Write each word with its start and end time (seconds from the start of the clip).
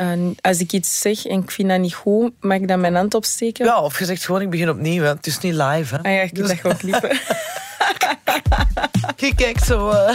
En 0.00 0.34
als 0.40 0.58
ik 0.58 0.72
iets 0.72 1.00
zeg 1.00 1.26
en 1.26 1.42
ik 1.42 1.50
vind 1.50 1.68
dat 1.68 1.78
niet 1.78 1.94
goed, 1.94 2.32
mag 2.40 2.56
ik 2.56 2.68
dan 2.68 2.80
mijn 2.80 2.94
hand 2.94 3.14
opsteken? 3.14 3.64
Ja, 3.64 3.80
of 3.80 3.98
je 3.98 4.04
zegt 4.04 4.24
gewoon, 4.24 4.40
ik 4.40 4.50
begin 4.50 4.70
opnieuw. 4.70 5.02
Hè. 5.02 5.08
Het 5.08 5.26
is 5.26 5.38
niet 5.38 5.54
live. 5.54 5.94
Hè. 5.94 6.02
Ah 6.02 6.12
ja, 6.12 6.20
ik 6.20 6.34
dat 6.34 6.50
gewoon 6.50 6.76
knippen. 6.76 7.10
Je 9.16 9.34
kijkt 9.34 9.64
zo 9.64 9.90
uh, 9.90 10.10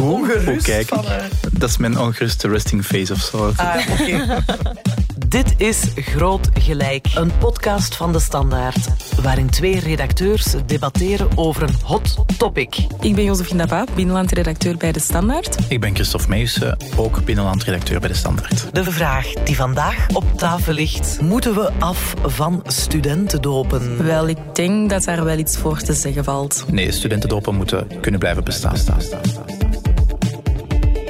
ongerust. 0.00 0.64
kijk 0.64 0.86
van, 0.88 1.04
uh... 1.04 1.24
Dat 1.52 1.68
is 1.68 1.76
mijn 1.76 1.98
ongeruste 1.98 2.48
resting 2.48 2.84
face 2.84 3.12
of 3.12 3.20
zo. 3.20 3.52
Ah, 3.56 3.76
okay. 4.00 4.24
Dit 5.26 5.54
is 5.56 5.82
Groot 5.94 6.48
Gelijk, 6.54 7.06
een 7.14 7.30
podcast 7.38 7.96
van 7.96 8.12
De 8.12 8.18
Standaard, 8.18 8.88
waarin 9.22 9.50
twee 9.50 9.80
redacteurs 9.80 10.54
debatteren 10.66 11.28
over 11.34 11.62
een 11.62 11.74
hot 11.82 12.24
topic. 12.38 12.86
Ik 13.00 13.14
ben 13.14 13.24
Josephine 13.24 13.66
Dapa, 13.66 13.84
binnenlandredacteur 13.94 14.76
bij 14.76 14.92
De 14.92 15.00
Standaard. 15.00 15.56
Ik 15.68 15.80
ben 15.80 15.94
Christophe 15.94 16.28
Meijsen, 16.28 16.76
ook 16.96 17.24
binnenlandredacteur 17.24 18.00
bij 18.00 18.08
De 18.08 18.14
Standaard. 18.14 18.74
De 18.74 18.84
vraag 18.84 19.32
die 19.32 19.56
vandaag 19.56 20.06
op 20.12 20.24
tafel 20.36 20.72
ligt, 20.72 21.20
moeten 21.20 21.54
we 21.54 21.70
af 21.78 22.14
van 22.24 22.62
studentendopen? 22.66 24.06
Wel, 24.06 24.28
ik 24.28 24.38
denk 24.52 24.90
dat 24.90 25.04
daar 25.04 25.24
wel 25.24 25.38
iets 25.38 25.56
voor 25.56 25.78
te 25.78 25.92
zeggen 25.92 26.24
valt. 26.24 26.64
Nee, 26.70 26.92
studentendopen 26.92 27.54
moeten 27.54 27.86
kunnen 28.00 28.20
blijven 28.20 28.44
bestaan. 28.44 28.76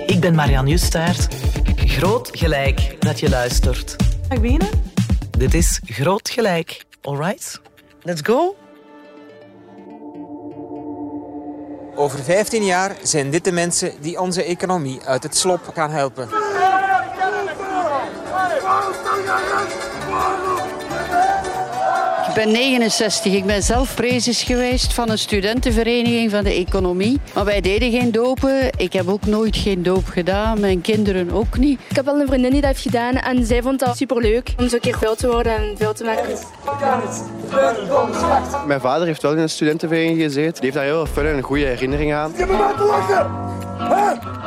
Ik 0.06 0.20
ben 0.20 0.34
Marianne 0.34 0.70
Justaert. 0.70 1.28
Groot 1.98 2.28
gelijk 2.32 2.96
dat 2.98 3.20
je 3.20 3.28
luistert. 3.28 3.96
Mag 4.28 4.36
ik 4.36 4.42
beginnen? 4.42 4.68
Dit 5.38 5.54
is 5.54 5.80
Groot 5.84 6.30
Gelijk. 6.30 6.84
Alright? 7.02 7.60
Let's 8.02 8.20
go. 8.24 8.56
Over 11.94 12.18
15 12.18 12.64
jaar 12.64 12.96
zijn 13.02 13.30
dit 13.30 13.44
de 13.44 13.52
mensen 13.52 13.92
die 14.00 14.20
onze 14.20 14.42
economie 14.42 15.00
uit 15.04 15.22
het 15.22 15.36
slop 15.36 15.70
gaan 15.74 15.90
helpen. 15.90 16.28
Ik 22.28 22.34
ben 22.34 22.52
69. 22.52 23.32
Ik 23.32 23.44
ben 23.44 23.62
zelf 23.62 23.94
prezes 23.94 24.42
geweest 24.42 24.92
van 24.92 25.10
een 25.10 25.18
studentenvereniging 25.18 26.30
van 26.30 26.44
de 26.44 26.52
economie. 26.52 27.20
Maar 27.34 27.44
wij 27.44 27.60
deden 27.60 27.90
geen 27.90 28.12
dopen. 28.12 28.70
Ik 28.76 28.92
heb 28.92 29.08
ook 29.08 29.26
nooit 29.26 29.56
geen 29.56 29.82
doop 29.82 30.06
gedaan. 30.06 30.60
Mijn 30.60 30.80
kinderen 30.80 31.30
ook 31.30 31.58
niet. 31.58 31.80
Ik 31.88 31.96
heb 31.96 32.04
wel 32.04 32.20
een 32.20 32.26
vriendin 32.26 32.50
die 32.50 32.60
dat 32.60 32.70
heeft 32.70 32.82
gedaan 32.82 33.14
en 33.14 33.46
zij 33.46 33.62
vond 33.62 33.78
dat 33.78 33.96
superleuk 33.96 34.54
om 34.58 34.68
zo 34.68 34.74
een 34.74 34.80
keer 34.80 34.98
veel 34.98 35.14
te 35.14 35.26
worden 35.26 35.56
en 35.56 35.74
veel 35.76 35.92
te 35.92 36.04
maken. 36.04 36.38
Mijn 38.66 38.80
vader 38.80 39.06
heeft 39.06 39.22
wel 39.22 39.32
in 39.32 39.38
een 39.38 39.48
studentenvereniging 39.48 40.20
gezeten. 40.20 40.52
Die 40.52 40.62
heeft 40.62 40.74
daar 40.74 40.84
heel 40.84 41.06
veel 41.06 41.14
fun 41.22 41.32
en 41.32 41.42
goede 41.42 41.64
herinneringen 41.64 42.16
aan. 42.16 42.32
Je 42.36 42.46
bent 42.46 42.76
te 42.76 42.84
lachen! 42.84 44.37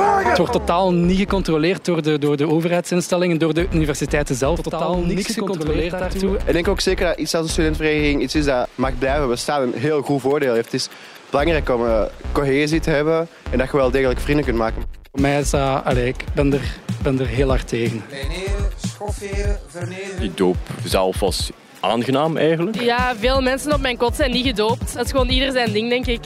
Het 0.00 0.38
wordt 0.38 0.52
totaal 0.52 0.92
niet 0.92 1.18
gecontroleerd 1.18 1.84
door 1.84 2.02
de, 2.02 2.18
door 2.18 2.36
de 2.36 2.48
overheidsinstellingen, 2.48 3.38
door 3.38 3.54
de 3.54 3.66
universiteiten 3.72 4.34
zelf. 4.34 4.60
Totaal 4.60 4.96
niks 4.98 5.34
gecontroleerd 5.34 5.90
daartoe. 5.90 6.36
Ik 6.46 6.52
denk 6.52 6.68
ook 6.68 6.80
zeker 6.80 7.06
dat 7.06 7.18
iets 7.18 7.34
als 7.34 7.44
een 7.44 7.50
studentenvereniging 7.50 8.22
iets 8.22 8.34
is 8.34 8.44
dat 8.44 8.68
mag 8.74 8.98
blijven 8.98 9.28
bestaan. 9.28 9.62
Een 9.62 9.72
heel 9.74 10.02
goed 10.02 10.20
voordeel 10.20 10.54
heeft. 10.54 10.72
Het 10.72 10.74
is 10.74 10.88
belangrijk 11.30 11.68
om 11.68 11.84
uh, 11.84 12.02
cohesie 12.32 12.80
te 12.80 12.90
hebben 12.90 13.28
en 13.50 13.58
dat 13.58 13.70
je 13.70 13.76
wel 13.76 13.90
degelijk 13.90 14.20
vrienden 14.20 14.44
kunt 14.44 14.56
maken. 14.56 14.82
Voor 15.12 15.20
mij 15.20 15.40
is 15.40 15.50
dat, 15.50 15.84
allee, 15.84 16.08
ik 16.08 16.24
ben 16.34 16.52
er, 16.52 16.76
ben 17.02 17.20
er 17.20 17.26
heel 17.26 17.48
hard 17.48 17.68
tegen. 17.68 18.02
Kleineren, 18.08 18.70
schofferen, 18.86 19.58
vernederen. 19.66 20.20
Die 20.20 20.32
doop 20.34 20.56
zelf 20.84 21.20
was 21.20 21.50
aangenaam 21.80 22.36
eigenlijk. 22.36 22.80
Ja, 22.80 23.16
veel 23.16 23.40
mensen 23.40 23.72
op 23.72 23.80
mijn 23.80 23.96
kot 23.96 24.16
zijn 24.16 24.30
niet 24.30 24.46
gedoopt. 24.46 24.94
Dat 24.94 25.04
is 25.04 25.10
gewoon 25.10 25.28
ieder 25.28 25.52
zijn 25.52 25.72
ding, 25.72 25.88
denk 25.88 26.06
ik. 26.06 26.20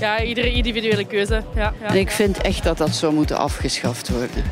Ja, 0.00 0.22
iedere 0.22 0.52
individuele 0.52 1.04
keuze. 1.04 1.42
Ja, 1.54 1.72
ja. 1.80 1.88
En 1.88 1.96
ik 1.96 2.10
vind 2.10 2.40
echt 2.40 2.64
dat 2.64 2.78
dat 2.78 2.90
zou 2.90 3.12
moeten 3.14 3.36
afgeschaft 3.36 4.08
worden. 4.08 4.44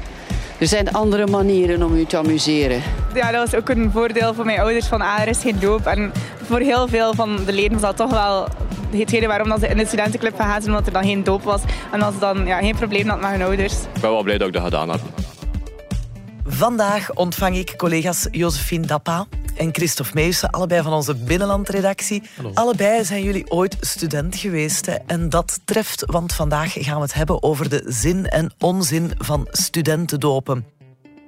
Er 0.58 0.66
zijn 0.66 0.92
andere 0.92 1.27
manieren 1.27 1.83
om 1.83 1.96
u 1.96 2.05
te 2.05 2.16
amuseren. 2.16 2.83
Ja, 3.14 3.30
dat 3.30 3.50
was 3.50 3.61
ook 3.61 3.68
een 3.68 3.91
voordeel 3.91 4.34
voor 4.34 4.44
mijn 4.44 4.61
ouders 4.61 4.86
van 4.86 5.00
ah, 5.00 5.20
er 5.20 5.28
is 5.28 5.41
geen 5.41 5.58
doop. 5.58 5.86
En 5.86 6.12
voor 6.42 6.58
heel 6.58 6.88
veel 6.88 7.14
van 7.14 7.44
de 7.44 7.52
leden 7.52 7.72
was 7.72 7.80
dat 7.80 7.96
toch 7.96 8.11
wel 8.11 8.48
hetgene 8.91 9.27
waarom 9.27 9.48
dat 9.48 9.61
ze 9.61 9.68
in 9.68 9.77
de 9.77 9.86
studentenclub 9.86 10.36
gaan 10.36 10.50
gaan, 10.50 10.64
omdat 10.64 10.86
er 10.86 10.92
dan 10.92 11.05
geen 11.05 11.24
doop 11.24 11.42
was. 11.42 11.61
En 11.92 12.02
als 12.02 12.14
ze 12.14 12.20
dan 12.20 12.46
ja, 12.46 12.58
geen 12.58 12.77
probleem 12.77 13.08
had 13.08 13.20
met 13.20 13.30
hun 13.30 13.42
ouders. 13.42 13.74
Ik 13.95 14.00
ben 14.00 14.11
wel 14.11 14.23
blij 14.23 14.39
dat 14.39 14.46
ik 14.46 14.52
dat 14.52 14.62
gedaan 14.62 14.90
heb. 14.90 15.00
Vandaag 16.46 17.14
ontvang 17.14 17.56
ik 17.56 17.74
collega's 17.77 18.29
Josephine 18.30 18.86
Dappa 18.86 19.27
en 19.56 19.74
Christophe 19.74 20.14
Meijsen, 20.14 20.50
allebei 20.50 20.83
van 20.83 20.92
onze 20.92 21.14
binnenlandredactie. 21.14 22.22
Hallo. 22.36 22.50
Allebei 22.55 23.05
zijn 23.05 23.22
jullie 23.22 23.50
ooit 23.50 23.77
student 23.80 24.36
geweest. 24.36 24.86
Hè? 24.86 24.94
En 25.06 25.28
dat 25.28 25.61
treft, 25.64 26.02
want 26.06 26.33
vandaag 26.33 26.72
gaan 26.72 26.96
we 26.96 27.02
het 27.02 27.14
hebben 27.14 27.42
over 27.42 27.68
de 27.68 27.83
zin 27.86 28.28
en 28.28 28.52
onzin 28.58 29.12
van 29.18 29.46
studentendopen. 29.50 30.64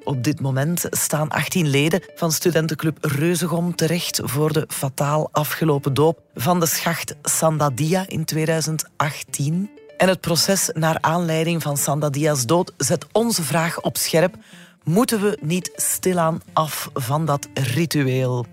Op 0.04 0.24
dit 0.24 0.40
moment 0.40 0.86
staan 0.90 1.28
18 1.28 1.68
leden 1.68 2.02
van 2.14 2.32
studentenclub 2.32 2.98
Reuzegom 3.00 3.74
terecht 3.74 4.20
voor 4.24 4.52
de 4.52 4.64
fataal 4.68 5.28
afgelopen 5.32 5.94
doop 5.94 6.20
van 6.34 6.60
de 6.60 6.66
schacht 6.66 7.14
Sandadia 7.22 8.04
in 8.08 8.24
2018. 8.24 9.70
En 9.96 10.08
het 10.08 10.20
proces 10.20 10.70
naar 10.72 10.98
aanleiding 11.00 11.62
van 11.62 11.76
Sandadia's 11.76 12.46
dood 12.46 12.72
zet 12.76 13.06
onze 13.12 13.42
vraag 13.42 13.80
op 13.80 13.96
scherp. 13.96 14.36
Moeten 14.84 15.20
we 15.20 15.38
niet 15.41 15.70
stilaan 15.75 16.43
af 16.53 16.91
van 16.94 17.26
dat 17.26 17.48
ritueel? 17.54 18.47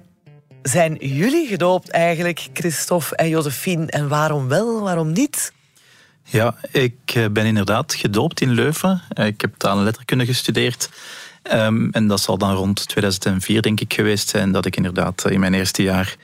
Zijn 0.62 0.96
jullie 0.96 1.48
gedoopt 1.48 1.90
eigenlijk, 1.90 2.48
Christophe 2.54 3.16
en 3.16 3.30
Josephine? 3.30 3.86
En 3.86 4.08
waarom 4.08 4.48
wel, 4.48 4.82
waarom 4.82 5.12
niet? 5.12 5.54
Ja, 6.24 6.56
ik 6.72 6.96
eh, 7.06 7.26
ben 7.32 7.46
inderdaad 7.46 7.94
gedoopt 7.94 8.42
in 8.42 8.52
Leuven. 8.52 9.02
Eh, 9.10 9.26
Ik 9.26 9.42
heb 9.42 9.54
taal 9.58 9.78
en 9.78 9.84
letterkunde 9.84 10.26
gestudeerd. 10.26 10.90
Um, 11.54 11.92
en 11.92 12.08
dat 12.08 12.20
zal 12.20 12.38
dan 12.38 12.56
rond 12.56 12.88
2004, 12.88 13.62
denk 13.62 13.80
ik, 13.80 13.94
geweest 13.94 14.30
zijn 14.30 14.52
dat 14.52 14.66
ik 14.66 14.76
inderdaad 14.76 15.30
in 15.30 15.40
mijn 15.40 15.54
eerste 15.54 15.84
jaar 15.84 16.16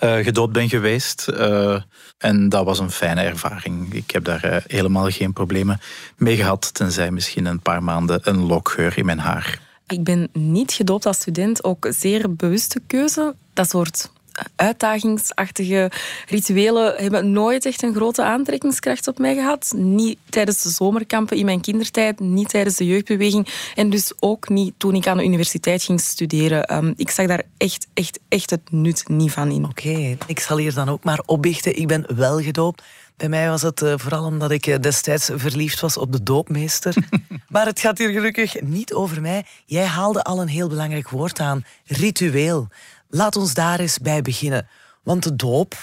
uh, 0.00 0.16
gedoopt 0.24 0.52
ben 0.52 0.68
geweest. 0.68 1.26
Uh, 1.30 1.80
en 2.18 2.48
dat 2.48 2.64
was 2.64 2.78
een 2.78 2.90
fijne 2.90 3.22
ervaring. 3.22 3.92
Ik 3.92 4.10
heb 4.10 4.24
daar 4.24 4.46
uh, 4.46 4.56
helemaal 4.66 5.10
geen 5.10 5.32
problemen 5.32 5.80
mee 6.16 6.36
gehad, 6.36 6.74
tenzij 6.74 7.10
misschien 7.10 7.46
een 7.46 7.60
paar 7.60 7.82
maanden 7.82 8.20
een 8.22 8.46
lokgeur 8.46 8.98
in 8.98 9.06
mijn 9.06 9.18
haar. 9.18 9.60
Ik 9.86 10.04
ben 10.04 10.28
niet 10.32 10.72
gedoopt 10.72 11.06
als 11.06 11.16
student, 11.16 11.64
ook 11.64 11.86
zeer 11.90 12.34
bewuste 12.34 12.80
keuze. 12.86 13.34
Dat 13.52 13.68
soort 13.68 14.10
uitdagingsachtige 14.56 15.90
rituelen 16.26 16.94
hebben 16.96 17.32
nooit 17.32 17.64
echt 17.64 17.82
een 17.82 17.94
grote 17.94 18.22
aantrekkingskracht 18.22 19.08
op 19.08 19.18
mij 19.18 19.34
gehad. 19.34 19.72
Niet 19.76 20.18
tijdens 20.28 20.62
de 20.62 20.68
zomerkampen 20.68 21.36
in 21.36 21.44
mijn 21.44 21.60
kindertijd, 21.60 22.20
niet 22.20 22.48
tijdens 22.48 22.76
de 22.76 22.86
jeugdbeweging 22.86 23.48
en 23.74 23.90
dus 23.90 24.12
ook 24.20 24.48
niet 24.48 24.74
toen 24.76 24.94
ik 24.94 25.06
aan 25.06 25.16
de 25.16 25.24
universiteit 25.24 25.82
ging 25.82 26.00
studeren. 26.00 26.76
Um, 26.76 26.92
ik 26.96 27.10
zag 27.10 27.26
daar 27.26 27.42
echt, 27.56 27.86
echt, 27.94 28.18
echt 28.28 28.50
het 28.50 28.70
nut 28.70 29.08
niet 29.08 29.32
van 29.32 29.50
in. 29.50 29.64
Oké, 29.64 29.88
okay, 29.88 30.18
ik 30.26 30.40
zal 30.40 30.56
hier 30.56 30.74
dan 30.74 30.88
ook 30.88 31.04
maar 31.04 31.22
opbiechten. 31.26 31.76
Ik 31.76 31.86
ben 31.86 32.16
wel 32.16 32.40
gedoopt. 32.40 32.82
Bij 33.18 33.28
mij 33.28 33.48
was 33.48 33.62
het 33.62 33.82
uh, 33.82 33.92
vooral 33.96 34.24
omdat 34.24 34.50
ik 34.50 34.66
uh, 34.66 34.76
destijds 34.80 35.30
verliefd 35.34 35.80
was 35.80 35.96
op 35.96 36.12
de 36.12 36.22
doopmeester. 36.22 36.94
maar 37.48 37.66
het 37.66 37.80
gaat 37.80 37.98
hier 37.98 38.10
gelukkig 38.10 38.60
niet 38.60 38.92
over 38.92 39.20
mij. 39.20 39.44
Jij 39.64 39.84
haalde 39.84 40.22
al 40.22 40.40
een 40.40 40.48
heel 40.48 40.68
belangrijk 40.68 41.08
woord 41.08 41.40
aan. 41.40 41.64
Ritueel. 41.84 42.68
Laat 43.08 43.36
ons 43.36 43.54
daar 43.54 43.80
eens 43.80 43.98
bij 43.98 44.22
beginnen. 44.22 44.68
Want 45.02 45.22
de 45.22 45.36
doop, 45.36 45.74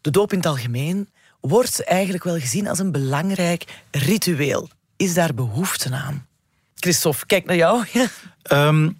de 0.00 0.10
doop 0.10 0.32
in 0.32 0.38
het 0.38 0.46
algemeen, 0.46 1.08
wordt 1.40 1.84
eigenlijk 1.84 2.24
wel 2.24 2.38
gezien 2.38 2.68
als 2.68 2.78
een 2.78 2.92
belangrijk 2.92 3.64
ritueel. 3.90 4.68
Is 4.96 5.14
daar 5.14 5.34
behoefte 5.34 5.92
aan? 5.92 6.26
Christophe, 6.74 7.26
kijk 7.26 7.44
naar 7.44 7.56
jou. 7.56 7.84
um, 8.52 8.98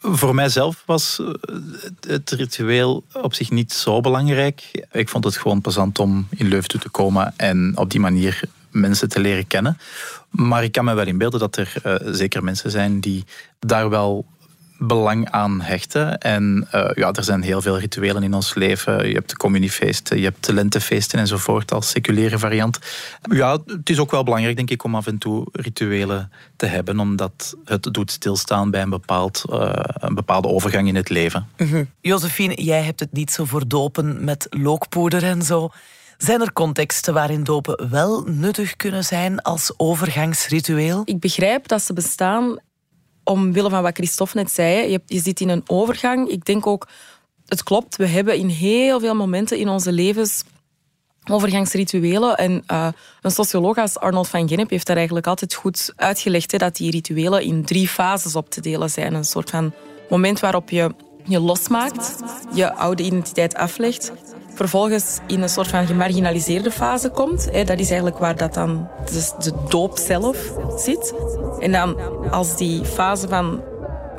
voor 0.18 0.34
mijzelf 0.34 0.82
was 0.86 1.22
het 2.00 2.30
ritueel 2.30 3.04
op 3.12 3.34
zich 3.34 3.50
niet 3.50 3.72
zo 3.72 4.00
belangrijk. 4.00 4.86
Ik 4.92 5.08
vond 5.08 5.24
het 5.24 5.36
gewoon 5.36 5.60
plezant 5.60 5.98
om 5.98 6.28
in 6.30 6.62
toe 6.62 6.80
te 6.80 6.88
komen 6.88 7.34
en 7.36 7.72
op 7.76 7.90
die 7.90 8.00
manier 8.00 8.40
mensen 8.70 9.08
te 9.08 9.20
leren 9.20 9.46
kennen. 9.46 9.78
Maar 10.30 10.64
ik 10.64 10.72
kan 10.72 10.84
me 10.84 10.94
wel 10.94 11.06
inbeelden 11.06 11.40
dat 11.40 11.56
er 11.56 11.72
uh, 11.84 11.94
zeker 12.14 12.44
mensen 12.44 12.70
zijn 12.70 13.00
die 13.00 13.24
daar 13.58 13.90
wel 13.90 14.26
belang 14.78 15.30
aan 15.30 15.60
hechten. 15.60 16.18
En 16.18 16.68
uh, 16.74 16.90
ja, 16.94 17.12
er 17.12 17.24
zijn 17.24 17.42
heel 17.42 17.62
veel 17.62 17.78
rituelen 17.78 18.22
in 18.22 18.34
ons 18.34 18.54
leven. 18.54 19.08
Je 19.08 19.14
hebt 19.14 19.30
de 19.30 19.36
communiefeesten, 19.36 20.18
je 20.18 20.24
hebt 20.24 20.46
de 20.46 20.52
lentefeesten 20.52 21.18
enzovoort 21.18 21.72
als 21.72 21.90
seculiere 21.90 22.38
variant. 22.38 22.78
Ja, 23.30 23.58
het 23.66 23.90
is 23.90 23.98
ook 23.98 24.10
wel 24.10 24.24
belangrijk, 24.24 24.56
denk 24.56 24.70
ik, 24.70 24.84
om 24.84 24.94
af 24.94 25.06
en 25.06 25.18
toe 25.18 25.46
rituelen 25.52 26.32
te 26.56 26.66
hebben, 26.66 27.00
omdat 27.00 27.56
het 27.64 27.88
doet 27.92 28.10
stilstaan 28.10 28.70
bij 28.70 28.82
een, 28.82 28.90
bepaald, 28.90 29.44
uh, 29.50 29.72
een 29.94 30.14
bepaalde 30.14 30.48
overgang 30.48 30.88
in 30.88 30.96
het 30.96 31.08
leven. 31.08 31.48
Mm-hmm. 31.56 31.90
Josephine, 32.00 32.62
jij 32.62 32.82
hebt 32.82 33.00
het 33.00 33.12
niet 33.12 33.30
zo 33.30 33.44
voor 33.44 33.68
dopen 33.68 34.24
met 34.24 34.46
lookpoeder 34.50 35.22
en 35.22 35.42
zo. 35.42 35.70
Zijn 36.18 36.40
er 36.40 36.52
contexten 36.52 37.14
waarin 37.14 37.44
dopen 37.44 37.90
wel 37.90 38.22
nuttig 38.26 38.76
kunnen 38.76 39.04
zijn 39.04 39.42
als 39.42 39.72
overgangsritueel? 39.76 41.02
Ik 41.04 41.20
begrijp 41.20 41.68
dat 41.68 41.82
ze 41.82 41.92
bestaan 41.92 42.58
omwille 43.28 43.70
van 43.70 43.82
wat 43.82 43.96
Christophe 43.96 44.36
net 44.36 44.50
zei. 44.50 44.98
Je, 45.06 45.20
zit 45.20 45.40
in 45.40 45.48
een 45.48 45.62
overgang. 45.66 46.28
Ik 46.28 46.44
denk 46.44 46.66
ook, 46.66 46.88
het 47.46 47.62
klopt, 47.62 47.96
we 47.96 48.06
hebben 48.06 48.36
in 48.36 48.48
heel 48.48 49.00
veel 49.00 49.14
momenten 49.14 49.58
in 49.58 49.68
onze 49.68 49.92
levens 49.92 50.42
overgangsrituelen. 51.30 52.36
En 52.36 52.64
uh, 52.70 52.88
een 53.22 53.30
socioloog 53.30 53.76
als 53.76 53.98
Arnold 53.98 54.28
van 54.28 54.48
Gennep 54.48 54.70
heeft 54.70 54.86
daar 54.86 54.96
eigenlijk 54.96 55.26
altijd 55.26 55.54
goed 55.54 55.92
uitgelegd 55.96 56.58
dat 56.58 56.76
die 56.76 56.90
rituelen 56.90 57.42
in 57.42 57.64
drie 57.64 57.88
fases 57.88 58.36
op 58.36 58.50
te 58.50 58.60
delen 58.60 58.90
zijn. 58.90 59.14
Een 59.14 59.24
soort 59.24 59.50
van 59.50 59.72
moment 60.08 60.40
waarop 60.40 60.70
je 60.70 60.94
je 61.24 61.40
losmaakt, 61.40 62.16
je 62.54 62.74
oude 62.74 63.02
identiteit 63.02 63.54
aflegt, 63.54 64.12
vervolgens 64.58 65.18
in 65.26 65.42
een 65.42 65.48
soort 65.48 65.68
van 65.68 65.86
gemarginaliseerde 65.86 66.70
fase 66.70 67.08
komt. 67.10 67.44
Dat 67.52 67.78
is 67.78 67.88
eigenlijk 67.88 68.18
waar 68.18 68.36
dat 68.36 68.54
dan 68.54 68.88
de 69.38 69.52
doop 69.68 69.98
zelf 69.98 70.52
zit. 70.76 71.14
En 71.58 71.72
dan 71.72 71.96
als 72.30 72.56
die 72.56 72.84
fase 72.84 73.28
van 73.28 73.62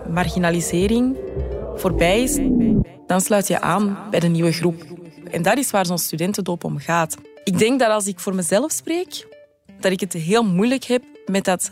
marginalisering 0.09 1.18
voorbij 1.75 2.21
is, 2.21 2.36
dan 3.07 3.21
sluit 3.21 3.47
je 3.47 3.62
aan 3.62 3.97
bij 4.09 4.19
de 4.19 4.27
nieuwe 4.27 4.51
groep. 4.51 4.83
En 5.31 5.41
dat 5.41 5.57
is 5.57 5.71
waar 5.71 5.86
zo'n 5.86 5.97
studentendoop 5.97 6.63
om 6.63 6.77
gaat. 6.77 7.18
Ik 7.44 7.57
denk 7.57 7.80
dat 7.80 7.89
als 7.89 8.07
ik 8.07 8.19
voor 8.19 8.36
mezelf 8.36 8.71
spreek, 8.71 9.27
dat 9.80 9.91
ik 9.91 10.00
het 10.00 10.13
heel 10.13 10.44
moeilijk 10.44 10.83
heb 10.83 11.03
met 11.25 11.45
dat 11.45 11.71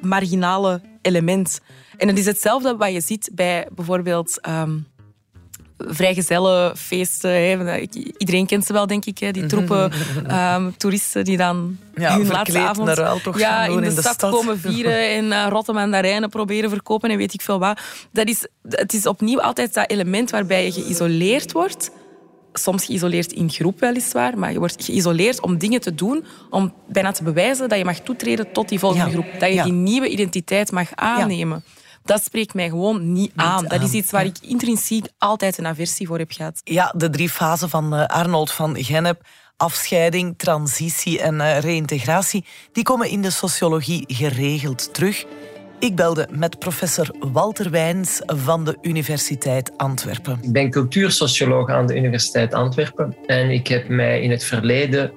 marginale 0.00 0.80
element. 1.02 1.60
En 1.96 2.08
het 2.08 2.18
is 2.18 2.26
hetzelfde 2.26 2.76
wat 2.76 2.92
je 2.92 3.00
ziet 3.00 3.30
bij 3.32 3.68
bijvoorbeeld 3.74 4.46
um, 4.48 4.86
vrijgezellenfeesten. 5.88 7.88
Iedereen 8.16 8.46
kent 8.46 8.66
ze 8.66 8.72
wel, 8.72 8.86
denk 8.86 9.04
ik. 9.04 9.34
Die 9.34 9.46
troepen 9.46 9.92
um, 10.30 10.76
toeristen 10.76 11.24
die 11.24 11.36
dan 11.36 11.78
ja, 11.94 12.16
hun 12.16 12.26
laatste 12.26 12.58
avond 12.58 12.96
ja, 13.36 13.64
in, 13.64 13.80
de, 13.80 13.86
in 13.86 13.94
de, 13.94 14.00
stad, 14.00 14.30
komen 14.30 14.58
vieren 14.58 15.10
en 15.16 15.24
uh, 15.24 15.46
rotte 15.48 15.72
mandarijnen 15.72 16.28
proberen 16.28 16.70
verkopen 16.70 17.10
en 17.10 17.16
weet 17.16 17.34
ik 17.34 17.40
veel 17.40 17.58
wat. 17.58 17.80
Dat 18.12 18.28
is, 18.28 18.46
het 18.68 18.92
is 18.92 19.06
opnieuw 19.06 19.40
altijd 19.40 19.74
dat 19.74 19.90
element 19.90 20.30
waarbij 20.30 20.64
je 20.64 20.72
geïsoleerd 20.72 21.52
wordt 21.52 21.90
soms 22.52 22.84
geïsoleerd 22.84 23.32
in 23.32 23.50
groep 23.50 23.80
weliswaar, 23.80 24.38
maar 24.38 24.52
je 24.52 24.58
wordt 24.58 24.84
geïsoleerd 24.84 25.40
om 25.40 25.58
dingen 25.58 25.80
te 25.80 25.94
doen, 25.94 26.24
om 26.50 26.72
bijna 26.88 27.12
te 27.12 27.22
bewijzen 27.22 27.68
dat 27.68 27.78
je 27.78 27.84
mag 27.84 27.98
toetreden 27.98 28.52
tot 28.52 28.68
die 28.68 28.78
volgende 28.78 29.10
groep. 29.10 29.26
Dat 29.38 29.52
je 29.52 29.62
die 29.62 29.72
nieuwe 29.72 30.08
identiteit 30.08 30.72
mag 30.72 30.88
aannemen. 30.94 31.64
Dat 32.04 32.24
spreekt 32.24 32.54
mij 32.54 32.68
gewoon 32.68 33.12
niet 33.12 33.32
aan. 33.36 33.64
Dat 33.64 33.82
is 33.82 33.92
iets 33.92 34.10
waar 34.10 34.24
ik 34.24 34.36
intrinsiek 34.40 35.06
altijd 35.18 35.58
een 35.58 35.66
aversie 35.66 36.06
voor 36.06 36.18
heb 36.18 36.30
gehad. 36.32 36.60
Ja, 36.64 36.94
de 36.96 37.10
drie 37.10 37.28
fasen 37.28 37.68
van 37.68 37.94
uh, 37.94 38.06
Arnold 38.06 38.52
van 38.52 38.76
Gennep 38.84 39.22
afscheiding, 39.56 40.34
transitie 40.38 41.20
en 41.20 41.34
uh, 41.34 41.58
reïntegratie, 41.58 42.44
die 42.72 42.84
komen 42.84 43.08
in 43.08 43.22
de 43.22 43.30
sociologie 43.30 44.04
geregeld 44.06 44.94
terug. 44.94 45.24
Ik 45.78 45.96
belde 45.96 46.28
met 46.30 46.58
professor 46.58 47.14
Walter 47.32 47.70
Wijns 47.70 48.22
van 48.26 48.64
de 48.64 48.78
Universiteit 48.82 49.72
Antwerpen. 49.76 50.38
Ik 50.42 50.52
ben 50.52 50.70
cultuursocioloog 50.70 51.68
aan 51.68 51.86
de 51.86 51.96
Universiteit 51.96 52.54
Antwerpen 52.54 53.16
en 53.26 53.50
ik 53.50 53.66
heb 53.66 53.88
mij 53.88 54.22
in 54.22 54.30
het 54.30 54.44
verleden 54.44 55.12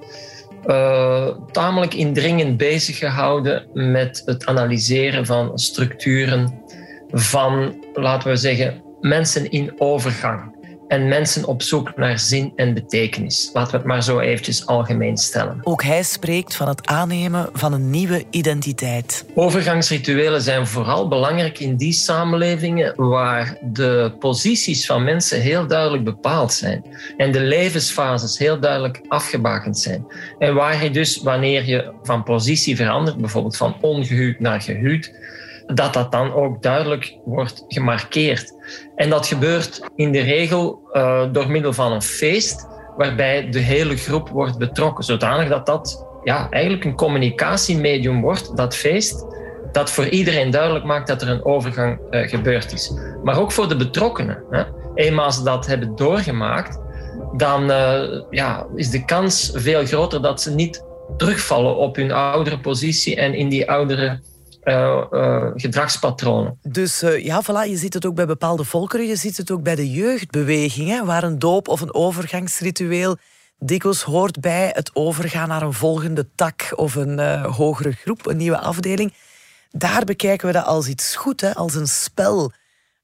uh, 0.65 1.27
tamelijk 1.51 1.93
indringend 1.93 2.57
bezig 2.57 2.97
gehouden 2.97 3.67
met 3.73 4.21
het 4.25 4.45
analyseren 4.45 5.25
van 5.25 5.59
structuren 5.59 6.63
van, 7.11 7.83
laten 7.93 8.29
we 8.29 8.35
zeggen, 8.35 8.83
mensen 9.01 9.51
in 9.51 9.73
overgang 9.77 10.55
en 10.87 11.07
mensen 11.07 11.45
op 11.45 11.61
zoek 11.61 11.95
naar 11.95 12.19
zin 12.19 12.53
en 12.55 12.73
betekenis. 12.73 13.49
Laten 13.53 13.71
we 13.71 13.77
het 13.77 13.85
maar 13.85 14.03
zo 14.03 14.19
eventjes 14.19 14.65
algemeen 14.65 15.17
stellen. 15.17 15.59
Ook 15.63 15.83
hij 15.83 16.03
spreekt 16.03 16.55
van 16.55 16.67
het 16.67 16.87
aannemen 16.87 17.49
van 17.53 17.73
een 17.73 17.89
nieuwe 17.89 18.23
identiteit. 18.29 19.25
Overgangsrituelen 19.33 20.41
zijn 20.41 20.67
vooral 20.67 21.07
belangrijk 21.07 21.59
in 21.59 21.75
die 21.75 21.93
samenlevingen 21.93 22.93
waar 22.95 23.57
de 23.61 24.15
posities 24.19 24.85
van 24.85 25.03
mensen 25.03 25.41
heel 25.41 25.67
duidelijk 25.67 26.03
bepaald 26.03 26.53
zijn 26.53 26.85
en 27.17 27.31
de 27.31 27.41
levensfases 27.41 28.37
heel 28.37 28.59
duidelijk 28.59 29.01
afgebakend 29.07 29.79
zijn. 29.79 30.05
En 30.39 30.53
waar 30.53 30.83
je 30.83 30.89
dus, 30.89 31.21
wanneer 31.21 31.65
je 31.65 31.93
van 32.03 32.23
positie 32.23 32.75
verandert, 32.75 33.17
bijvoorbeeld 33.17 33.57
van 33.57 33.75
ongehuwd 33.81 34.39
naar 34.39 34.61
gehuwd, 34.61 35.11
dat 35.67 35.93
dat 35.93 36.11
dan 36.11 36.33
ook 36.33 36.61
duidelijk 36.61 37.17
wordt 37.25 37.63
gemarkeerd. 37.67 38.53
En 38.95 39.09
dat 39.09 39.27
gebeurt 39.27 39.89
in 39.95 40.11
de 40.11 40.21
regel 40.21 40.79
uh, 40.93 41.23
door 41.31 41.51
middel 41.51 41.73
van 41.73 41.91
een 41.91 42.01
feest, 42.01 42.67
waarbij 42.97 43.49
de 43.49 43.59
hele 43.59 43.97
groep 43.97 44.29
wordt 44.29 44.57
betrokken, 44.57 45.03
zodanig 45.03 45.49
dat 45.49 45.65
dat 45.65 46.05
ja, 46.23 46.49
eigenlijk 46.49 46.83
een 46.83 46.95
communicatiemedium 46.95 48.21
wordt, 48.21 48.57
dat 48.57 48.75
feest, 48.75 49.25
dat 49.71 49.91
voor 49.91 50.07
iedereen 50.07 50.51
duidelijk 50.51 50.85
maakt 50.85 51.07
dat 51.07 51.21
er 51.21 51.29
een 51.29 51.45
overgang 51.45 51.99
uh, 52.11 52.27
gebeurd 52.27 52.73
is. 52.73 52.93
Maar 53.23 53.39
ook 53.39 53.51
voor 53.51 53.67
de 53.67 53.75
betrokkenen. 53.75 54.43
Hè. 54.49 54.63
Eenmaal 54.95 55.31
ze 55.31 55.43
dat 55.43 55.65
hebben 55.65 55.95
doorgemaakt, 55.95 56.79
dan 57.33 57.69
uh, 57.69 58.21
ja, 58.29 58.65
is 58.75 58.89
de 58.89 59.05
kans 59.05 59.51
veel 59.53 59.85
groter 59.85 60.21
dat 60.21 60.41
ze 60.41 60.51
niet 60.51 60.83
terugvallen 61.17 61.75
op 61.75 61.95
hun 61.95 62.11
oudere 62.11 62.59
positie 62.59 63.15
en 63.15 63.33
in 63.33 63.49
die 63.49 63.71
oudere 63.71 64.19
uh, 64.65 65.03
uh, 65.11 65.51
gedragspatronen. 65.55 66.59
Dus 66.61 67.03
uh, 67.03 67.25
ja, 67.25 67.43
voilà, 67.43 67.69
je 67.69 67.77
ziet 67.77 67.93
het 67.93 68.05
ook 68.05 68.15
bij 68.15 68.25
bepaalde 68.25 68.63
volkeren, 68.63 69.07
je 69.07 69.15
ziet 69.15 69.37
het 69.37 69.51
ook 69.51 69.63
bij 69.63 69.75
de 69.75 69.91
jeugdbeweging, 69.91 70.89
hè, 70.89 71.05
waar 71.05 71.23
een 71.23 71.39
doop 71.39 71.67
of 71.67 71.81
een 71.81 71.93
overgangsritueel 71.93 73.17
dikwijls 73.59 74.01
hoort 74.01 74.39
bij 74.39 74.71
het 74.73 74.91
overgaan 74.93 75.47
naar 75.47 75.61
een 75.61 75.73
volgende 75.73 76.27
tak 76.35 76.73
of 76.75 76.95
een 76.95 77.43
hogere 77.43 77.91
groep, 77.91 78.25
een 78.25 78.37
nieuwe 78.37 78.59
afdeling. 78.59 79.13
Daar 79.71 80.03
bekijken 80.03 80.47
we 80.47 80.53
dat 80.53 80.65
als 80.65 80.87
iets 80.87 81.15
goed, 81.15 81.41
hè, 81.41 81.55
als 81.55 81.75
een 81.75 81.87
spel. 81.87 82.51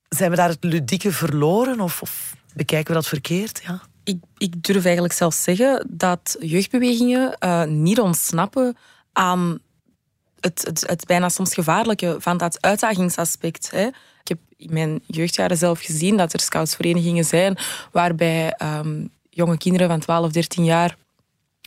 Zijn 0.10 0.30
we 0.30 0.36
daar 0.36 0.50
het 0.50 0.64
ludieke 0.64 1.12
verloren 1.12 1.80
of, 1.80 2.02
of 2.02 2.36
bekijken 2.54 2.88
we 2.88 3.00
dat 3.00 3.08
verkeerd? 3.08 3.62
Ja? 3.64 3.82
Ik, 4.04 4.18
ik 4.38 4.64
durf 4.64 4.84
eigenlijk 4.84 5.14
zelfs 5.14 5.44
zeggen 5.44 5.88
dat 5.90 6.36
jeugdbewegingen 6.40 7.36
niet 7.82 8.00
ontsnappen 8.00 8.78
aan 9.14 9.60
het, 10.42 10.64
het, 10.66 10.84
het 10.88 11.06
bijna 11.06 11.30
soms 11.30 11.54
gevaarlijke 11.54 12.16
van 12.20 12.38
dat 12.38 12.62
uitdagingsaspect. 12.62 13.72
Hè. 13.72 13.86
Ik 14.22 14.28
heb 14.28 14.38
in 14.58 14.74
mijn 14.74 15.04
jeugdjaren 15.06 15.58
zelf 15.58 15.82
gezien 15.82 16.18
dat 16.18 16.34
er 16.34 16.40
scoutsverenigingen 16.40 17.26
zijn 17.26 17.58
waarbij 17.92 18.56
um, 18.64 19.10
jonge 19.30 19.58
kinderen 19.58 19.88
van 19.88 20.00
12, 20.00 20.32
13 20.32 20.64
jaar 20.64 20.96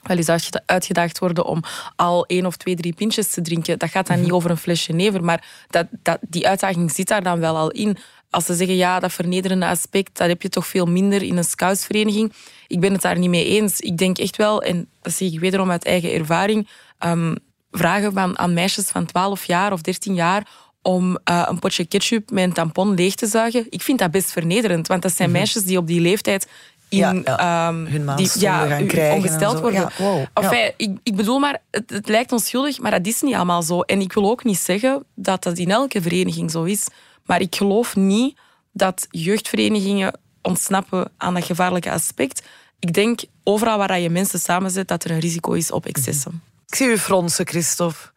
wel 0.02 0.16
eens 0.16 0.50
uitgedaagd 0.66 1.18
worden 1.18 1.44
om 1.44 1.62
al 1.96 2.26
één 2.26 2.46
of 2.46 2.56
twee, 2.56 2.76
drie 2.76 2.94
pintjes 2.94 3.30
te 3.30 3.40
drinken. 3.40 3.78
Dat 3.78 3.90
gaat 3.90 4.06
dan 4.06 4.16
niet 4.16 4.26
mhm. 4.26 4.34
over 4.34 4.50
een 4.50 4.56
flesje 4.56 4.92
never, 4.92 5.24
maar 5.24 5.46
dat, 5.70 5.86
dat, 6.02 6.18
die 6.20 6.48
uitdaging 6.48 6.92
zit 6.92 7.08
daar 7.08 7.22
dan 7.22 7.40
wel 7.40 7.56
al 7.56 7.70
in. 7.70 7.96
Als 8.30 8.44
ze 8.44 8.54
zeggen, 8.54 8.76
ja, 8.76 9.00
dat 9.00 9.12
vernederende 9.12 9.66
aspect, 9.66 10.16
dat 10.16 10.28
heb 10.28 10.42
je 10.42 10.48
toch 10.48 10.66
veel 10.66 10.86
minder 10.86 11.22
in 11.22 11.36
een 11.36 11.44
scoutsvereniging. 11.44 12.32
Ik 12.66 12.80
ben 12.80 12.92
het 12.92 13.02
daar 13.02 13.18
niet 13.18 13.30
mee 13.30 13.46
eens. 13.46 13.80
Ik 13.80 13.98
denk 13.98 14.18
echt 14.18 14.36
wel, 14.36 14.62
en 14.62 14.88
dat 15.02 15.12
zie 15.12 15.32
ik 15.32 15.40
wederom 15.40 15.70
uit 15.70 15.84
eigen 15.84 16.12
ervaring, 16.12 16.68
um, 16.98 17.36
vragen 17.78 18.12
van, 18.12 18.38
aan 18.38 18.54
meisjes 18.54 18.86
van 18.86 19.06
12 19.06 19.44
jaar 19.44 19.72
of 19.72 19.80
13 19.80 20.14
jaar 20.14 20.46
om 20.82 21.18
uh, 21.30 21.46
een 21.48 21.58
potje 21.58 21.84
ketchup 21.84 22.30
met 22.30 22.44
een 22.44 22.52
tampon 22.52 22.94
leeg 22.94 23.14
te 23.14 23.26
zuigen. 23.26 23.66
Ik 23.70 23.82
vind 23.82 23.98
dat 23.98 24.10
best 24.10 24.32
vernederend, 24.32 24.86
want 24.86 25.02
dat 25.02 25.16
zijn 25.16 25.28
mhm. 25.28 25.38
meisjes 25.38 25.64
die 25.64 25.78
op 25.78 25.86
die 25.86 26.00
leeftijd 26.00 26.46
in, 26.88 26.98
ja, 26.98 27.12
ja. 27.24 27.68
Um, 27.68 27.86
hun 27.86 28.16
die, 28.16 28.30
ja, 28.38 28.66
gaan 28.66 28.86
krijgen 28.86 29.16
ongesteld 29.16 29.60
worden. 29.60 29.90
Wow. 29.98 30.24
enfin, 30.34 30.72
ik, 30.76 30.98
ik, 31.02 31.16
bedoel 31.16 31.38
maar, 31.38 31.58
het, 31.70 31.90
het, 31.90 32.08
lijkt 32.08 32.32
onschuldig, 32.32 32.78
maar 32.78 32.90
dat 32.90 33.06
is 33.06 33.22
niet 33.22 33.34
allemaal 33.34 33.62
zo. 33.62 33.80
En 33.80 34.00
ik 34.00 34.12
wil 34.12 34.30
ook 34.30 34.44
niet 34.44 34.58
zeggen 34.58 35.04
dat 35.14 35.42
dat 35.42 35.58
in 35.58 35.70
elke 35.70 36.02
vereniging 36.02 36.50
zo 36.50 36.62
is. 36.62 36.86
Maar 37.24 37.40
ik 37.40 37.56
geloof 37.56 37.96
niet 37.96 38.38
dat 38.72 39.06
jeugdverenigingen 39.10 40.18
ontsnappen 40.42 41.10
aan 41.16 41.34
dat 41.34 41.44
gevaarlijke 41.44 41.90
aspect. 41.90 42.42
Ik 42.78 42.92
denk 42.92 43.20
overal 43.44 43.78
waar 43.78 44.00
je 44.00 44.10
mensen 44.10 44.38
samenzet 44.38 44.88
dat 44.88 45.04
er 45.04 45.10
een 45.10 45.20
risico 45.20 45.52
is 45.52 45.70
op 45.70 45.86
excessen. 45.86 46.42
Ik 46.74 46.80
zie 46.80 46.88
u 46.88 46.98
fronsen, 46.98 47.46
Christophe. 47.46 48.10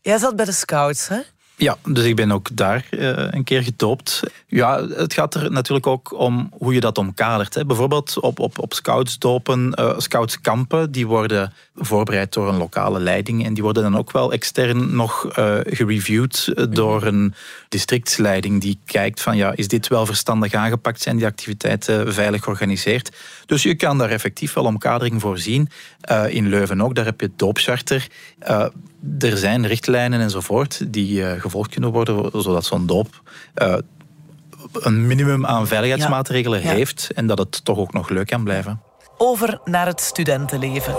Jij 0.00 0.18
zat 0.18 0.36
bij 0.36 0.44
de 0.44 0.52
scouts, 0.52 1.08
hè? 1.08 1.20
Ja, 1.58 1.76
dus 1.88 2.04
ik 2.04 2.16
ben 2.16 2.32
ook 2.32 2.48
daar 2.56 2.86
uh, 2.90 3.12
een 3.14 3.44
keer 3.44 3.62
getoopt. 3.62 4.22
Ja, 4.46 4.88
het 4.88 5.12
gaat 5.12 5.34
er 5.34 5.50
natuurlijk 5.50 5.86
ook 5.86 6.18
om 6.18 6.50
hoe 6.58 6.74
je 6.74 6.80
dat 6.80 6.98
omkadert. 6.98 7.54
Hè. 7.54 7.64
Bijvoorbeeld 7.64 8.20
op, 8.20 8.38
op, 8.38 8.58
op 8.58 8.74
scoutsdopen, 8.74 9.72
uh, 9.80 9.98
scoutskampen, 9.98 10.92
die 10.92 11.06
worden 11.06 11.52
voorbereid 11.74 12.32
door 12.32 12.48
een 12.48 12.56
lokale 12.56 13.00
leiding 13.00 13.44
en 13.44 13.54
die 13.54 13.62
worden 13.62 13.82
dan 13.82 13.96
ook 13.96 14.12
wel 14.12 14.32
extern 14.32 14.94
nog 14.96 15.38
uh, 15.38 15.56
gereviewd 15.64 16.52
door 16.74 17.02
een 17.02 17.34
districtsleiding 17.68 18.60
die 18.60 18.78
kijkt 18.84 19.20
van 19.20 19.36
ja, 19.36 19.52
is 19.54 19.68
dit 19.68 19.88
wel 19.88 20.06
verstandig 20.06 20.54
aangepakt, 20.54 21.02
zijn 21.02 21.16
die 21.16 21.26
activiteiten 21.26 22.14
veilig 22.14 22.42
georganiseerd. 22.42 23.16
Dus 23.46 23.62
je 23.62 23.74
kan 23.74 23.98
daar 23.98 24.10
effectief 24.10 24.52
wel 24.52 24.64
omkadering 24.64 25.20
voor 25.20 25.38
zien. 25.38 25.68
in 26.28 26.48
Leuven 26.48 26.82
ook, 26.82 26.94
daar 26.94 27.04
heb 27.04 27.20
je 27.20 27.26
het 27.26 27.38
doopcharter 27.38 28.06
er 29.18 29.36
zijn 29.36 29.66
richtlijnen 29.66 30.20
enzovoort 30.20 30.92
die 30.92 31.20
uh, 31.20 31.32
gevolgd 31.40 31.70
kunnen 31.70 31.90
worden, 31.90 32.42
zodat 32.42 32.64
zo'n 32.64 32.86
doop 32.86 33.22
uh, 33.62 33.74
een 34.72 35.06
minimum 35.06 35.46
aan 35.46 35.66
veiligheidsmaatregelen 35.66 36.60
heeft 36.60 37.10
en 37.14 37.26
dat 37.26 37.38
het 37.38 37.64
toch 37.64 37.78
ook 37.78 37.92
nog 37.92 38.08
leuk 38.08 38.26
kan 38.26 38.44
blijven. 38.44 38.80
Over 39.16 39.60
naar 39.64 39.86
het 39.86 40.00
studentenleven. 40.00 40.94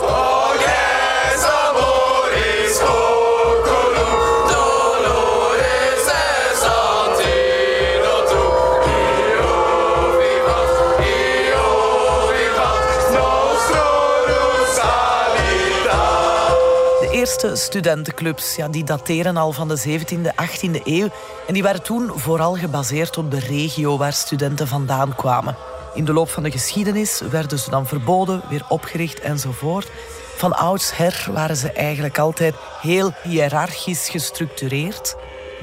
Eerste 17.11 17.55
studentenclubs 17.55 18.55
ja, 18.55 18.67
die 18.67 18.83
dateren 18.83 19.37
al 19.37 19.51
van 19.51 19.67
de 19.67 19.81
17e, 19.87 20.45
18e 20.45 20.83
eeuw. 20.83 21.09
En 21.47 21.53
die 21.53 21.63
waren 21.63 21.83
toen 21.83 22.11
vooral 22.15 22.55
gebaseerd 22.55 23.17
op 23.17 23.31
de 23.31 23.39
regio 23.39 23.97
waar 23.97 24.13
studenten 24.13 24.67
vandaan 24.67 25.15
kwamen. 25.15 25.55
In 25.93 26.05
de 26.05 26.13
loop 26.13 26.29
van 26.29 26.43
de 26.43 26.51
geschiedenis 26.51 27.21
werden 27.29 27.59
ze 27.59 27.69
dan 27.69 27.87
verboden, 27.87 28.41
weer 28.49 28.65
opgericht 28.67 29.19
enzovoort. 29.19 29.91
Van 30.35 30.57
oudsher 30.57 31.27
waren 31.33 31.55
ze 31.55 31.71
eigenlijk 31.71 32.17
altijd 32.17 32.55
heel 32.81 33.13
hiërarchisch 33.23 34.09
gestructureerd. 34.09 35.15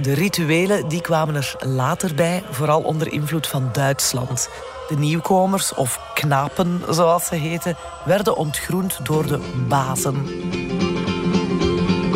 De 0.03 0.15
rituelen 0.15 0.88
die 0.88 1.00
kwamen 1.00 1.35
er 1.35 1.57
later 1.59 2.15
bij, 2.15 2.43
vooral 2.50 2.83
onder 2.83 3.12
invloed 3.12 3.47
van 3.47 3.69
Duitsland. 3.73 4.49
De 4.88 4.97
nieuwkomers, 4.97 5.75
of 5.75 6.00
knapen 6.15 6.83
zoals 6.91 7.26
ze 7.26 7.35
heten, 7.35 7.76
werden 8.05 8.37
ontgroend 8.37 8.99
door 9.03 9.26
de 9.26 9.41
bazen. 9.69 10.25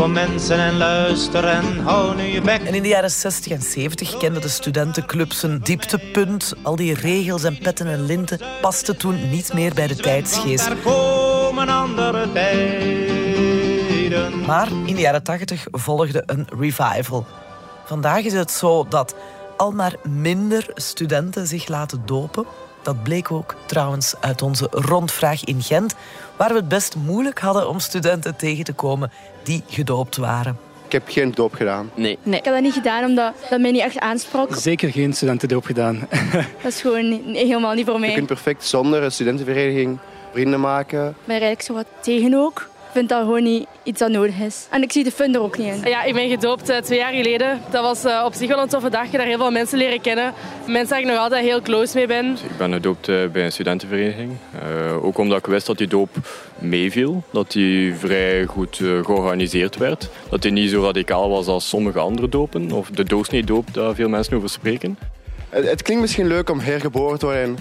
Kom 0.01 0.13
mensen 0.13 0.59
en 0.59 0.77
luister 0.77 1.45
en 1.45 1.79
hou 1.79 2.15
nu 2.15 2.23
je 2.23 2.41
bek. 2.41 2.63
En 2.63 2.75
in 2.75 2.83
de 2.83 2.89
jaren 2.89 3.11
60 3.11 3.53
en 3.53 3.63
70 3.63 4.17
kenden 4.17 4.43
de 4.43 4.49
studentenclubs 4.49 5.43
een 5.43 5.61
dieptepunt. 5.63 6.55
Al 6.63 6.77
die 6.77 6.95
regels 6.95 7.45
en 7.45 7.59
petten 7.59 7.87
en 7.87 8.05
linten 8.05 8.41
pasten 8.61 8.97
toen 8.97 9.31
niet 9.31 9.53
meer 9.53 9.75
bij 9.75 9.87
de 9.87 9.97
tijdsgeest. 9.97 10.67
Er 10.67 10.77
komen 10.77 11.69
andere 11.69 12.33
tijden. 12.33 13.21
Maar 14.47 14.69
in 14.85 14.95
de 14.95 15.01
jaren 15.01 15.23
80 15.23 15.67
volgde 15.71 16.23
een 16.27 16.47
revival. 16.59 17.27
Vandaag 17.85 18.25
is 18.25 18.33
het 18.33 18.51
zo 18.51 18.87
dat 18.89 19.15
al 19.57 19.71
maar 19.71 19.95
minder 20.03 20.71
studenten 20.75 21.47
zich 21.47 21.69
laten 21.69 22.03
dopen. 22.07 22.45
Dat 22.83 23.03
bleek 23.03 23.31
ook 23.31 23.55
trouwens 23.67 24.15
uit 24.21 24.43
onze 24.43 24.67
rondvraag 24.71 25.45
in 25.45 25.63
Gent, 25.63 25.95
waar 26.37 26.49
we 26.49 26.55
het 26.55 26.69
best 26.69 26.95
moeilijk 26.97 27.39
hadden 27.39 27.69
om 27.69 27.79
studenten 27.81 28.37
tegen 28.37 28.65
te 28.65 28.73
komen 28.73 29.11
die 29.43 29.63
gedoopt 29.69 30.17
waren. 30.17 30.59
Ik 30.87 30.93
heb 30.93 31.09
geen 31.09 31.31
doop 31.35 31.55
gedaan. 31.55 31.91
Nee. 31.95 32.19
Nee, 32.23 32.39
ik 32.39 32.45
heb 32.45 32.55
dat 32.55 32.63
niet 32.63 32.73
gedaan 32.73 33.05
omdat 33.05 33.33
dat 33.51 33.61
mij 33.61 33.71
niet 33.71 33.81
echt 33.83 33.99
aansprak. 33.99 34.55
Zeker 34.57 34.91
geen 34.93 35.13
studentendoop 35.13 35.65
gedaan. 35.65 36.07
Dat 36.63 36.73
is 36.73 36.81
gewoon 36.81 37.09
niet- 37.09 37.37
helemaal 37.37 37.75
niet 37.75 37.85
voor 37.85 37.95
Je 37.95 38.01
mij. 38.01 38.15
kunt 38.15 38.27
perfect 38.27 38.65
zonder 38.65 39.03
een 39.03 39.13
studentenvereniging 39.13 39.99
vrienden 40.33 40.61
maken. 40.61 41.09
Ik 41.09 41.15
ben 41.25 41.37
er 41.37 41.43
eigenlijk 41.43 41.63
zo 41.63 41.75
wat 41.75 41.87
tegen 42.01 42.35
ook. 42.35 42.70
Ik 42.91 42.97
vind 42.97 43.09
dat 43.09 43.21
gewoon 43.21 43.43
niet 43.43 43.67
iets 43.83 43.99
dat 43.99 44.11
nodig 44.11 44.39
is. 44.39 44.67
En 44.71 44.83
ik 44.83 44.93
zie 44.93 45.05
de 45.05 45.11
fun 45.11 45.35
er 45.35 45.41
ook 45.41 45.59
niet 45.59 45.67
in. 45.67 45.91
Ja, 45.91 46.03
ik 46.03 46.15
ben 46.15 46.29
gedoopt 46.29 46.69
eh, 46.69 46.77
twee 46.79 46.99
jaar 46.99 47.13
geleden. 47.13 47.61
Dat 47.71 47.83
was 47.83 48.05
eh, 48.05 48.23
op 48.25 48.35
zich 48.35 48.49
wel 48.49 48.59
een 48.59 48.69
toffe 48.69 48.91
dag. 48.91 49.11
Je 49.11 49.17
daar 49.17 49.27
heel 49.27 49.39
veel 49.39 49.51
mensen 49.51 49.79
leren 49.79 50.01
kennen. 50.01 50.33
Mensen 50.67 50.89
waar 50.89 51.01
ik 51.01 51.07
nog 51.07 51.17
altijd 51.17 51.45
heel 51.45 51.63
close 51.63 51.97
mee 51.97 52.07
ben. 52.07 52.27
Ik 52.27 52.57
ben 52.59 52.73
gedoopt 52.73 53.09
eh, 53.09 53.17
bij 53.33 53.45
een 53.45 53.53
studentenvereniging. 53.53 54.37
Eh, 54.53 55.05
ook 55.05 55.19
omdat 55.19 55.39
ik 55.39 55.47
wist 55.47 55.67
dat 55.67 55.79
die 55.79 55.87
doop 55.87 56.11
meeviel. 56.59 57.23
Dat 57.33 57.53
die 57.53 57.95
vrij 57.95 58.45
goed 58.45 58.81
eh, 58.81 59.05
georganiseerd 59.05 59.77
werd. 59.77 60.09
Dat 60.29 60.43
die 60.43 60.53
niet 60.53 60.71
zo 60.71 60.83
radicaal 60.83 61.31
was 61.31 61.47
als 61.47 61.69
sommige 61.69 61.99
andere 61.99 62.29
dopen. 62.29 62.73
Of 62.73 62.91
de 62.91 63.05
doorsneedoop, 63.05 63.75
daar 63.75 63.95
veel 63.95 64.09
mensen 64.09 64.37
over 64.37 64.49
spreken. 64.51 64.99
Het, 65.49 65.71
het 65.71 65.83
klinkt 65.83 66.03
misschien 66.03 66.27
leuk 66.27 66.51
om 66.51 66.61
hergeboren 66.61 67.19
te 67.19 67.27
worden 67.27 67.57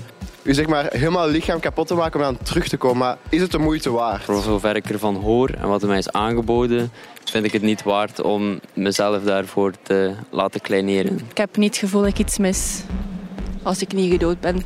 u 0.50 0.54
zeg 0.54 0.68
maar 0.68 0.88
helemaal 0.92 1.24
het 1.24 1.32
lichaam 1.32 1.60
kapot 1.60 1.88
te 1.88 1.94
maken 1.94 2.20
om 2.20 2.26
dan 2.26 2.38
terug 2.44 2.68
te 2.68 2.78
komen. 2.78 2.98
Maar 2.98 3.18
is 3.30 3.42
het 3.42 3.52
de 3.52 3.58
moeite 3.58 3.92
waard? 3.92 4.24
Voor 4.24 4.42
zover 4.42 4.76
ik 4.76 4.90
ervan 4.90 5.16
hoor 5.16 5.50
en 5.50 5.68
wat 5.68 5.82
er 5.82 5.88
mij 5.88 5.98
is 5.98 6.12
aangeboden, 6.12 6.92
vind 7.26 7.46
ik 7.46 7.52
het 7.52 7.62
niet 7.62 7.84
waard 7.84 8.22
om 8.22 8.60
mezelf 8.74 9.24
daarvoor 9.24 9.74
te 9.82 10.14
laten 10.30 10.62
kleineren. 10.62 11.20
Ik 11.30 11.38
heb 11.38 11.58
niet 11.58 11.70
het 11.70 11.78
gevoel 11.78 12.02
dat 12.02 12.10
ik 12.10 12.20
iets 12.20 12.38
mis 12.38 12.82
als 13.64 13.82
ik 13.82 13.94
niet 13.94 14.12
gedood 14.12 14.40
ben. 14.40 14.64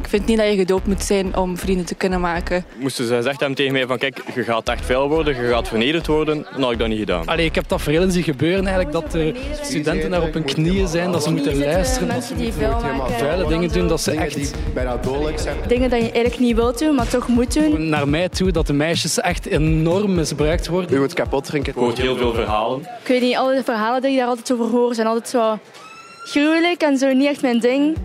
Ik 0.00 0.08
vind 0.08 0.26
niet 0.26 0.38
dat 0.38 0.46
je 0.46 0.56
gedood 0.56 0.86
moet 0.86 1.02
zijn 1.02 1.36
om 1.36 1.58
vrienden 1.58 1.86
te 1.86 1.94
kunnen 1.94 2.20
maken. 2.20 2.64
Moesten 2.76 3.06
ze 3.06 3.14
gezegd 3.14 3.38
hebben 3.38 3.56
tegen 3.56 3.72
mij 3.72 3.86
van 3.86 3.98
kijk, 3.98 4.22
je 4.34 4.42
gaat 4.42 4.68
echt 4.68 4.84
vuil 4.84 5.08
worden, 5.08 5.42
je 5.42 5.48
gaat 5.48 5.68
vernederd 5.68 6.06
worden, 6.06 6.46
dan 6.52 6.62
had 6.62 6.72
ik 6.72 6.78
dat 6.78 6.88
niet 6.88 6.98
gedaan. 6.98 7.26
Allee, 7.26 7.44
ik 7.46 7.54
heb 7.54 7.68
dat 7.68 7.82
verhelen 7.82 8.12
zien 8.12 8.22
gebeuren 8.22 8.66
eigenlijk, 8.66 8.92
dat 8.92 9.10
de 9.12 9.34
studenten 9.62 10.10
daar 10.10 10.22
op 10.22 10.32
hun 10.32 10.44
knieën 10.44 10.88
zijn, 10.88 11.12
dat 11.12 11.22
ze 11.22 11.32
moeten 11.32 11.58
luisteren, 11.58 12.08
dat 12.08 12.24
ze 12.24 12.34
Mensen 12.34 12.36
die 12.36 12.52
vuil 12.52 12.96
maken. 12.96 13.14
vuile 13.14 13.46
dingen 13.48 13.72
doen, 13.72 13.88
dat 13.88 14.00
ze 14.00 14.10
Dingen 14.10 14.26
echt 14.26 14.34
die 14.34 14.50
bijna 14.74 14.96
dodelijk 14.96 15.38
zijn. 15.38 15.56
Dingen 15.66 15.90
dat 15.90 15.98
je 15.98 16.10
eigenlijk 16.10 16.38
niet 16.38 16.56
wilt 16.56 16.78
doen, 16.78 16.94
maar 16.94 17.08
toch 17.08 17.28
moet 17.28 17.54
doen. 17.54 17.88
naar 17.88 18.08
mij 18.08 18.28
toe, 18.28 18.50
dat 18.50 18.66
de 18.66 18.72
meisjes 18.72 19.20
echt 19.20 19.46
enorm 19.46 20.14
misbruikt 20.14 20.66
worden. 20.68 20.96
U 20.96 20.98
moet 21.00 21.12
kapot 21.14 21.44
drinken. 21.44 21.72
Ik 21.72 21.78
hoor 21.78 21.92
heel 21.96 22.16
veel 22.16 22.34
verhalen. 22.34 22.80
Ik 22.80 23.08
weet 23.08 23.20
niet, 23.20 23.36
alle 23.36 23.62
verhalen 23.64 24.02
die 24.02 24.10
je 24.10 24.18
daar 24.18 24.26
altijd 24.26 24.52
over 24.52 24.66
hoort 24.66 24.94
zijn 24.94 25.06
altijd 25.06 25.28
zo 25.28 25.58
gruwelijk 26.24 26.82
en 26.82 26.98
zo 26.98 27.12
niet 27.12 27.26
echt 27.26 27.42
mijn 27.42 27.60
ding. 27.60 27.96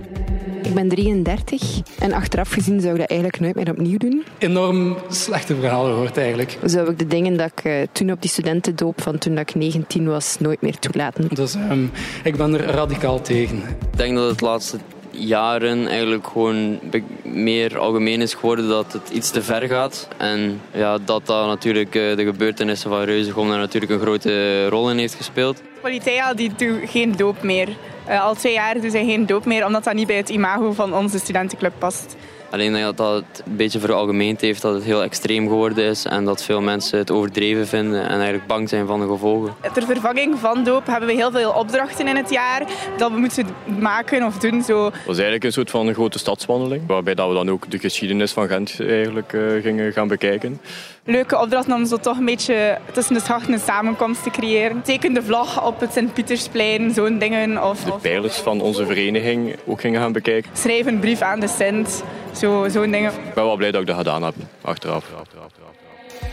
Ik 0.63 0.73
ben 0.73 0.89
33 0.89 1.81
en 1.99 2.13
achteraf 2.13 2.51
gezien 2.51 2.81
zou 2.81 2.93
ik 2.93 2.99
dat 2.99 3.09
eigenlijk 3.09 3.39
nooit 3.41 3.55
meer 3.55 3.69
opnieuw 3.69 3.97
doen. 3.97 4.23
Enorm 4.37 4.97
slechte 5.09 5.55
verhalen 5.55 5.91
gehoord 5.91 6.17
eigenlijk. 6.17 6.57
Zou 6.63 6.89
ik 6.89 6.99
de 6.99 7.07
dingen 7.07 7.37
dat 7.37 7.51
ik 7.55 7.63
eh, 7.63 7.73
toen 7.91 8.11
op 8.11 8.21
die 8.21 8.29
studentendoop 8.29 9.01
van 9.01 9.17
toen 9.17 9.35
dat 9.35 9.49
ik 9.49 9.55
19 9.55 10.07
was 10.07 10.39
nooit 10.39 10.61
meer 10.61 10.79
toelaten. 10.79 11.27
Dus 11.35 11.55
ehm, 11.55 11.85
ik 12.23 12.35
ben 12.35 12.53
er 12.53 12.65
radicaal 12.65 13.21
tegen. 13.21 13.57
Ik 13.91 13.97
denk 13.97 14.15
dat 14.15 14.29
het 14.29 14.39
de 14.39 14.45
laatste 14.45 14.77
jaren 15.11 15.87
eigenlijk 15.87 16.27
gewoon 16.27 16.79
meer 17.23 17.77
algemeen 17.77 18.21
is 18.21 18.33
geworden 18.33 18.67
dat 18.67 18.93
het 18.93 19.09
iets 19.09 19.29
te 19.29 19.41
ver 19.41 19.67
gaat. 19.67 20.07
En 20.17 20.61
ja, 20.71 20.97
dat 21.05 21.25
dat 21.25 21.45
natuurlijk 21.45 21.95
eh, 21.95 22.15
de 22.15 22.23
gebeurtenissen 22.23 22.89
van 22.89 23.01
Reuzegom 23.01 23.49
daar 23.49 23.57
natuurlijk 23.57 23.91
een 23.91 23.99
grote 23.99 24.67
rol 24.67 24.91
in 24.91 24.97
heeft 24.97 25.13
gespeeld. 25.13 25.61
Politeia 25.81 26.33
die 26.33 26.51
doet 26.57 26.89
geen 26.89 27.15
doop 27.15 27.43
meer. 27.43 27.67
Eh, 28.07 28.23
al 28.23 28.35
twee 28.35 28.53
jaar 28.53 28.81
doen 28.81 28.91
zij 28.91 29.05
geen 29.05 29.25
doop 29.25 29.45
meer, 29.45 29.65
omdat 29.65 29.83
dat 29.83 29.93
niet 29.93 30.07
bij 30.07 30.15
het 30.15 30.29
imago 30.29 30.71
van 30.71 30.93
onze 30.93 31.19
studentenclub 31.19 31.73
past. 31.77 32.15
Alleen 32.49 32.73
dat 32.73 32.97
dat 32.97 33.23
een 33.45 33.55
beetje 33.55 33.79
veralgemeend 33.79 34.41
heeft 34.41 34.61
dat 34.61 34.73
het 34.73 34.83
heel 34.83 35.03
extreem 35.03 35.47
geworden 35.47 35.83
is 35.83 36.05
en 36.05 36.25
dat 36.25 36.43
veel 36.43 36.61
mensen 36.61 36.97
het 36.97 37.11
overdreven 37.11 37.67
vinden 37.67 38.01
en 38.03 38.15
eigenlijk 38.15 38.47
bang 38.47 38.69
zijn 38.69 38.87
van 38.87 38.99
de 38.99 39.07
gevolgen. 39.07 39.55
Ter 39.73 39.85
vervanging 39.85 40.39
van 40.39 40.63
doop 40.63 40.85
hebben 40.85 41.09
we 41.09 41.15
heel 41.15 41.31
veel 41.31 41.51
opdrachten 41.51 42.07
in 42.07 42.15
het 42.15 42.29
jaar 42.29 42.63
dat 42.97 43.11
we 43.11 43.17
moeten 43.17 43.47
maken 43.79 44.23
of 44.23 44.37
doen. 44.37 44.63
Zo. 44.63 44.83
Dat 44.83 44.93
was 44.93 45.15
eigenlijk 45.15 45.43
een 45.43 45.51
soort 45.51 45.69
van 45.69 45.87
een 45.87 45.93
grote 45.93 46.19
stadswandeling, 46.19 46.87
waarbij 46.87 47.15
dat 47.15 47.27
we 47.27 47.33
dan 47.33 47.49
ook 47.49 47.71
de 47.71 47.79
geschiedenis 47.79 48.31
van 48.31 48.47
Gent 48.47 48.79
eigenlijk 48.79 49.33
eh, 49.33 49.41
gingen 49.61 49.93
gaan 49.93 50.07
bekijken. 50.07 50.61
Leuke 51.09 51.39
opdrachten 51.39 51.73
om 51.73 51.85
zo 51.85 51.97
toch 51.97 52.17
een 52.17 52.25
beetje 52.25 52.77
tussen 52.91 53.13
de 53.13 53.19
schachten 53.19 53.53
een 53.53 53.59
samenkomst 53.59 54.23
te 54.23 54.29
creëren. 54.29 54.81
Teken 54.81 55.13
de 55.13 55.23
vlag 55.23 55.65
op 55.65 55.79
het 55.79 55.93
Sint-Pietersplein, 55.93 56.93
zo'n 56.93 57.17
dingen. 57.19 57.63
Of, 57.63 57.83
De 57.83 57.91
pijlers 58.01 58.37
van 58.37 58.61
onze 58.61 58.85
vereniging 58.85 59.55
ook 59.65 59.81
gingen 59.81 60.01
gaan 60.01 60.11
bekijken. 60.11 60.51
schrijf 60.53 60.85
een 60.85 60.99
brief 60.99 61.21
aan 61.21 61.39
de 61.39 61.47
Sint, 61.47 62.03
zo, 62.35 62.67
zo'n 62.69 62.91
dingen. 62.91 63.11
Ik 63.11 63.33
ben 63.33 63.43
wel 63.45 63.55
blij 63.55 63.71
dat 63.71 63.81
ik 63.81 63.87
dat 63.87 63.95
gedaan 63.97 64.23
heb, 64.23 64.33
achteraf. 64.61 65.05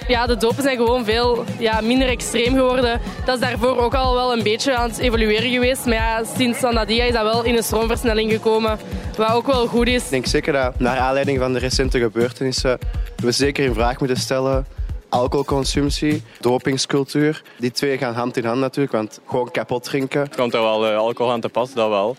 Ja, 0.09 0.27
de 0.27 0.37
dopen 0.37 0.63
zijn 0.63 0.77
gewoon 0.77 1.05
veel 1.05 1.45
ja, 1.59 1.81
minder 1.81 2.09
extreem 2.09 2.55
geworden. 2.55 3.01
Dat 3.25 3.35
is 3.35 3.41
daarvoor 3.41 3.77
ook 3.77 3.95
al 3.95 4.15
wel 4.15 4.33
een 4.33 4.43
beetje 4.43 4.77
aan 4.77 4.89
het 4.89 4.99
evolueren 4.99 5.51
geweest. 5.51 5.85
Maar 5.85 5.95
ja, 5.95 6.23
sinds 6.37 6.59
Sanadia 6.59 7.05
is 7.05 7.13
dat 7.13 7.23
wel 7.23 7.45
in 7.45 7.57
een 7.57 7.63
stroomversnelling 7.63 8.33
gekomen. 8.33 8.79
Wat 9.17 9.33
ook 9.33 9.47
wel 9.47 9.67
goed 9.67 9.89
is. 9.89 10.05
Ik 10.05 10.11
denk 10.11 10.27
zeker 10.27 10.53
dat 10.53 10.79
naar 10.79 10.99
aanleiding 10.99 11.39
van 11.39 11.53
de 11.53 11.59
recente 11.59 11.99
gebeurtenissen 11.99 12.79
we 13.17 13.33
zeker 13.33 13.65
in 13.65 13.75
vraag 13.75 13.99
moeten 13.99 14.17
stellen 14.17 14.67
alcoholconsumptie, 15.09 16.23
dopingscultuur. 16.41 17.43
Die 17.59 17.71
twee 17.71 17.99
gaan 17.99 18.15
hand 18.15 18.37
in 18.37 18.45
hand 18.45 18.61
natuurlijk, 18.61 18.95
want 18.95 19.21
gewoon 19.27 19.51
kapot 19.51 19.85
drinken. 19.85 20.21
Het 20.21 20.37
komt 20.37 20.55
er 20.55 20.61
wel 20.61 20.87
eh, 20.87 20.97
alcohol 20.97 21.33
aan 21.33 21.41
te 21.41 21.49
pas, 21.49 21.73
dat 21.73 21.89
wel. 21.89 22.17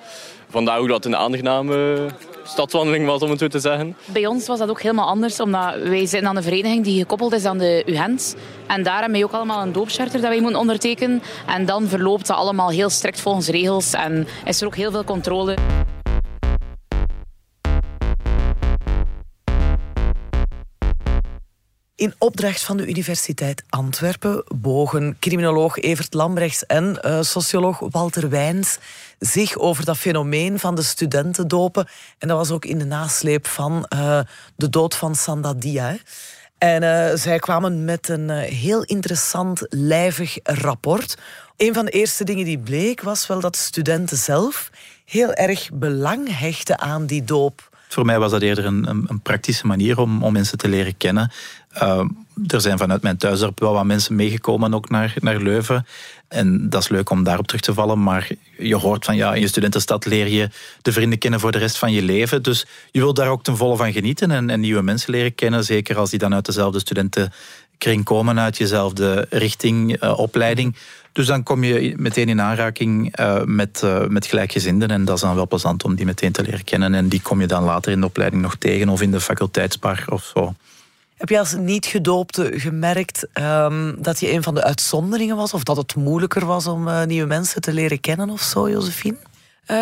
Vandaar 0.50 0.80
ook 0.80 0.88
dat 0.88 1.04
het 1.04 1.14
een 1.14 1.20
aangename 1.20 2.06
stadswandeling 2.48 3.06
was, 3.06 3.22
om 3.22 3.30
het 3.30 3.40
zo 3.40 3.48
te 3.48 3.60
zeggen. 3.60 3.96
Bij 4.06 4.26
ons 4.26 4.48
was 4.48 4.60
dat 4.60 4.70
ook 4.70 4.82
helemaal 4.82 5.08
anders, 5.08 5.40
omdat 5.40 5.76
wij 5.84 6.06
zijn 6.06 6.28
aan 6.28 6.36
een 6.36 6.44
vereniging 6.44 6.84
die 6.84 7.00
gekoppeld 7.00 7.34
is 7.34 7.46
aan 7.46 7.58
de 7.58 7.84
UGent. 7.86 8.36
En 8.68 8.84
daar 8.84 9.00
hebben 9.00 9.12
wij 9.12 9.24
ook 9.24 9.32
allemaal 9.32 9.62
een 9.62 9.72
doopcharter 9.72 10.22
dat 10.22 10.30
wij 10.30 10.42
moeten 10.42 10.60
ondertekenen. 10.60 11.22
En 11.48 11.66
dan 11.66 11.88
verloopt 11.88 12.28
dat 12.28 12.38
allemaal 12.38 12.70
heel 12.70 12.90
strikt 12.90 13.22
volgens 13.22 13.48
regels 13.48 13.94
en 13.94 14.28
is 14.46 14.62
er 14.62 14.68
ook 14.68 14.76
heel 14.76 14.92
veel 14.92 15.04
controle. 15.04 15.56
In 21.96 22.14
opdracht 22.18 22.64
van 22.64 22.78
de 22.78 22.88
Universiteit 22.88 23.64
Antwerpen 23.70 24.44
bogen 24.56 25.18
criminoloog 25.20 25.78
Evert 25.78 26.14
Lambrechts 26.14 26.66
en 26.66 27.02
eh, 27.02 27.22
socioloog 27.22 27.80
Walter 27.90 28.30
Wijns 28.30 28.78
zich 29.20 29.58
over 29.58 29.86
dat 29.86 29.98
fenomeen 29.98 30.60
van 30.60 30.76
de 30.76 30.82
studentendopen. 30.82 31.88
En 32.18 32.28
dat 32.28 32.38
was 32.38 32.52
ook 32.52 32.66
in 32.66 32.78
de 32.78 32.86
nasleep 32.86 33.48
van 33.48 33.86
eh, 33.86 34.20
de 34.56 34.70
dood 34.70 34.96
van 34.96 35.16
Sandadia. 35.16 35.88
hè. 35.88 35.96
En 36.58 36.84
eh, 36.84 37.18
zij 37.18 37.40
kwamen 37.40 37.86
met 37.86 38.10
een 38.10 38.30
heel 38.40 38.84
interessant, 38.84 39.66
lijvig 39.70 40.38
rapport. 40.44 41.18
Een 41.58 41.74
van 41.74 41.86
de 41.86 41.92
eerste 41.92 42.24
dingen 42.24 42.46
die 42.46 42.60
bleek 42.60 43.02
was 43.02 43.28
wel 43.28 43.40
dat 43.40 43.56
studenten 43.56 44.18
zelf 44.18 44.70
heel 45.06 45.34
erg 45.34 45.70
belang 45.74 46.38
hechten 46.40 46.80
aan 46.80 47.06
die 47.06 47.24
doop. 47.24 47.75
Voor 47.88 48.06
mij 48.06 48.20
was 48.20 48.32
dat 48.32 48.42
eerder 48.42 48.66
een, 48.66 48.90
een, 48.90 49.06
een 49.08 49.20
praktische 49.20 49.68
manier 49.68 50.00
om, 50.00 50.24
om 50.24 50.34
mensen 50.34 50.58
te 50.58 50.68
leren 50.68 50.98
kennen. 50.98 51.32
Uh, 51.76 52.06
er 52.48 52.62
zijn 52.62 52.78
vanuit 52.78 53.02
mijn 53.02 53.18
thuisdorp 53.18 53.60
wel 53.60 53.74
wat 53.74 53.86
mensen 53.86 54.16
meegekomen 54.16 54.74
ook 54.74 54.90
naar, 54.90 55.14
naar 55.20 55.42
Leuven. 55.42 55.86
En 56.28 56.70
dat 56.70 56.82
is 56.82 56.90
leuk 56.90 57.10
om 57.10 57.24
daarop 57.24 57.48
terug 57.48 57.62
te 57.62 57.74
vallen. 57.74 58.04
Maar 58.04 58.30
je 58.58 58.76
hoort 58.76 59.06
van 59.06 59.16
ja, 59.16 59.34
in 59.34 59.42
je 59.42 59.48
studentenstad 59.48 60.06
leer 60.06 60.28
je 60.28 60.50
de 60.82 60.92
vrienden 60.92 61.20
kennen 61.20 61.40
voor 61.40 61.52
de 61.52 61.58
rest 61.58 61.78
van 61.78 61.92
je 61.92 62.02
leven. 62.02 62.44
Dus 62.44 62.66
je 62.92 63.00
wilt 63.00 63.16
daar 63.16 63.30
ook 63.30 63.44
ten 63.44 63.58
volle 63.58 63.78
van 63.78 63.94
genieten 63.94 64.32
en, 64.32 64.50
en 64.50 64.60
nieuwe 64.60 64.82
mensen 64.82 65.12
leren 65.12 65.36
kennen. 65.36 65.64
Zeker 65.64 65.98
als 65.98 66.10
die 66.10 66.20
dan 66.20 66.34
uit 66.34 66.46
dezelfde 66.46 66.80
studentenkring 66.80 67.34
kring 67.78 68.04
komen, 68.04 68.40
uit 68.40 68.58
jezelfde 68.58 69.28
richting, 69.30 70.04
uh, 70.04 70.20
opleiding. 70.20 70.76
Dus 71.16 71.28
dan 71.28 71.44
kom 71.44 71.64
je 71.64 71.94
meteen 71.98 72.30
in 72.30 72.42
aanraking 72.42 73.20
uh, 73.20 73.44
met, 73.44 73.82
uh, 73.84 74.08
met 74.08 74.26
gelijkgezinden. 74.26 74.90
En 74.90 75.06
dat 75.06 75.16
is 75.16 75.22
dan 75.22 75.36
wel 75.36 75.48
plezant 75.48 75.84
om 75.84 75.96
die 75.96 76.06
meteen 76.06 76.32
te 76.32 76.42
leren 76.42 76.64
kennen. 76.64 76.94
En 76.94 77.08
die 77.08 77.22
kom 77.22 77.42
je 77.42 77.48
dan 77.48 77.64
later 77.64 77.92
in 77.92 78.00
de 78.00 78.06
opleiding 78.06 78.42
nog 78.42 78.56
tegen 78.56 78.90
of 78.90 79.02
in 79.02 79.12
de 79.12 79.20
faculteitsbar 79.20 80.04
of 80.10 80.32
zo. 80.36 80.54
Heb 81.18 81.30
je 81.30 81.40
als 81.40 81.54
niet-gedoopte 81.54 82.52
gemerkt 82.56 83.28
um, 83.34 83.96
dat 84.00 84.20
je 84.20 84.32
een 84.32 84.44
van 84.44 84.54
de 84.56 84.64
uitzonderingen 84.64 85.36
was? 85.36 85.54
Of 85.54 85.64
dat 85.64 85.78
het 85.78 85.96
moeilijker 85.96 86.46
was 86.46 86.68
om 86.68 86.88
uh, 86.88 87.04
nieuwe 87.04 87.28
mensen 87.28 87.62
te 87.62 87.74
leren 87.74 88.00
kennen 88.00 88.30
of 88.30 88.42
zo, 88.42 88.70
Josephine? 88.70 89.18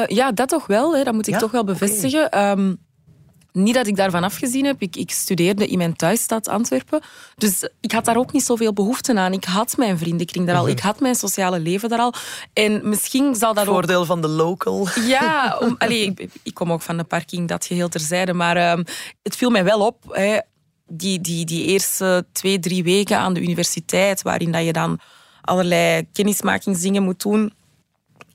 ja, 0.07 0.31
dat 0.31 0.49
toch 0.49 0.67
wel. 0.67 0.95
Hè. 0.95 1.03
Dat 1.03 1.13
moet 1.13 1.27
ik 1.27 1.37
toch 1.37 1.51
wel 1.51 1.63
bevestigen. 1.63 2.25
Okay. 2.25 2.51
Um, 2.51 2.77
niet 3.53 3.73
dat 3.73 3.87
ik 3.87 3.95
daarvan 3.95 4.23
afgezien 4.23 4.65
heb. 4.65 4.81
Ik, 4.81 4.95
ik, 4.95 5.11
studeerde 5.11 5.67
in 5.67 5.77
mijn 5.77 5.95
thuisstad 5.95 6.47
Antwerpen. 6.47 7.01
Dus 7.35 7.69
ik 7.81 7.91
had 7.91 8.05
daar 8.05 8.17
ook 8.17 8.31
niet 8.31 8.43
zoveel 8.43 8.73
behoefte 8.73 9.15
aan. 9.15 9.33
Ik 9.33 9.43
had 9.43 9.77
mijn 9.77 9.97
vriendenkring 9.97 10.47
daar 10.47 10.55
al. 10.55 10.67
Ik 10.67 10.79
had 10.79 10.99
mijn 10.99 11.15
sociale 11.15 11.59
leven 11.59 11.89
daar 11.89 11.99
al. 11.99 12.13
En 12.53 12.89
misschien 12.89 13.35
zal 13.35 13.53
dat 13.53 13.65
Voordeel 13.65 13.99
ook... 13.99 14.05
van 14.05 14.21
de 14.21 14.27
local. 14.27 14.87
Ja, 15.05 15.57
om, 15.61 15.75
allee, 15.77 16.05
ik, 16.05 16.29
ik, 16.43 16.53
kom 16.53 16.71
ook 16.71 16.81
van 16.81 16.97
de 16.97 17.03
parking, 17.03 17.47
dat 17.47 17.65
geheel 17.65 17.89
terzijde. 17.89 18.33
Maar 18.33 18.57
uh, 18.57 18.83
het 19.23 19.35
viel 19.35 19.49
mij 19.49 19.63
wel 19.63 19.85
op. 19.85 19.97
Hè, 20.09 20.39
die, 20.87 21.21
die, 21.21 21.45
die 21.45 21.65
eerste 21.65 22.25
twee, 22.31 22.59
drie 22.59 22.83
weken 22.83 23.17
aan 23.17 23.33
de 23.33 23.41
universiteit, 23.41 24.21
waarin 24.21 24.51
dat 24.51 24.65
je 24.65 24.73
dan 24.73 24.99
allerlei 25.41 26.07
kennismakingsdingen 26.11 27.03
moet 27.03 27.21
doen. 27.21 27.53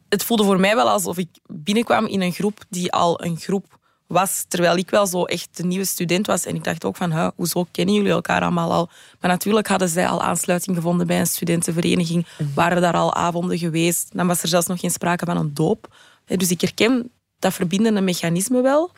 Het 0.08 0.25
voelde 0.25 0.44
voor 0.44 0.60
mij 0.60 0.75
wel 0.75 0.88
alsof 0.88 1.18
ik 1.18 1.28
binnenkwam 1.46 2.06
in 2.06 2.20
een 2.20 2.32
groep 2.32 2.64
die 2.68 2.92
al 2.92 3.25
een 3.25 3.37
groep 3.37 3.77
was, 4.08 4.44
terwijl 4.48 4.76
ik 4.76 4.90
wel 4.90 5.06
zo 5.06 5.24
echt 5.24 5.56
de 5.56 5.64
nieuwe 5.64 5.84
student 5.84 6.26
was. 6.26 6.44
En 6.46 6.54
ik 6.54 6.64
dacht 6.64 6.84
ook 6.84 6.96
van, 6.96 7.32
hoezo 7.36 7.66
kennen 7.70 7.94
jullie 7.94 8.10
elkaar 8.10 8.42
allemaal 8.42 8.72
al? 8.72 8.88
Maar 9.20 9.30
natuurlijk 9.30 9.66
hadden 9.68 9.88
zij 9.88 10.08
al 10.08 10.22
aansluiting 10.22 10.76
gevonden 10.76 11.06
bij 11.06 11.20
een 11.20 11.26
studentenvereniging, 11.26 12.26
mhm. 12.38 12.54
waren 12.54 12.82
daar 12.82 12.94
al 12.94 13.14
avonden 13.14 13.58
geweest. 13.58 14.08
Dan 14.12 14.26
was 14.26 14.42
er 14.42 14.48
zelfs 14.48 14.66
nog 14.66 14.80
geen 14.80 14.90
sprake 14.90 15.24
van 15.24 15.36
een 15.36 15.54
doop. 15.54 15.96
Dus 16.26 16.50
ik 16.50 16.60
herken 16.60 17.10
dat 17.38 17.54
verbindende 17.54 18.00
mechanisme 18.00 18.62
wel. 18.62 18.90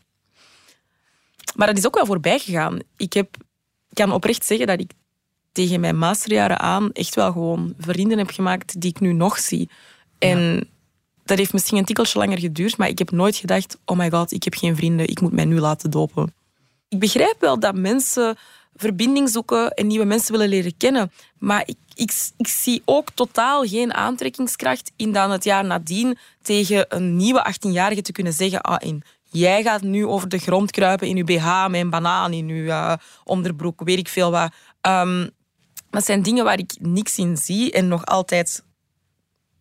Maar 1.55 1.67
dat 1.67 1.79
is 1.79 1.87
ook 1.87 1.95
wel 1.95 2.07
voorbij 2.07 2.39
gegaan. 2.39 2.79
Ik 2.97 3.13
heb, 3.13 3.37
kan 3.93 4.13
oprecht 4.13 4.45
zeggen 4.45 4.67
dat 4.67 4.81
ik 4.81 4.93
tegen 5.53 5.81
mijn 5.81 5.99
masterjaren 5.99 6.59
aan 6.59 6.93
echt 6.93 7.15
wel 7.15 7.33
gewoon 7.33 7.75
vrienden 7.79 8.19
heb 8.19 8.31
gemaakt 8.31 8.81
die 8.81 8.91
ik 8.91 9.01
nu 9.01 9.13
nog 9.13 9.39
zie. 9.39 9.71
En 10.19 10.69
dat 11.31 11.39
heeft 11.39 11.53
misschien 11.53 11.79
een 11.79 11.85
tikkeltje 11.85 12.19
langer 12.19 12.39
geduurd, 12.39 12.77
maar 12.77 12.89
ik 12.89 12.99
heb 12.99 13.11
nooit 13.11 13.37
gedacht, 13.37 13.79
oh 13.85 13.97
my 13.97 14.11
god, 14.11 14.33
ik 14.33 14.45
heb 14.45 14.55
geen 14.55 14.77
vrienden, 14.77 15.09
ik 15.09 15.21
moet 15.21 15.33
mij 15.33 15.45
nu 15.45 15.59
laten 15.59 15.91
dopen. 15.91 16.35
Ik 16.89 16.99
begrijp 16.99 17.37
wel 17.41 17.59
dat 17.59 17.75
mensen 17.75 18.37
verbinding 18.77 19.29
zoeken 19.29 19.75
en 19.75 19.87
nieuwe 19.87 20.05
mensen 20.05 20.33
willen 20.33 20.49
leren 20.49 20.77
kennen. 20.77 21.13
Maar 21.39 21.63
ik, 21.67 21.77
ik, 21.95 22.13
ik, 22.37 22.49
zie 22.49 22.83
ook 22.85 23.11
totaal 23.15 23.63
geen 23.67 23.95
aantrekkingskracht 23.95 24.93
in 24.97 25.13
dan 25.13 25.31
het 25.31 25.45
jaar 25.45 25.65
nadien 25.65 26.19
tegen 26.43 26.87
een 26.89 27.17
nieuwe 27.17 27.55
18-jarige 27.55 28.03
te 28.03 28.13
kunnen 28.13 28.33
zeggen: 28.33 28.61
ah, 28.61 28.87
en 28.89 29.03
jij 29.31 29.63
gaat 29.63 29.83
nu 29.83 30.07
over 30.07 30.29
de 30.29 30.39
grond 30.39 30.71
kruipen 30.71 31.09
in 31.09 31.17
je 31.17 31.25
BH 31.25 31.67
met 31.69 31.81
een 31.81 31.91
banaan 31.91 32.33
in 32.33 32.49
je 32.49 32.63
uh, 32.63 32.93
onderbroek, 33.25 33.81
weet 33.85 33.99
ik 33.99 34.09
veel 34.09 34.31
wat. 34.31 34.53
Um, 34.83 35.31
dat 35.91 36.05
zijn 36.05 36.23
dingen 36.23 36.45
waar 36.45 36.59
ik 36.59 36.73
niks 36.79 37.19
in 37.19 37.37
zie 37.37 37.73
en 37.73 37.89
nog 37.89 38.07
altijd 38.07 38.63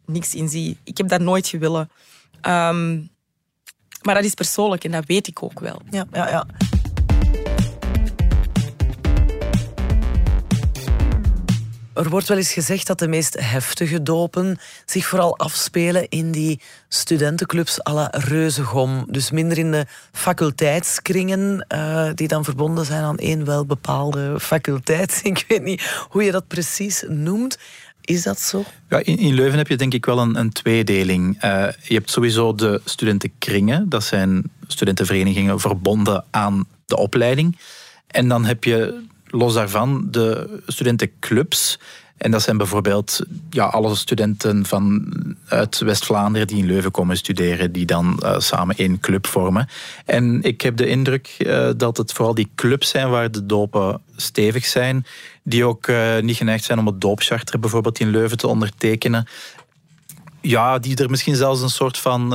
niks 0.10 0.36
in 0.36 0.50
zie. 0.50 0.78
Ik 0.84 0.98
heb 0.98 1.08
dat 1.08 1.22
nooit 1.22 1.48
gewillen. 1.48 1.89
Um, 2.42 3.10
maar 4.01 4.16
dat 4.16 4.24
is 4.24 4.34
persoonlijk 4.34 4.84
en 4.84 4.92
dat 4.92 5.06
weet 5.06 5.28
ik 5.28 5.44
ook 5.44 5.60
wel. 5.60 5.82
Ja, 5.89 6.06
ja, 6.12 6.30
ja. 6.30 6.46
Er 12.00 12.10
wordt 12.10 12.28
wel 12.28 12.38
eens 12.38 12.54
gezegd 12.54 12.88
dat 12.88 13.00
de 13.00 13.08
meest 13.08 13.39
heftige 13.39 14.04
dopen 14.04 14.58
zich 14.86 15.06
vooral 15.06 15.38
afspelen 15.38 16.10
in 16.10 16.32
die 16.32 16.62
studentenclubs 16.88 17.86
à 17.86 17.94
la 17.94 18.08
Reuzegom. 18.12 19.06
Dus 19.10 19.32
minder 19.32 19.58
in 19.58 19.72
de 19.72 19.86
faculteitskringen 20.12 21.65
uh, 21.76 22.10
die 22.15 22.28
dan 22.28 22.43
verbonden 22.43 22.86
zijn 22.86 23.04
aan 23.04 23.17
één 23.17 23.45
wel 23.45 23.65
bepaalde 23.65 24.39
faculteit. 24.39 25.19
Ik 25.24 25.45
weet 25.48 25.63
niet 25.63 26.06
hoe 26.10 26.24
je 26.24 26.32
dat 26.32 26.48
precies 26.48 27.04
noemt. 27.08 27.58
Is 28.02 28.24
dat 28.24 28.40
zo? 28.40 28.64
Ja, 28.90 28.98
in, 29.04 29.18
in, 29.18 29.34
Leuven 29.34 29.58
heb 29.58 29.68
je 29.68 29.76
denk 29.76 29.94
ik 29.94 30.06
wel 30.06 30.20
een, 30.20 30.36
een 30.36 30.52
tweedeling. 30.52 31.44
Uh, 31.44 31.68
je 31.84 31.94
hebt 31.94 32.12
sowieso 32.12 32.56
de 32.56 32.82
studentenkringen. 32.86 33.90
Dat 33.90 34.04
zijn 34.04 34.44
studentenverenigingen 34.68 35.60
verbonden 35.60 36.26
aan 36.30 36.68
de 36.86 36.98
opleiding. 36.98 37.58
En 38.08 38.28
dan 38.28 38.46
heb 38.46 38.64
je 38.64 39.04
los 39.26 39.54
daarvan 39.54 40.08
de 40.12 40.60
studentenclubs. 40.68 41.80
En 42.19 42.32
dat 42.32 42.41
zijn 42.41 42.58
bijvoorbeeld 42.58 43.19
ja, 43.49 43.65
alle 43.65 43.95
studenten 43.95 44.65
van, 44.65 45.13
uit 45.47 45.79
West-Vlaanderen 45.79 46.47
die 46.47 46.58
in 46.58 46.65
Leuven 46.65 46.91
komen 46.91 47.17
studeren, 47.17 47.71
die 47.71 47.86
dan 47.86 48.19
uh, 48.23 48.39
samen 48.39 48.75
één 48.75 48.99
club 48.99 49.27
vormen. 49.27 49.69
En 50.05 50.43
ik 50.43 50.62
heb 50.62 50.77
de 50.77 50.88
indruk 50.88 51.36
uh, 51.38 51.69
dat 51.77 51.97
het 51.97 52.13
vooral 52.13 52.34
die 52.34 52.49
clubs 52.55 52.89
zijn 52.89 53.10
waar 53.10 53.32
de 53.32 53.45
dopen 53.45 54.01
stevig 54.15 54.65
zijn, 54.65 55.05
die 55.43 55.65
ook 55.65 55.88
uh, 55.88 56.19
niet 56.19 56.36
geneigd 56.36 56.63
zijn 56.63 56.79
om 56.79 56.86
het 56.86 57.01
doopcharter 57.01 57.60
bijvoorbeeld 57.60 57.99
in 57.99 58.10
Leuven 58.10 58.38
te 58.38 58.47
ondertekenen. 58.47 59.27
Ja, 60.41 60.79
die 60.79 60.95
er 60.95 61.10
misschien 61.10 61.36
zelfs 61.36 61.62
een 61.62 61.69
soort 61.69 61.97
van 61.97 62.29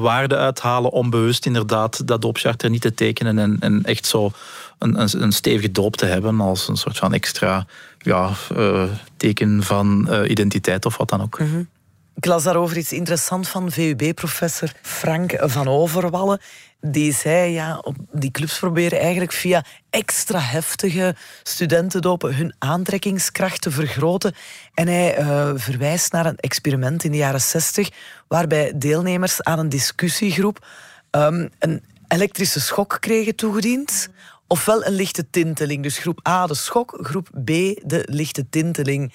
waarde 0.00 0.36
uithalen 0.36 0.90
om 0.90 1.10
bewust 1.10 1.46
inderdaad 1.46 2.06
dat 2.06 2.22
doopcharter 2.22 2.70
niet 2.70 2.80
te 2.80 2.94
tekenen 2.94 3.38
en, 3.38 3.56
en 3.60 3.84
echt 3.84 4.06
zo 4.06 4.32
een, 4.78 5.00
een, 5.00 5.22
een, 5.22 5.32
stevige 5.32 5.72
doop 5.72 5.96
te 5.96 6.06
hebben 6.06 6.40
als 6.40 6.68
een 6.68 6.76
soort 6.76 6.98
van 6.98 7.12
extra 7.12 7.66
ja, 8.06 8.32
uh, 8.56 8.84
teken 9.16 9.62
van 9.62 10.06
uh, 10.10 10.30
identiteit 10.30 10.86
of 10.86 10.96
wat 10.96 11.08
dan 11.08 11.22
ook. 11.22 11.38
Mm. 11.38 11.68
Ik 12.14 12.24
las 12.24 12.42
daarover 12.42 12.76
iets 12.76 12.92
interessants 12.92 13.48
van 13.48 13.70
VUB-professor 13.70 14.72
Frank 14.82 15.34
van 15.38 15.68
Overwallen. 15.68 16.40
Die 16.80 17.12
zei, 17.12 17.52
ja, 17.52 17.84
die 18.12 18.30
clubs 18.30 18.58
proberen 18.58 18.98
eigenlijk 18.98 19.32
via 19.32 19.64
extra 19.90 20.38
heftige 20.38 21.14
studentendopen 21.42 22.36
hun 22.36 22.54
aantrekkingskracht 22.58 23.60
te 23.60 23.70
vergroten. 23.70 24.34
En 24.74 24.86
hij 24.88 25.18
uh, 25.18 25.50
verwijst 25.54 26.12
naar 26.12 26.26
een 26.26 26.36
experiment 26.36 27.04
in 27.04 27.10
de 27.10 27.16
jaren 27.16 27.40
60, 27.40 27.90
waarbij 28.28 28.72
deelnemers 28.76 29.42
aan 29.42 29.58
een 29.58 29.68
discussiegroep 29.68 30.66
um, 31.10 31.48
een 31.58 31.82
elektrische 32.08 32.60
schok 32.60 32.96
kregen 33.00 33.34
toegediend 33.34 34.08
ofwel 34.46 34.86
een 34.86 34.92
lichte 34.94 35.30
tinteling. 35.30 35.82
Dus 35.82 35.98
groep 35.98 36.28
A 36.28 36.46
de 36.46 36.54
schok, 36.54 36.98
groep 37.00 37.28
B 37.44 37.46
de 37.46 38.02
lichte 38.04 38.48
tinteling. 38.50 39.12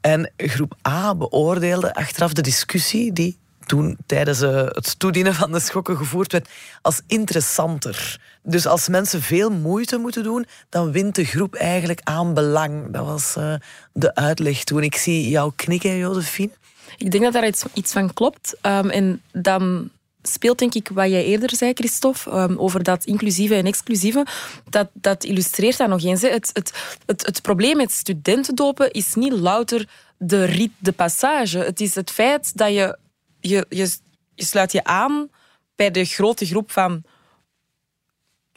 En 0.00 0.32
groep 0.36 0.74
A 0.88 1.14
beoordeelde 1.14 1.94
achteraf 1.94 2.32
de 2.32 2.42
discussie 2.42 3.12
die 3.12 3.38
toen 3.66 3.96
tijdens 4.06 4.42
uh, 4.42 4.64
het 4.64 4.98
toedienen 4.98 5.34
van 5.34 5.52
de 5.52 5.60
schokken 5.60 5.96
gevoerd 5.96 6.32
werd 6.32 6.48
als 6.82 7.00
interessanter. 7.06 8.20
Dus 8.42 8.66
als 8.66 8.88
mensen 8.88 9.22
veel 9.22 9.50
moeite 9.50 9.96
moeten 9.96 10.22
doen, 10.22 10.46
dan 10.68 10.92
wint 10.92 11.14
de 11.14 11.24
groep 11.24 11.54
eigenlijk 11.54 12.00
aan 12.04 12.34
belang. 12.34 12.92
Dat 12.92 13.04
was 13.04 13.34
uh, 13.38 13.54
de 13.92 14.14
uitleg 14.14 14.64
toen. 14.64 14.82
Ik 14.82 14.96
zie 14.96 15.28
jou 15.28 15.52
knikken, 15.56 15.96
Josephine. 15.96 16.50
Ik 16.96 17.10
denk 17.10 17.24
dat 17.24 17.32
daar 17.32 17.46
iets, 17.46 17.64
iets 17.72 17.92
van 17.92 18.12
klopt. 18.12 18.56
Um, 18.62 18.90
en 18.90 19.22
dan 19.32 19.90
speelt 20.26 20.58
denk 20.58 20.74
ik 20.74 20.88
wat 20.88 21.08
jij 21.08 21.24
eerder 21.24 21.56
zei, 21.56 21.72
Christophe, 21.72 22.30
um, 22.30 22.58
over 22.58 22.82
dat 22.82 23.04
inclusieve 23.04 23.54
en 23.54 23.66
exclusieve. 23.66 24.26
Dat, 24.68 24.88
dat 24.92 25.24
illustreert 25.24 25.76
dat 25.76 25.88
nog 25.88 26.02
eens. 26.02 26.22
Hè. 26.22 26.28
Het, 26.28 26.50
het, 26.52 26.72
het, 27.06 27.26
het 27.26 27.42
probleem 27.42 27.76
met 27.76 27.92
studentendopen 27.92 28.90
is 28.90 29.14
niet 29.14 29.32
louter 29.32 29.88
de 30.18 30.44
rit 30.44 30.70
de 30.78 30.92
passage. 30.92 31.58
Het 31.58 31.80
is 31.80 31.94
het 31.94 32.10
feit 32.10 32.56
dat 32.56 32.68
je, 32.68 32.98
je, 33.40 33.66
je, 33.68 33.96
je 34.34 34.44
sluit 34.44 34.72
je 34.72 34.84
aan 34.84 35.30
bij 35.76 35.90
de 35.90 36.04
grote 36.04 36.46
groep 36.46 36.72
van 36.72 37.02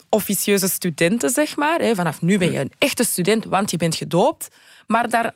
officieuze 0.08 0.68
studenten, 0.68 1.30
zeg 1.30 1.56
maar. 1.56 1.94
Vanaf 1.94 2.22
nu 2.22 2.38
ben 2.38 2.52
je 2.52 2.58
een 2.58 2.72
echte 2.78 3.04
student, 3.04 3.44
want 3.44 3.70
je 3.70 3.76
bent 3.76 3.94
gedoopt. 3.94 4.48
Maar 4.86 5.08
daar 5.08 5.34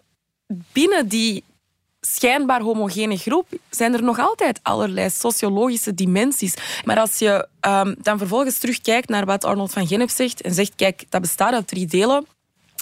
binnen 0.73 1.09
die 1.09 1.45
schijnbaar 2.07 2.61
homogene 2.61 3.17
groep 3.17 3.49
zijn 3.71 3.95
er 3.95 4.03
nog 4.03 4.19
altijd 4.19 4.61
allerlei 4.63 5.11
sociologische 5.11 5.95
dimensies. 5.95 6.55
Maar 6.85 6.99
als 6.99 7.19
je 7.19 7.49
um, 7.61 7.95
dan 8.03 8.19
vervolgens 8.19 8.59
terugkijkt 8.59 9.09
naar 9.09 9.25
wat 9.25 9.45
Arnold 9.45 9.73
van 9.73 9.87
Gennep 9.87 10.11
zegt 10.11 10.41
en 10.41 10.55
zegt, 10.55 10.73
kijk, 10.77 11.05
dat 11.09 11.21
bestaat 11.21 11.53
uit 11.53 11.69
drie 11.69 11.87
delen, 11.87 12.27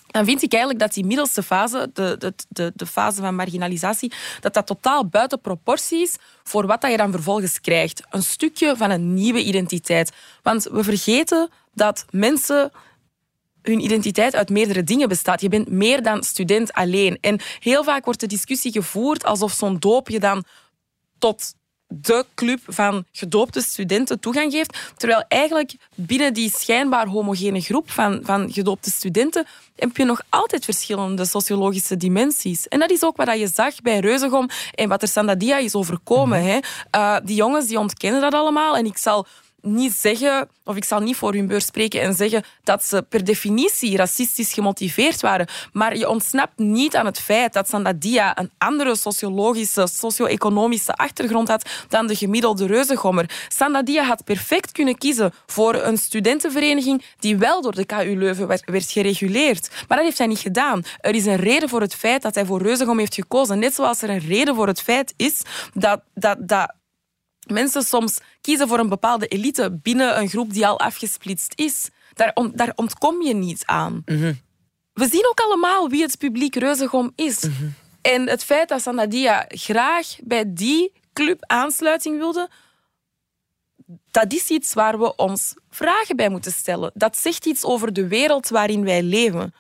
dan 0.07 0.25
vind 0.25 0.43
ik 0.43 0.53
eigenlijk 0.53 0.83
dat 0.83 0.95
die 0.95 1.05
middelste 1.05 1.43
fase, 1.43 1.91
de, 1.93 2.17
de, 2.19 2.35
de, 2.49 2.73
de, 2.75 2.87
fase 2.87 3.21
van 3.21 3.35
marginalisatie, 3.35 4.13
dat 4.41 4.55
dat 4.55 4.67
totaal 4.67 5.07
buiten 5.07 5.41
proportie 5.41 6.03
is 6.03 6.17
voor 6.43 6.67
wat 6.67 6.81
dat 6.81 6.91
je 6.91 6.97
dan 6.97 7.11
vervolgens 7.13 7.61
krijgt. 7.61 8.03
Een 8.11 8.23
stukje 8.23 8.77
van 8.77 8.91
een 8.91 9.15
nieuwe 9.15 9.43
identiteit. 9.43 10.13
Want 10.43 10.65
we 10.65 10.85
vergeten 10.85 11.51
dat 11.75 12.05
mensen 12.11 12.73
hun 13.63 13.85
identiteit 13.85 14.35
uit 14.35 14.51
meerdere 14.51 14.85
dingen 14.85 15.09
bestaat. 15.09 15.41
Je 15.41 15.49
bent 15.49 15.71
meer 15.71 16.03
dan 16.03 16.23
student 16.23 16.73
alleen. 16.73 17.19
En 17.21 17.41
heel 17.59 17.85
vaak 17.85 18.05
wordt 18.05 18.21
de 18.21 18.27
discussie 18.27 18.73
gevoerd 18.73 19.25
alsof 19.25 19.53
zo'n 19.53 19.79
doop 19.79 20.09
je 20.09 20.21
dan 20.21 20.45
tot 21.19 21.55
de 22.01 22.27
club 22.35 22.61
van 22.67 23.05
gedoopte 23.13 23.61
studenten 23.61 24.21
toegang 24.21 24.53
geeft. 24.53 24.93
Terwijl 24.97 25.25
eigenlijk 25.29 25.75
binnen 25.95 26.35
die 26.35 26.51
schijnbaar 26.51 27.07
homogene 27.07 27.61
groep 27.61 27.91
van, 27.91 28.21
van 28.23 28.53
gedoopte 28.53 28.91
studenten 28.91 29.47
heb 29.77 29.97
je 29.97 30.05
nog 30.05 30.21
altijd 30.29 30.65
verschillende 30.65 31.25
sociologische 31.25 31.97
dimensies. 31.97 32.69
En 32.69 32.79
dat 32.79 32.91
is 32.91 33.05
ook 33.05 33.17
wat 33.17 33.39
je 33.39 33.49
zag 33.55 33.81
bij 33.81 33.99
Reuzegom 33.99 34.49
en 34.75 34.89
wat 34.89 35.03
er 35.03 35.09
Sandadia 35.09 35.59
is 35.59 35.75
overkomen. 35.75 36.41
Mm 36.41 36.47
hè. 36.47 36.59
Uh, 36.97 37.17
die 37.25 37.37
jongens 37.37 37.67
die 37.67 37.79
ontkennen 37.79 38.21
dat 38.21 38.35
allemaal. 38.35 38.77
En 38.77 38.87
ik 38.87 38.99
zal 38.99 39.27
niet 39.63 39.93
zeggen, 39.93 40.49
of 40.65 40.77
ik 40.77 40.85
zal 40.85 41.01
niet 41.01 41.17
voor 41.17 41.33
hun 41.33 41.47
beurs 41.47 41.67
spreken 41.67 42.01
en 42.01 42.15
zeggen 42.15 42.45
dat 42.65 42.85
ze 42.85 43.03
per 43.09 43.25
definitie 43.25 43.97
racistisch 43.97 44.53
gemotiveerd 44.53 45.21
waren. 45.21 45.49
Maar 45.73 45.97
je 45.97 46.09
ontsnapt 46.09 46.59
niet 46.59 46.97
aan 46.97 47.07
het 47.07 47.21
feit 47.21 47.53
dat 47.53 47.69
Sandadia 47.69 48.39
een 48.39 48.51
andere 48.59 48.97
sociologische, 48.97 49.87
socio-economische 49.87 50.95
achtergrond 50.95 51.49
had 51.49 51.69
dan 51.89 52.07
de 52.07 52.17
gemiddelde 52.17 52.67
reuzegommer. 52.67 53.31
Sandadia 53.49 54.05
had 54.05 54.25
perfect 54.25 54.73
kunnen 54.73 54.99
kiezen 54.99 55.33
voor 55.47 55.75
een 55.75 55.99
studentenvereniging 55.99 57.05
die 57.19 57.37
wel 57.37 57.63
door 57.63 57.75
de 57.75 57.85
KU 57.85 58.17
Leuven 58.19 58.47
werd, 58.47 58.91
gereguleerd. 58.91 59.71
Maar 59.89 59.97
dat 59.97 60.07
heeft 60.07 60.19
hij 60.19 60.27
niet 60.27 60.39
gedaan. 60.39 60.83
Er 61.01 61.15
is 61.15 61.27
een 61.27 61.37
reden 61.37 61.69
voor 61.69 61.81
het 61.81 61.95
feit 61.95 62.23
dat 62.23 62.35
hij 62.35 62.45
voor 62.45 62.63
Reuzegom 62.63 62.99
heeft 62.99 63.15
gekozen. 63.15 63.59
Net 63.59 63.75
zoals 63.75 64.03
er 64.03 64.11
een 64.11 64.19
reden 64.19 64.55
voor 64.55 64.67
het 64.67 64.83
feit 64.83 65.15
is 65.17 65.43
dat, 65.75 66.01
dat, 66.15 66.37
dat 66.41 66.75
mensen 67.47 67.83
soms 67.83 68.19
kiezen 68.41 68.69
voor 68.69 68.79
een 68.79 68.89
bepaalde 68.89 69.27
elite 69.27 69.79
binnen 69.83 70.19
een 70.19 70.29
groep 70.29 70.53
die 70.53 70.67
al 70.67 70.81
afgesplitst 70.81 71.53
is. 71.57 71.89
Daar, 72.15 72.35
daar 72.55 72.73
ontkom 72.75 73.23
je 73.23 73.35
niet 73.35 73.63
aan. 73.67 74.03
Mhm. 74.05 74.35
We 74.93 75.09
zien 75.09 75.27
ook 75.29 75.41
allemaal 75.41 75.89
wie 75.89 76.03
het 76.03 76.19
publiek 76.19 76.57
Reuzegom 76.57 77.13
is. 77.15 77.41
Mhm. 77.41 77.67
En 78.03 78.29
het 78.29 78.45
feit 78.45 78.69
dat 78.69 78.83
Sanadia 78.83 79.45
graag 79.49 80.17
bij 80.25 80.45
die 80.47 80.93
club 81.13 81.45
aansluiting 81.47 82.19
wilde, 82.19 82.51
dat 84.11 84.33
is 84.33 84.49
iets 84.49 84.75
waar 84.75 84.99
we 84.99 85.17
ons 85.17 85.55
vragen 85.71 86.17
bij 86.17 86.29
moeten 86.29 86.53
stellen. 86.53 86.91
Dat 86.95 87.17
zegt 87.17 87.47
iets 87.47 87.65
over 87.65 87.93
de 87.93 88.09
wereld 88.09 88.49
waarin 88.49 88.85
wij 88.85 89.03
leven. 89.03 89.55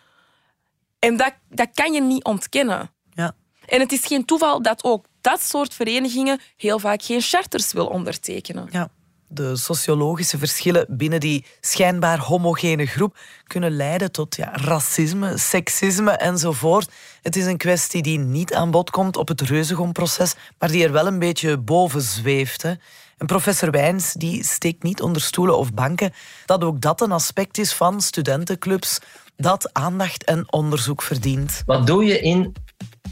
En 0.99 1.17
dat, 1.17 1.35
dat 1.49 1.69
kan 1.75 1.93
je 1.93 2.01
niet 2.01 2.25
ontkennen. 2.25 2.91
Ja. 3.11 3.35
En 3.67 3.81
het 3.81 3.93
is 3.93 4.07
geen 4.07 4.25
toeval 4.25 4.63
dat 4.63 4.85
ook 4.85 5.07
dat 5.23 5.43
soort 5.43 5.75
verenigingen 5.75 6.41
heel 6.57 6.79
vaak 6.79 7.03
geen 7.03 7.21
charters 7.21 7.73
wil 7.73 7.87
ondertekenen. 7.87 8.69
Ja. 8.71 8.89
De 9.35 9.57
sociologische 9.57 10.39
verschillen 10.39 10.87
binnen 10.89 11.21
die 11.21 11.45
schijnbaar 11.61 12.19
homogene 12.19 12.87
groep 12.87 13.17
kunnen 13.47 13.77
leiden 13.77 14.13
tot 14.13 14.37
ja, 14.37 14.51
racisme, 14.53 15.39
seksisme 15.39 16.11
enzovoort. 16.11 16.91
Het 17.23 17.37
is 17.37 17.45
een 17.45 17.57
kwestie 17.57 18.03
die 18.03 18.19
niet 18.19 18.55
aan 18.55 18.71
bod 18.71 18.91
komt 18.91 19.17
op 19.17 19.29
het 19.29 19.41
Reuzegom-proces, 19.41 20.35
maar 20.59 20.71
die 20.71 20.85
er 20.85 20.93
wel 20.93 21.07
een 21.07 21.19
beetje 21.19 21.59
boven 21.59 22.03
zweeft. 22.03 22.63
Hè. 22.63 22.73
En 23.19 23.27
professor 23.27 23.71
Wijns 23.71 24.13
die 24.13 24.45
steekt 24.45 24.83
niet 24.83 25.03
onder 25.03 25.23
stoelen 25.23 25.59
of 25.59 25.73
banken 25.73 26.13
dat 26.47 26.65
ook 26.65 26.81
dat 26.81 27.01
een 27.01 27.13
aspect 27.13 27.59
is 27.59 27.73
van 27.73 28.01
studentenclubs 28.01 28.99
dat 29.37 29.73
aandacht 29.73 30.25
en 30.25 30.53
onderzoek 30.53 31.03
verdient. 31.03 31.63
Wat 31.67 31.87
doe 31.87 32.05
je 32.05 32.21
in 32.21 32.55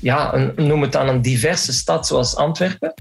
ja, 0.00 0.52
noem 0.56 0.82
het 0.82 0.92
dan 0.92 1.08
een 1.08 1.22
diverse 1.22 1.72
stad 1.72 2.06
zoals 2.06 2.36
Antwerpen. 2.36 2.94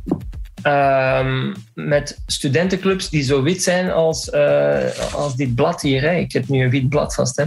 Ehm, 0.62 1.54
met 1.74 2.22
studentenclubs 2.26 3.10
die 3.10 3.24
zo 3.24 3.42
wit 3.42 3.64
zijn 3.64 3.92
als, 3.92 4.30
uh, 4.34 5.14
als 5.14 5.36
dit 5.36 5.56
blad 5.56 5.82
hier. 5.82 6.04
Ik 6.14 6.32
heb 6.32 6.48
nu 6.48 6.64
een 6.64 6.70
wit 6.70 6.90
blad 6.90 7.14
vast. 7.14 7.36
Hè. 7.36 7.46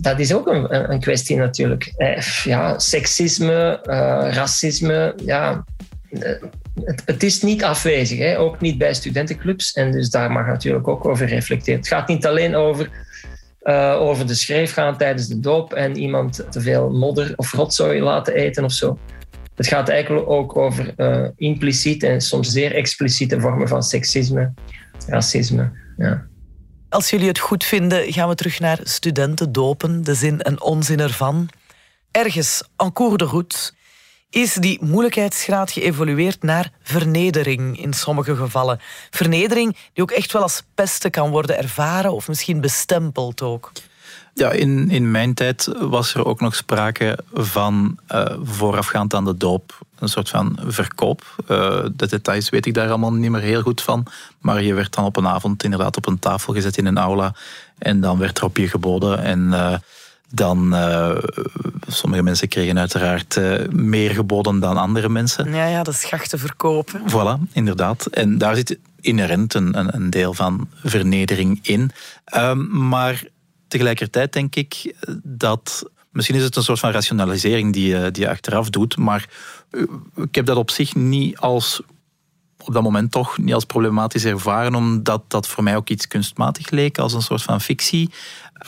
Dat 0.00 0.18
is 0.18 0.34
ook 0.34 0.46
een, 0.46 0.92
een 0.92 1.00
kwestie 1.00 1.36
natuurlijk. 1.36 1.92
Eh, 1.96 2.20
ja, 2.44 2.78
seksisme, 2.78 3.80
uh, 3.84 3.94
racisme. 4.30 5.14
Ja, 5.24 5.64
het, 6.84 7.02
het, 7.04 7.22
is 7.22 7.42
niet 7.42 7.64
afwezig. 7.64 8.18
Hè. 8.18 8.38
Ook 8.38 8.60
niet 8.60 8.78
bij 8.78 8.94
studentenclubs. 8.94 9.72
En 9.72 9.92
dus 9.92 10.10
daar 10.10 10.30
mag 10.30 10.46
natuurlijk 10.46 10.88
ook 10.88 11.06
over 11.06 11.26
reflecteren. 11.26 11.80
Het 11.80 11.88
gaat 11.88 12.08
niet 12.08 12.26
alleen 12.26 12.54
over 12.54 12.90
uh, 13.64 13.96
over 14.00 14.26
de 14.26 14.34
schreef 14.34 14.72
gaan 14.72 14.96
tijdens 14.96 15.26
de 15.26 15.40
doop 15.40 15.72
en 15.72 15.96
iemand 15.96 16.44
te 16.50 16.60
veel 16.60 16.90
modder 16.90 17.32
of 17.36 17.52
rotzooi 17.52 18.00
laten 18.00 18.34
eten 18.34 18.64
of 18.64 18.72
zo. 18.72 18.98
Het 19.54 19.66
gaat 19.66 19.88
eigenlijk 19.88 20.28
ook 20.28 20.56
over 20.56 20.94
uh, 20.96 21.28
impliciete 21.36 22.06
en 22.06 22.20
soms 22.20 22.48
zeer 22.48 22.74
expliciete 22.74 23.40
vormen 23.40 23.68
van 23.68 23.82
seksisme, 23.82 24.52
racisme. 25.06 25.72
Ja. 25.96 26.26
Als 26.88 27.10
jullie 27.10 27.28
het 27.28 27.38
goed 27.38 27.64
vinden, 27.64 28.12
gaan 28.12 28.28
we 28.28 28.34
terug 28.34 28.60
naar 28.60 28.78
studenten 28.82 29.52
dopen, 29.52 30.04
de 30.04 30.14
zin 30.14 30.40
en 30.40 30.62
onzin 30.62 31.00
ervan. 31.00 31.48
Ergens, 32.10 32.62
en 32.76 32.92
cours 32.92 33.16
de 33.16 33.24
route, 33.24 33.72
is 34.32 34.54
die 34.54 34.78
moeilijkheidsgraad 34.82 35.70
geëvolueerd 35.70 36.42
naar 36.42 36.70
vernedering 36.82 37.80
in 37.82 37.92
sommige 37.92 38.36
gevallen. 38.36 38.80
Vernedering 39.10 39.76
die 39.92 40.02
ook 40.02 40.10
echt 40.10 40.32
wel 40.32 40.42
als 40.42 40.62
pesten 40.74 41.10
kan 41.10 41.30
worden 41.30 41.58
ervaren 41.58 42.12
of 42.12 42.28
misschien 42.28 42.60
bestempeld 42.60 43.42
ook. 43.42 43.72
Ja, 44.34 44.50
in, 44.50 44.90
in 44.90 45.10
mijn 45.10 45.34
tijd 45.34 45.68
was 45.80 46.14
er 46.14 46.24
ook 46.24 46.40
nog 46.40 46.54
sprake 46.54 47.18
van 47.32 47.98
uh, 48.08 48.24
voorafgaand 48.42 49.14
aan 49.14 49.24
de 49.24 49.36
doop 49.36 49.78
een 49.98 50.08
soort 50.08 50.28
van 50.28 50.58
verkoop. 50.66 51.34
Uh, 51.42 51.84
de 51.92 52.06
details 52.06 52.50
weet 52.50 52.66
ik 52.66 52.74
daar 52.74 52.88
allemaal 52.88 53.12
niet 53.12 53.30
meer 53.30 53.40
heel 53.40 53.62
goed 53.62 53.82
van. 53.82 54.06
Maar 54.38 54.62
je 54.62 54.74
werd 54.74 54.94
dan 54.94 55.04
op 55.04 55.16
een 55.16 55.26
avond 55.26 55.64
inderdaad 55.64 55.96
op 55.96 56.06
een 56.06 56.18
tafel 56.18 56.52
gezet 56.52 56.76
in 56.76 56.86
een 56.86 56.98
aula. 56.98 57.34
En 57.78 58.00
dan 58.00 58.18
werd 58.18 58.38
er 58.38 58.44
op 58.44 58.56
je 58.56 58.68
geboden. 58.68 59.22
En 59.22 59.38
uh, 59.38 59.74
dan 60.34 60.74
uh, 60.74 61.16
sommige 61.86 62.22
mensen 62.22 62.48
kregen 62.48 62.78
uiteraard 62.78 63.36
uh, 63.36 63.68
meer 63.68 64.10
geboden 64.10 64.60
dan 64.60 64.76
andere 64.76 65.08
mensen. 65.08 65.52
Ja, 65.52 65.66
ja, 65.66 65.82
de 65.82 65.92
schachten 65.92 66.38
verkopen. 66.38 67.00
Voilà, 67.10 67.52
inderdaad. 67.52 68.06
En 68.06 68.38
daar 68.38 68.56
zit 68.56 68.78
inherent 69.00 69.54
een, 69.54 69.96
een 69.96 70.10
deel 70.10 70.34
van 70.34 70.68
vernedering 70.84 71.58
in. 71.62 71.90
Um, 72.36 72.88
maar 72.88 73.24
tegelijkertijd 73.68 74.32
denk 74.32 74.54
ik 74.54 74.94
dat... 75.22 75.90
Misschien 76.10 76.36
is 76.36 76.42
het 76.42 76.56
een 76.56 76.62
soort 76.62 76.78
van 76.78 76.90
rationalisering 76.90 77.72
die 77.72 77.86
je, 77.86 78.10
die 78.10 78.22
je 78.22 78.30
achteraf 78.30 78.70
doet, 78.70 78.96
maar 78.96 79.28
ik 80.16 80.34
heb 80.34 80.46
dat 80.46 80.56
op 80.56 80.70
zich 80.70 80.94
niet 80.94 81.38
als 81.38 81.82
op 82.66 82.74
dat 82.74 82.82
moment 82.82 83.10
toch 83.10 83.38
niet 83.38 83.54
als 83.54 83.64
problematisch 83.64 84.24
ervaren, 84.24 84.74
omdat 84.74 85.22
dat 85.28 85.48
voor 85.48 85.62
mij 85.62 85.76
ook 85.76 85.88
iets 85.88 86.08
kunstmatig 86.08 86.70
leek, 86.70 86.98
als 86.98 87.12
een 87.12 87.22
soort 87.22 87.42
van 87.42 87.60
fictie. 87.60 88.10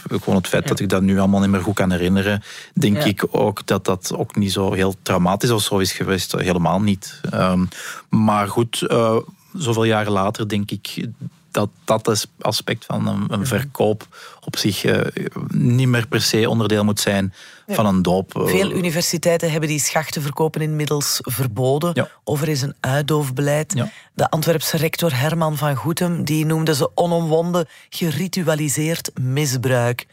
Gewoon 0.08 0.34
het 0.34 0.48
feit 0.48 0.68
dat 0.68 0.80
ik 0.80 0.88
dat 0.88 1.02
nu 1.02 1.18
allemaal 1.18 1.40
niet 1.40 1.50
meer 1.50 1.60
goed 1.60 1.74
kan 1.74 1.90
herinneren, 1.90 2.42
denk 2.74 3.04
ik 3.04 3.24
ook 3.30 3.66
dat 3.66 3.84
dat 3.84 4.12
ook 4.16 4.36
niet 4.36 4.52
zo 4.52 4.72
heel 4.72 4.94
traumatisch 5.02 5.50
of 5.50 5.62
zo 5.62 5.78
is 5.78 5.92
geweest. 5.92 6.32
Helemaal 6.32 6.80
niet. 6.80 7.20
Um, 7.34 7.68
maar 8.08 8.48
goed, 8.48 8.84
uh, 8.88 9.16
zoveel 9.52 9.84
jaren 9.84 10.12
later 10.12 10.48
denk 10.48 10.70
ik 10.70 11.08
dat 11.54 11.70
dat 11.84 12.26
aspect 12.38 12.84
van 12.84 13.06
een, 13.06 13.32
een 13.32 13.46
verkoop 13.46 14.06
op 14.40 14.56
zich 14.56 14.84
uh, 14.84 15.00
niet 15.48 15.88
meer 15.88 16.06
per 16.06 16.22
se 16.22 16.48
onderdeel 16.48 16.84
moet 16.84 17.00
zijn 17.00 17.34
van 17.66 17.86
een 17.86 18.02
doop. 18.02 18.36
Eh. 18.36 18.46
Veel 18.46 18.70
universiteiten 18.70 19.50
hebben 19.50 19.68
die 19.68 19.80
schachten 19.80 20.22
verkopen 20.22 20.60
inmiddels 20.60 21.18
verboden. 21.22 21.90
Ja. 21.94 22.08
Of 22.24 22.42
er 22.42 22.48
is 22.48 22.62
een 22.62 22.74
uitdoofbeleid. 22.80 23.72
Ja. 23.74 23.90
De 24.14 24.30
Antwerpse 24.30 24.76
rector 24.76 25.18
Herman 25.18 25.56
van 25.56 25.74
Goetem 25.74 26.24
die 26.24 26.46
noemde 26.46 26.74
ze 26.74 26.90
onomwonden 26.94 27.68
geritualiseerd 27.88 29.10
misbruik. 29.20 30.06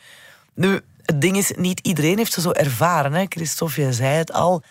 Nu, 0.54 0.82
het 1.06 1.22
ding 1.22 1.38
is, 1.38 1.52
niet 1.56 1.80
iedereen 1.80 2.18
heeft 2.18 2.34
ze 2.34 2.42
zo 2.42 2.52
ervaren. 2.52 3.14
Hè? 3.14 3.26
Christophe, 3.30 3.82
jij 3.82 3.92
zei 3.92 4.16
het 4.16 4.34
al. 4.34 4.64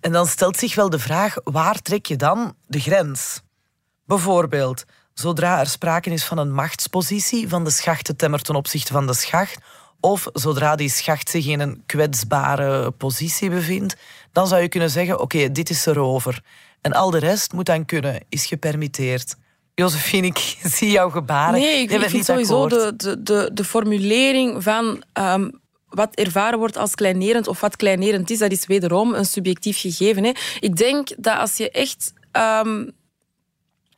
En 0.00 0.12
dan 0.12 0.26
stelt 0.26 0.56
zich 0.56 0.74
wel 0.74 0.90
de 0.90 0.98
vraag, 0.98 1.34
waar 1.44 1.82
trek 1.82 2.06
je 2.06 2.16
dan 2.16 2.54
de 2.66 2.80
grens? 2.80 3.40
Bijvoorbeeld, 4.04 4.84
zodra 5.14 5.60
er 5.60 5.66
sprake 5.66 6.10
is 6.10 6.24
van 6.24 6.38
een 6.38 6.52
machtspositie 6.52 7.48
van 7.48 7.64
de 7.64 7.70
schachtentemmer 7.70 8.42
ten 8.42 8.54
opzichte 8.54 8.92
van 8.92 9.06
de 9.06 9.14
schacht, 9.14 9.58
of 10.00 10.28
zodra 10.32 10.76
die 10.76 10.90
schacht 10.90 11.28
zich 11.28 11.46
in 11.46 11.60
een 11.60 11.82
kwetsbare 11.86 12.90
positie 12.90 13.50
bevindt, 13.50 13.96
dan 14.32 14.46
zou 14.46 14.62
je 14.62 14.68
kunnen 14.68 14.90
zeggen: 14.90 15.20
oké, 15.20 15.52
dit 15.52 15.70
is 15.70 15.86
erover. 15.86 16.42
En 16.80 16.92
al 16.92 17.10
de 17.10 17.18
rest 17.18 17.52
moet 17.52 17.66
dan 17.66 17.84
kunnen, 17.84 18.20
is 18.28 18.46
gepermitteerd. 18.46 19.36
Josephine, 19.74 20.26
ik 20.26 20.56
zie 20.76 20.90
jouw 20.90 21.10
gebaren. 21.10 21.60
Nee, 21.60 21.82
ik, 21.82 21.90
ik 21.90 22.08
vind 22.08 22.24
sowieso 22.24 22.68
de, 22.68 22.92
de, 22.96 23.22
de, 23.22 23.50
de, 23.52 23.64
formulering 23.64 24.62
van 24.62 25.02
um, 25.12 25.60
wat 25.88 26.14
ervaren 26.14 26.58
wordt 26.58 26.76
als 26.76 26.94
kleinerend 26.94 27.48
of 27.48 27.60
wat 27.60 27.76
kleinerend 27.76 28.30
is, 28.30 28.38
dat 28.38 28.52
is 28.52 28.66
wederom 28.66 29.14
een 29.14 29.24
subjectief 29.24 29.80
gegeven. 29.80 30.24
Hè. 30.24 30.32
Ik 30.60 30.76
denk 30.76 31.08
dat 31.18 31.38
als 31.38 31.56
je 31.56 31.70
echt 31.70 32.12
um, 32.32 32.92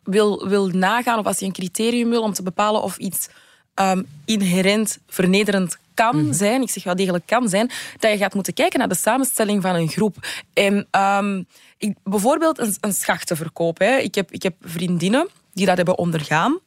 wil, 0.04 0.48
wil 0.48 0.66
nagaan 0.68 1.18
of 1.18 1.26
als 1.26 1.38
je 1.38 1.44
een 1.44 1.52
criterium 1.52 2.10
wil 2.10 2.22
om 2.22 2.32
te 2.32 2.42
bepalen 2.42 2.82
of 2.82 2.96
iets 2.96 3.28
um, 3.74 4.06
inherent 4.24 4.98
vernederend 5.08 5.78
kan 5.94 6.16
mhm. 6.16 6.32
zijn, 6.32 6.62
ik 6.62 6.70
zeg 6.70 6.84
wel 6.84 6.96
degelijk 6.96 7.26
kan 7.26 7.48
zijn, 7.48 7.70
dat 7.98 8.10
je 8.10 8.16
gaat 8.18 8.34
moeten 8.34 8.54
kijken 8.54 8.78
naar 8.78 8.88
de 8.88 8.94
samenstelling 8.94 9.62
van 9.62 9.74
een 9.74 9.88
groep. 9.88 10.16
En 10.52 10.86
um, 10.90 11.46
ik, 11.78 11.96
bijvoorbeeld 12.04 12.58
een, 12.58 12.76
een 12.80 12.92
schachtenverkoop. 12.92 13.78
Hè. 13.78 13.96
Ik, 13.96 14.14
heb, 14.14 14.32
ik 14.32 14.42
heb 14.42 14.54
vriendinnen 14.60 15.28
die 15.52 15.66
dat 15.66 15.76
hebben 15.76 15.98
ondergaan 15.98 16.58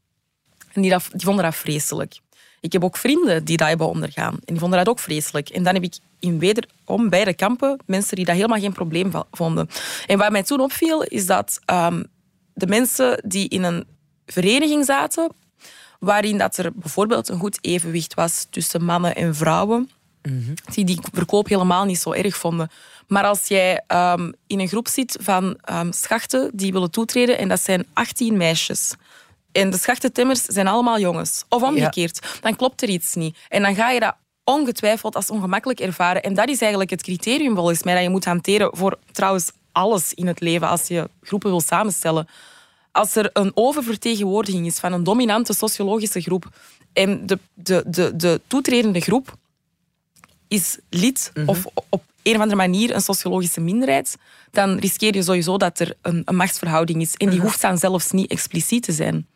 en 0.73 0.81
die, 0.81 0.91
dat, 0.91 1.07
die 1.11 1.25
vonden 1.25 1.43
dat 1.43 1.55
vreselijk. 1.55 2.19
Ik 2.59 2.73
heb 2.73 2.83
ook 2.83 2.97
vrienden 2.97 3.45
die 3.45 3.57
dat 3.57 3.67
hebben 3.67 3.87
ondergaan 3.87 4.33
en 4.33 4.39
die 4.45 4.59
vonden 4.59 4.79
dat 4.79 4.89
ook 4.89 4.99
vreselijk. 4.99 5.49
En 5.49 5.63
dan 5.63 5.73
heb 5.73 5.83
ik 5.83 5.97
in 6.19 6.39
wederom 6.39 7.09
beide 7.09 7.33
kampen 7.33 7.79
mensen 7.85 8.15
die 8.15 8.25
dat 8.25 8.35
helemaal 8.35 8.59
geen 8.59 8.73
probleem 8.73 9.11
vonden. 9.31 9.69
En 10.07 10.17
wat 10.17 10.31
mij 10.31 10.43
toen 10.43 10.59
opviel, 10.59 11.03
is 11.03 11.25
dat 11.25 11.59
um, 11.71 12.05
de 12.57 12.67
mensen 12.67 13.23
die 13.25 13.49
in 13.49 13.63
een 13.63 13.85
vereniging 14.25 14.85
zaten, 14.85 15.31
waarin 15.99 16.37
dat 16.37 16.57
er 16.57 16.71
bijvoorbeeld 16.73 17.29
een 17.29 17.39
goed 17.39 17.57
evenwicht 17.61 18.13
was 18.13 18.47
tussen 18.49 18.83
mannen 18.83 19.15
en 19.15 19.35
vrouwen, 19.35 19.89
die 20.73 20.85
die 20.85 20.99
verkoop 21.13 21.47
helemaal 21.47 21.85
niet 21.85 21.99
zo 21.99 22.11
erg 22.11 22.37
vonden. 22.37 22.69
Maar 23.07 23.23
als 23.23 23.47
jij 23.47 23.83
ehm, 23.87 24.31
in 24.47 24.59
een 24.59 24.67
groep 24.67 24.87
zit 24.87 25.17
van 25.21 25.57
ehm, 25.61 25.91
schachten 25.91 26.51
die 26.53 26.71
willen 26.71 26.91
toetreden, 26.91 27.37
en 27.37 27.47
dat 27.47 27.61
zijn 27.61 27.85
18 27.93 28.37
meisjes, 28.37 28.93
en 29.51 29.69
de 29.69 29.77
schachtentemmers 29.77 30.41
zijn 30.41 30.67
allemaal 30.67 30.99
jongens, 30.99 31.45
of 31.49 31.63
omgekeerd, 31.63 32.39
dan 32.41 32.55
klopt 32.55 32.81
er 32.81 32.89
iets 32.89 33.15
niet. 33.15 33.37
En 33.49 33.61
dan 33.61 33.75
ga 33.75 33.89
je 33.89 33.99
dat 33.99 34.15
ongetwijfeld 34.43 35.15
als 35.15 35.29
ongemakkelijk 35.29 35.79
ervaren. 35.79 36.23
En 36.23 36.33
dat 36.33 36.49
is 36.49 36.61
eigenlijk 36.61 36.89
het 36.89 37.03
criterium 37.03 37.55
volgens 37.55 37.83
mij 37.83 37.93
dat 37.93 38.03
je 38.03 38.09
moet 38.09 38.25
hanteren 38.25 38.77
voor 38.77 38.97
trouwens 39.11 39.51
alles 39.77 40.13
in 40.13 40.27
het 40.27 40.39
leven 40.39 40.67
als 40.67 40.87
je 40.87 41.09
groepen 41.21 41.49
wil 41.49 41.61
samenstellen. 41.61 42.27
Als 42.91 43.15
er 43.15 43.29
een 43.33 43.51
oververtegenwoordiging 43.53 44.65
is 44.65 44.79
van 44.79 44.93
een 44.93 45.03
dominante 45.03 45.53
sociologische 45.53 46.21
groep 46.21 46.49
en 46.93 47.25
de, 47.25 47.39
de, 47.53 47.83
de, 47.87 48.15
de 48.15 48.41
toetredende 48.47 48.99
groep 48.99 49.35
is 50.47 50.79
lid 50.89 51.31
of 51.45 51.65
op 51.89 52.03
een 52.23 52.35
of 52.35 52.41
andere 52.41 52.55
manier 52.55 52.95
een 52.95 53.01
sociologische 53.01 53.61
minderheid, 53.61 54.17
dan 54.51 54.77
riskeer 54.77 55.15
je 55.15 55.23
sowieso 55.23 55.57
dat 55.57 55.79
er 55.79 55.93
een, 56.01 56.21
een 56.25 56.35
machtsverhouding 56.35 57.01
is. 57.01 57.13
En 57.13 57.29
die 57.29 57.39
hoeft 57.39 57.61
dan 57.61 57.77
zelfs 57.77 58.11
niet 58.11 58.31
expliciet 58.31 58.83
te 58.83 58.91
zijn. 58.91 59.27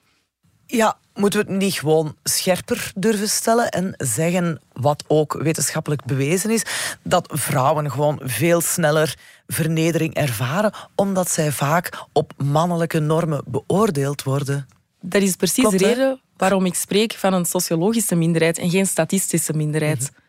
Ja, 0.71 0.97
moeten 1.13 1.45
we 1.45 1.51
het 1.51 1.61
niet 1.61 1.73
gewoon 1.73 2.15
scherper 2.23 2.91
durven 2.95 3.29
stellen 3.29 3.69
en 3.69 3.93
zeggen, 3.97 4.61
wat 4.73 5.03
ook 5.07 5.33
wetenschappelijk 5.33 6.05
bewezen 6.05 6.49
is, 6.49 6.63
dat 7.03 7.29
vrouwen 7.33 7.91
gewoon 7.91 8.19
veel 8.23 8.61
sneller 8.61 9.17
vernedering 9.47 10.13
ervaren, 10.13 10.73
omdat 10.95 11.31
zij 11.31 11.51
vaak 11.51 12.05
op 12.13 12.33
mannelijke 12.43 12.99
normen 12.99 13.43
beoordeeld 13.45 14.23
worden? 14.23 14.67
Dat 15.01 15.21
is 15.21 15.35
precies 15.35 15.63
Klopt, 15.63 15.79
de 15.79 15.87
reden 15.87 16.21
waarom 16.37 16.65
ik 16.65 16.75
spreek 16.75 17.13
van 17.13 17.33
een 17.33 17.45
sociologische 17.45 18.15
minderheid 18.15 18.57
en 18.57 18.69
geen 18.69 18.87
statistische 18.87 19.53
minderheid. 19.53 19.99
Mhm. 19.99 20.19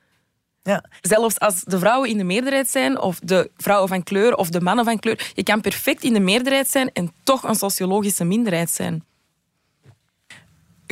Ja. 0.63 0.85
Zelfs 1.01 1.39
als 1.39 1.63
de 1.65 1.79
vrouwen 1.79 2.09
in 2.09 2.19
de 2.19 2.25
meerderheid 2.25 2.71
zijn, 2.71 3.01
of 3.01 3.19
de 3.23 3.51
vrouwen 3.57 3.89
van 3.89 4.03
kleur 4.03 4.35
of 4.35 4.49
de 4.49 4.61
mannen 4.61 4.85
van 4.85 4.99
kleur, 4.99 5.31
je 5.35 5.43
kan 5.43 5.61
perfect 5.61 6.03
in 6.03 6.13
de 6.13 6.21
meerderheid 6.21 6.69
zijn 6.69 6.93
en 6.93 7.13
toch 7.23 7.43
een 7.43 7.55
sociologische 7.55 8.25
minderheid 8.25 8.71
zijn. 8.71 9.05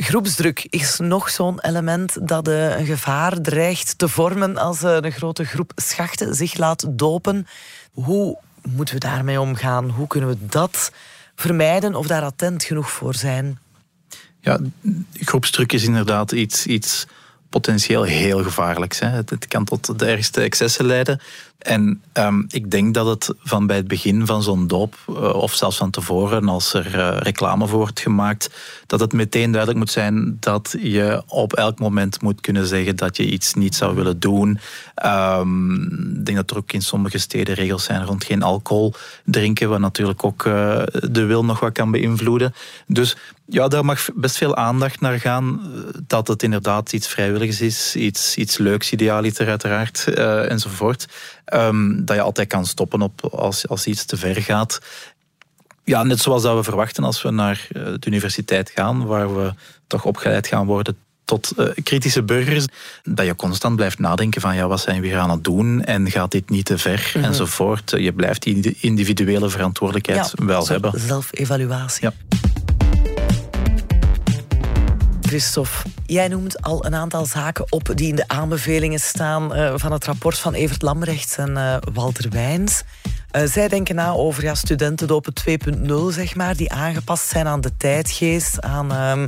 Groepsdruk 0.01 0.67
is 0.69 0.99
nog 0.99 1.29
zo'n 1.29 1.59
element 1.59 2.27
dat 2.27 2.47
eh, 2.47 2.79
een 2.79 2.85
gevaar 2.85 3.41
dreigt 3.41 3.97
te 3.97 4.07
vormen 4.07 4.57
als 4.57 4.83
eh, 4.83 4.97
een 4.99 5.11
grote 5.11 5.43
groep 5.45 5.71
schachten 5.75 6.35
zich 6.35 6.57
laat 6.57 6.85
dopen. 6.89 7.47
Hoe 7.91 8.37
moeten 8.61 8.93
we 8.93 8.99
daarmee 8.99 9.39
omgaan? 9.39 9.89
Hoe 9.89 10.07
kunnen 10.07 10.29
we 10.29 10.37
dat 10.39 10.91
vermijden 11.35 11.95
of 11.95 12.07
daar 12.07 12.21
attent 12.21 12.63
genoeg 12.63 12.91
voor 12.91 13.15
zijn? 13.15 13.59
Ja, 14.39 14.59
groepsdruk 15.13 15.73
is 15.73 15.83
inderdaad 15.83 16.31
iets, 16.31 16.65
iets 16.65 17.07
potentieel 17.49 18.03
heel 18.03 18.43
gevaarlijks. 18.43 18.99
Hè. 18.99 19.07
Het, 19.07 19.29
het 19.29 19.47
kan 19.47 19.63
tot 19.63 19.99
de 19.99 20.05
ergste 20.05 20.41
excessen 20.41 20.85
leiden. 20.85 21.19
En 21.61 22.01
ehm, 22.13 22.43
ik 22.47 22.71
denk 22.71 22.93
dat 22.93 23.05
het 23.05 23.33
van 23.39 23.67
bij 23.67 23.75
het 23.75 23.87
begin 23.87 24.25
van 24.25 24.43
zo'n 24.43 24.67
doop, 24.67 24.95
eh, 25.07 25.33
of 25.33 25.53
zelfs 25.53 25.77
van 25.77 25.89
tevoren, 25.89 26.47
als 26.47 26.73
er 26.73 26.99
eh, 26.99 27.17
reclame 27.17 27.67
voor 27.67 27.77
wordt 27.77 27.99
gemaakt, 27.99 28.49
dat 28.87 28.99
het 28.99 29.13
meteen 29.13 29.51
duidelijk 29.51 29.79
moet 29.79 29.91
zijn 29.91 30.37
dat 30.39 30.75
je 30.79 31.23
op 31.27 31.53
elk 31.53 31.79
moment 31.79 32.21
moet 32.21 32.41
kunnen 32.41 32.65
zeggen 32.65 32.95
dat 32.95 33.17
je 33.17 33.25
iets 33.25 33.53
niet 33.53 33.75
zou 33.75 33.95
willen 33.95 34.19
doen. 34.19 34.59
Ehm, 34.95 35.73
ik 36.15 36.25
denk 36.25 36.37
dat 36.37 36.51
er 36.51 36.57
ook 36.57 36.71
in 36.71 36.81
sommige 36.81 37.17
steden 37.17 37.55
regels 37.55 37.83
zijn 37.83 38.05
rond 38.05 38.23
geen 38.23 38.43
alcohol 38.43 38.93
drinken, 39.25 39.69
wat 39.69 39.79
natuurlijk 39.79 40.23
ook 40.23 40.45
eh, 40.45 40.81
de 41.09 41.25
wil 41.25 41.45
nog 41.45 41.59
wat 41.59 41.71
kan 41.71 41.91
beïnvloeden. 41.91 42.53
Dus 42.87 43.17
ja, 43.45 43.67
daar 43.67 43.85
mag 43.85 44.07
best 44.15 44.37
veel 44.37 44.55
aandacht 44.55 45.01
naar 45.01 45.19
gaan. 45.19 45.61
Dat 46.07 46.27
het 46.27 46.43
inderdaad 46.43 46.93
iets 46.93 47.07
vrijwilligs 47.07 47.61
is, 47.61 47.95
iets, 47.95 48.35
iets 48.35 48.57
leuks, 48.57 48.91
idealiter 48.91 49.47
uiteraard, 49.47 50.03
enzovoort. 50.47 51.07
Ehm, 51.51 52.05
dat 52.05 52.15
je 52.15 52.21
altijd 52.21 52.47
kan 52.47 52.65
stoppen 52.65 53.01
op 53.01 53.25
als, 53.25 53.67
als 53.67 53.85
iets 53.87 54.05
te 54.05 54.17
ver 54.17 54.41
gaat. 54.41 54.79
Ja, 55.83 56.03
net 56.03 56.19
zoals 56.19 56.43
dat 56.43 56.55
we 56.55 56.63
verwachten 56.63 57.03
als 57.03 57.21
we 57.21 57.31
naar 57.31 57.67
eh, 57.71 57.83
de 57.83 58.07
universiteit 58.07 58.69
gaan, 58.75 59.05
waar 59.05 59.35
we 59.35 59.53
toch 59.87 60.05
opgeleid 60.05 60.47
gaan 60.47 60.65
worden 60.65 60.97
tot 61.25 61.51
eh, 61.57 61.67
kritische 61.83 62.23
burgers, 62.23 62.65
dat 63.03 63.25
je 63.25 63.35
constant 63.35 63.75
blijft 63.75 63.99
nadenken 63.99 64.41
van 64.41 64.55
ja, 64.55 64.67
wat 64.67 64.81
zijn 64.81 65.01
we 65.01 65.07
hier 65.07 65.17
aan 65.17 65.29
het 65.29 65.43
doen 65.43 65.83
en 65.83 66.11
gaat 66.11 66.31
dit 66.31 66.49
niet 66.49 66.65
te 66.65 66.77
ver 66.77 67.11
Mhm. 67.15 67.23
enzovoort. 67.25 67.91
Je 67.97 68.13
blijft 68.13 68.43
die 68.43 68.77
individuele 68.79 69.49
verantwoordelijkheid 69.49 70.33
wel 70.35 70.67
hebben. 70.67 70.99
Zelfevaluatie. 70.99 72.03
Ja. 72.09 72.13
Christophe, 75.31 75.89
jij 76.05 76.27
noemt 76.27 76.61
al 76.61 76.85
een 76.85 76.95
aantal 76.95 77.25
zaken 77.25 77.65
op 77.69 77.91
die 77.95 78.07
in 78.07 78.15
de 78.15 78.27
aanbevelingen 78.27 78.99
staan 78.99 79.53
eh, 79.53 79.73
van 79.75 79.91
het 79.91 80.05
rapport 80.05 80.39
van 80.39 80.53
Evert 80.53 80.81
Lambrechts 80.81 81.37
en 81.37 81.57
eh, 81.57 81.77
Walter 81.93 82.29
Wijns. 82.29 82.83
Eh, 83.31 83.43
zij 83.45 83.67
denken 83.67 83.95
na 83.95 84.11
over 84.11 84.43
ja, 84.43 84.55
studentendopen 84.55 85.33
2.0, 85.33 85.93
zeg 86.09 86.35
maar, 86.35 86.55
die 86.55 86.71
aangepast 86.71 87.27
zijn 87.27 87.47
aan 87.47 87.61
de 87.61 87.77
tijdgeest, 87.77 88.61
aan 88.61 88.91
ehm, 88.91 89.27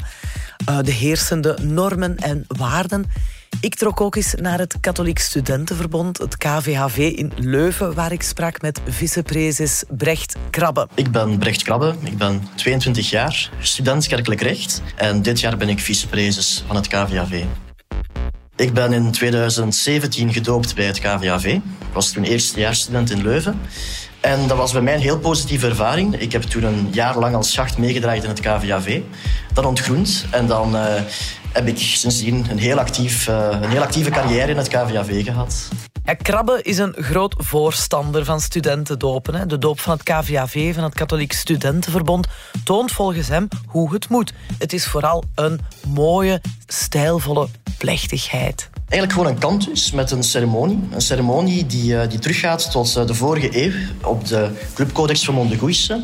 eh, 0.66 0.80
de 0.82 0.92
heersende 0.92 1.58
normen 1.62 2.18
en 2.18 2.46
waarden. 2.48 3.06
Ik 3.64 3.76
trok 3.76 4.02
ook 4.02 4.16
eens 4.16 4.34
naar 4.36 4.60
het 4.60 4.76
Katholiek 4.80 5.20
Studentenverbond, 5.20 6.18
het 6.18 6.38
KVHV 6.38 6.98
in 6.98 7.32
Leuven, 7.36 7.94
waar 7.94 8.12
ik 8.12 8.22
sprak 8.22 8.62
met 8.62 8.82
vicepreses 8.88 9.84
Brecht 9.90 10.36
Krabbe. 10.50 10.88
Ik 10.94 11.12
ben 11.12 11.38
Brecht 11.38 11.64
Krabbe, 11.64 11.96
ik 12.04 12.18
ben 12.18 12.48
22 12.56 13.10
jaar, 13.10 13.50
student 13.60 14.08
kerkelijk 14.08 14.42
recht 14.42 14.82
en 14.96 15.22
dit 15.22 15.40
jaar 15.40 15.58
ben 15.58 15.70
ik 15.70 15.80
vicepreses 15.80 16.64
van 16.68 16.76
het 16.76 16.88
KVAV. 16.88 17.44
Ik 18.56 18.74
ben 18.74 18.94
in 18.94 19.12
2017 19.12 20.34
gedoopt 20.34 20.76
bij 20.76 20.86
het 20.86 21.00
KVAV. 21.00 21.46
Ik 21.46 21.62
was 21.94 22.12
toen 22.12 22.24
eerstejaarsstudent 22.24 23.10
in 23.10 23.22
Leuven. 23.22 23.60
En 24.24 24.48
dat 24.48 24.58
was 24.58 24.72
bij 24.72 24.82
mij 24.82 24.94
een 24.94 25.02
heel 25.02 25.20
positieve 25.20 25.68
ervaring. 25.68 26.16
Ik 26.16 26.32
heb 26.32 26.42
toen 26.42 26.64
een 26.64 26.88
jaar 26.92 27.18
lang 27.18 27.36
als 27.36 27.52
schacht 27.52 27.78
meegedraaid 27.78 28.24
in 28.24 28.30
het 28.30 28.40
KVAV. 28.40 29.02
Dan 29.54 29.66
ontgroend 29.66 30.26
en 30.32 30.48
dan 30.48 30.76
eh, 30.76 31.02
heb 31.52 31.68
ik 31.68 31.78
sindsdien 31.78 32.46
een 32.50 32.58
heel, 32.58 32.80
actief, 32.80 33.28
eh, 33.28 33.48
een 33.62 33.70
heel 33.70 33.82
actieve 33.82 34.10
carrière 34.10 34.52
in 34.52 34.58
het 34.58 34.68
KVAV 34.68 35.24
gehad. 35.24 35.68
Krabbe 36.22 36.60
is 36.62 36.78
een 36.78 36.96
groot 36.98 37.36
voorstander 37.38 38.26
van 38.26 38.42
studentendopen. 38.42 39.36
Hè. 39.36 39.46
De 39.46 39.58
doop 39.58 39.80
van 39.80 39.94
het 39.94 40.04
KVAV, 40.04 40.74
van 40.74 40.84
het 40.84 40.94
Katholiek 40.94 41.34
Studentenverbond, 41.34 42.28
toont 42.64 42.92
volgens 42.92 43.28
hem 43.28 43.48
hoe 43.68 43.94
het 43.94 44.10
moet. 44.10 44.34
Het 44.58 44.74
is 44.74 44.88
vooral 44.88 45.24
een 45.36 45.60
mooie, 45.88 46.42
stijlvolle 46.68 47.48
plechtigheid. 47.78 48.70
Eigenlijk 48.94 49.22
gewoon 49.22 49.36
een 49.36 49.40
kantus 49.40 49.92
met 49.92 50.12
een 50.12 50.24
ceremonie. 50.24 50.80
Een 50.92 51.02
ceremonie 51.02 51.66
die, 51.66 51.98
eh, 51.98 52.10
die 52.10 52.20
teruggaat 52.20 52.72
tot 52.72 52.96
eh, 52.96 53.06
de 53.06 53.14
vorige 53.14 53.64
eeuw 53.64 53.72
op 54.04 54.28
de 54.28 54.50
Clubcodex 54.74 55.26
van 55.26 55.34
Mondegoeisse. 55.34 56.04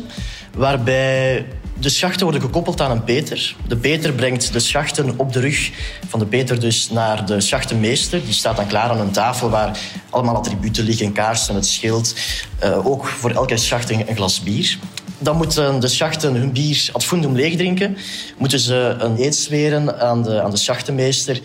Waarbij 0.56 1.46
de 1.78 1.88
schachten 1.88 2.22
worden 2.22 2.40
gekoppeld 2.40 2.80
aan 2.80 2.90
een 2.90 3.04
peter. 3.04 3.56
De 3.68 3.76
peter 3.76 4.12
brengt 4.12 4.52
de 4.52 4.58
schachten 4.58 5.18
op 5.18 5.32
de 5.32 5.40
rug 5.40 5.70
van 6.08 6.18
de 6.18 6.26
peter 6.26 6.60
dus 6.60 6.90
naar 6.90 7.26
de 7.26 7.40
schachtenmeester. 7.40 8.24
Die 8.24 8.34
staat 8.34 8.56
dan 8.56 8.66
klaar 8.66 8.90
aan 8.90 9.00
een 9.00 9.10
tafel 9.10 9.50
waar 9.50 9.78
allemaal 10.10 10.36
attributen 10.36 10.84
liggen. 10.84 11.06
Een 11.06 11.12
kaars 11.12 11.48
en 11.48 11.54
het 11.54 11.66
schild. 11.66 12.14
Eh, 12.58 12.86
ook 12.86 13.06
voor 13.06 13.30
elke 13.30 13.56
schacht 13.56 13.90
een, 13.90 14.08
een 14.08 14.16
glas 14.16 14.42
bier. 14.42 14.78
Dan 15.18 15.36
moeten 15.36 15.80
de 15.80 15.88
schachten 15.88 16.34
hun 16.34 16.52
bier 16.52 16.88
ad 16.92 17.04
fundum 17.04 17.34
leegdrinken. 17.34 17.96
Moeten 18.38 18.60
ze 18.60 18.96
een 18.98 19.22
eed 19.22 19.36
zweren 19.36 20.00
aan 20.00 20.22
de, 20.22 20.42
aan 20.42 20.50
de 20.50 20.56
schachtenmeester. 20.56 21.40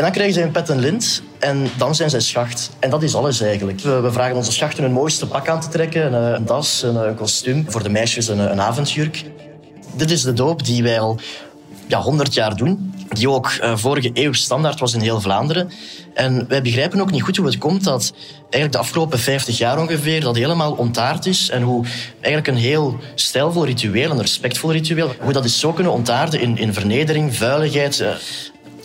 En 0.00 0.06
dan 0.06 0.14
krijgen 0.14 0.34
ze 0.34 0.42
een 0.42 0.50
pet 0.50 0.70
en 0.70 0.78
lint 0.78 1.22
en 1.38 1.70
dan 1.76 1.94
zijn 1.94 2.10
zij 2.10 2.20
schacht. 2.20 2.70
En 2.78 2.90
dat 2.90 3.02
is 3.02 3.14
alles 3.14 3.40
eigenlijk. 3.40 3.80
We, 3.80 4.12
vragen 4.12 4.36
onze 4.36 4.52
schachten 4.52 4.82
hun 4.82 4.92
mooiste 4.92 5.26
pak 5.26 5.48
aan 5.48 5.60
te 5.60 5.68
trekken. 5.68 6.12
Een, 6.12 6.34
eh, 6.34 6.46
das, 6.46 6.82
een, 6.82 6.94
een 6.96 7.14
kostuum. 7.14 7.64
Voor 7.68 7.82
de 7.82 7.88
meisjes 7.88 8.28
een, 8.28 8.38
een 8.38 8.60
avondjurk. 8.60 9.24
Dit 9.96 10.10
is 10.10 10.22
de 10.22 10.32
doop 10.32 10.64
die 10.64 10.82
wij 10.82 11.00
al 11.00 11.18
ja, 11.86 12.00
100 12.00 12.34
jaar 12.34 12.56
doen. 12.56 12.94
Die 13.08 13.30
ook 13.30 13.46
eh, 13.46 13.76
vorige 13.76 14.10
eeuw 14.14 14.32
standaard 14.32 14.80
was 14.80 14.94
in 14.94 15.00
heel 15.00 15.20
Vlaanderen. 15.20 15.70
En 16.14 16.48
wij 16.48 16.62
begrijpen 16.62 17.00
ook 17.00 17.10
niet 17.10 17.22
goed 17.22 17.36
hoe 17.36 17.46
het 17.46 17.58
komt 17.58 17.84
dat 17.84 18.12
eigenlijk 18.40 18.72
de 18.72 18.78
afgelopen 18.78 19.18
50 19.18 19.58
jaar 19.58 19.78
ongeveer 19.78 20.20
dat 20.20 20.36
helemaal 20.36 20.72
ontaard 20.72 21.26
is. 21.26 21.50
En 21.50 21.62
hoe 21.62 21.84
eigenlijk 22.20 22.46
een 22.46 22.62
heel 22.62 22.98
stijlvol 23.14 23.64
ritueel, 23.64 24.10
een 24.10 24.20
respectvol 24.20 24.72
ritueel, 24.72 25.12
hoe 25.20 25.32
dat 25.32 25.44
is 25.44 25.58
zo 25.58 25.72
kunnen 25.72 25.92
ontaarden 25.92 26.40
in, 26.40 26.58
in 26.58 26.74
vernedering, 26.74 27.36
vuiligheid. 27.36 28.00
eh, 28.00 28.10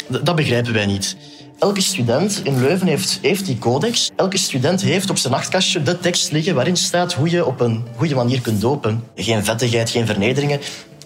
Dat 0.08 0.36
begrijpen 0.36 0.74
wij 0.74 0.86
niet. 0.86 1.18
Elke 1.60 1.82
student 1.82 2.42
in 2.44 2.62
Leuven 2.62 2.88
heeft, 2.88 3.20
heeft 3.22 3.46
die 3.46 3.58
codex. 3.58 4.12
Elke 4.16 4.38
student 4.38 4.82
heeft 4.82 5.10
op 5.10 5.18
zijn 5.18 5.34
nachtkastje 5.34 5.84
de 5.84 6.00
tekst 6.00 6.32
liggen 6.32 6.56
waarin 6.56 6.78
staat 6.78 7.14
hoe 7.14 7.30
je 7.30 7.46
op 7.46 7.60
een 7.60 7.86
goede 7.96 8.16
manier 8.16 8.42
kunt 8.42 8.62
dopen. 8.62 9.04
Geen 9.16 9.46
vettigheid, 9.46 9.90
geen 9.90 10.06
vernederingen. 10.06 10.60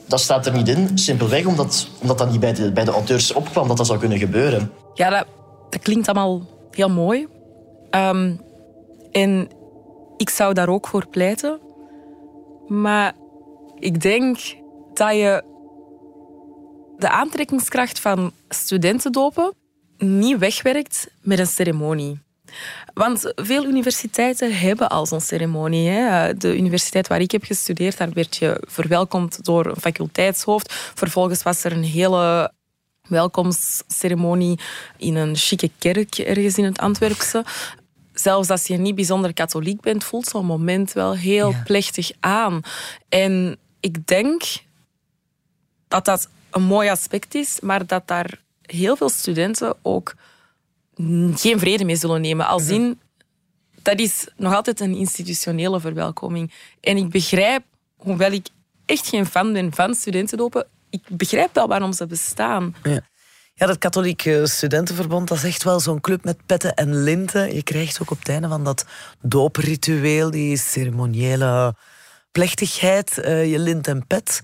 Dat 0.07 0.19
staat 0.19 0.45
er 0.45 0.53
niet 0.53 0.67
in, 0.67 0.97
simpelweg 0.97 1.45
omdat, 1.45 1.87
dat 2.05 2.31
niet 2.31 2.39
bij 2.39 2.53
de, 2.53 2.71
bij 2.71 2.83
de 2.83 2.91
auteurs 2.91 3.33
opkwam 3.33 3.67
dat 3.67 3.77
dat 3.77 3.85
zou 3.85 3.99
kunnen 3.99 4.17
gebeuren. 4.17 4.71
Ja, 4.93 5.09
dat, 5.09 5.25
dat 5.69 5.81
klinkt 5.81 6.07
allemaal 6.07 6.41
heel 6.71 6.89
mooi. 6.89 7.27
Ehm, 7.89 8.35
en 9.11 9.47
ik 10.17 10.29
zou 10.29 10.53
daar 10.53 10.69
ook 10.69 10.87
voor 10.87 11.07
pleiten. 11.07 11.59
Maar 12.67 13.13
ik 13.79 14.01
denk 14.01 14.37
dat 14.93 15.11
je 15.11 15.43
de 16.99 17.09
aantrekkingskracht 17.09 17.99
van 17.99 18.31
studentendopen 18.49 19.53
niet 19.97 20.37
wegwerkt 20.37 21.07
met 21.21 21.39
een 21.39 21.47
ceremonie. 21.47 22.19
Want 22.93 23.31
veel 23.35 23.65
universiteiten 23.65 24.59
hebben 24.59 24.89
al 24.89 25.05
zo'n 25.05 25.21
ceremonie. 25.21 25.89
Hè. 25.89 26.37
De 26.37 26.57
universiteit 26.57 27.07
waar 27.07 27.21
ik 27.21 27.31
heb 27.31 27.43
gestudeerd, 27.43 27.97
daar 27.97 28.13
werd 28.13 28.37
je 28.37 28.63
verwelkomd 28.67 29.43
door 29.43 29.65
een 29.65 29.81
faculteitshoofd. 29.81 30.73
Vervolgens 30.73 31.43
was 31.43 31.63
er 31.63 31.71
een 31.71 31.83
hele 31.83 32.51
welkomstceremonie 33.07 34.59
in 34.97 35.15
een 35.15 35.35
chique 35.35 35.71
kerk 35.77 36.17
ergens 36.17 36.57
in 36.57 36.63
het 36.63 36.79
Antwerpse. 36.79 37.45
Zelfs 38.13 38.49
als 38.49 38.67
je 38.67 38.77
niet 38.77 38.95
bijzonder 38.95 39.33
katholiek 39.33 39.81
bent, 39.81 40.03
voelt 40.03 40.27
zo'n 40.27 40.45
moment 40.45 40.93
wel 40.93 41.15
heel 41.15 41.53
plechtig 41.63 42.11
aan. 42.19 42.61
En 43.09 43.57
ik 43.79 44.07
denk 44.07 44.43
dat 45.87 46.05
dat 46.05 46.29
een 46.51 46.63
mooi 46.63 46.89
aspect 46.89 47.35
is, 47.35 47.59
maar 47.59 47.85
dat 47.85 48.07
daar 48.07 48.41
heel 48.61 48.95
veel 48.95 49.09
studenten 49.09 49.75
ook 49.81 50.15
geen 51.35 51.59
vrede 51.59 51.85
mee 51.85 51.95
zullen 51.95 52.21
nemen. 52.21 52.47
Al 52.47 52.59
zien, 52.59 52.99
dat 53.81 53.99
is 53.99 54.27
nog 54.37 54.53
altijd 54.53 54.79
een 54.79 54.95
institutionele 54.95 55.79
verwelkoming. 55.79 56.51
En 56.81 56.97
ik 56.97 57.09
begrijp, 57.09 57.63
hoewel 57.95 58.31
ik 58.31 58.47
echt 58.85 59.07
geen 59.07 59.25
fan 59.25 59.53
ben 59.53 59.73
van 59.73 59.93
studentendopen, 59.95 60.67
ik 60.89 61.01
begrijp 61.07 61.53
wel 61.53 61.67
waarom 61.67 61.93
ze 61.93 62.05
bestaan. 62.05 62.75
Ja. 62.83 63.01
Ja, 63.59 63.65
dat 63.65 63.77
katholieke 63.77 64.47
studentenverbond, 64.47 65.27
dat 65.27 65.37
is 65.37 65.43
echt 65.43 65.63
wel 65.63 65.79
zo'n 65.79 66.01
club 66.01 66.23
met 66.23 66.45
petten 66.45 66.73
en 66.73 67.03
linten. 67.03 67.55
Je 67.55 67.63
krijgt 67.63 68.01
ook 68.01 68.11
op 68.11 68.19
het 68.19 68.29
einde 68.29 68.47
van 68.47 68.63
dat 68.63 68.85
doopritueel, 69.21 70.31
die 70.31 70.57
ceremoniële 70.57 71.75
plechtigheid, 72.31 73.17
uh, 73.17 73.51
je 73.51 73.59
lint 73.59 73.87
en 73.87 74.07
pet. 74.07 74.41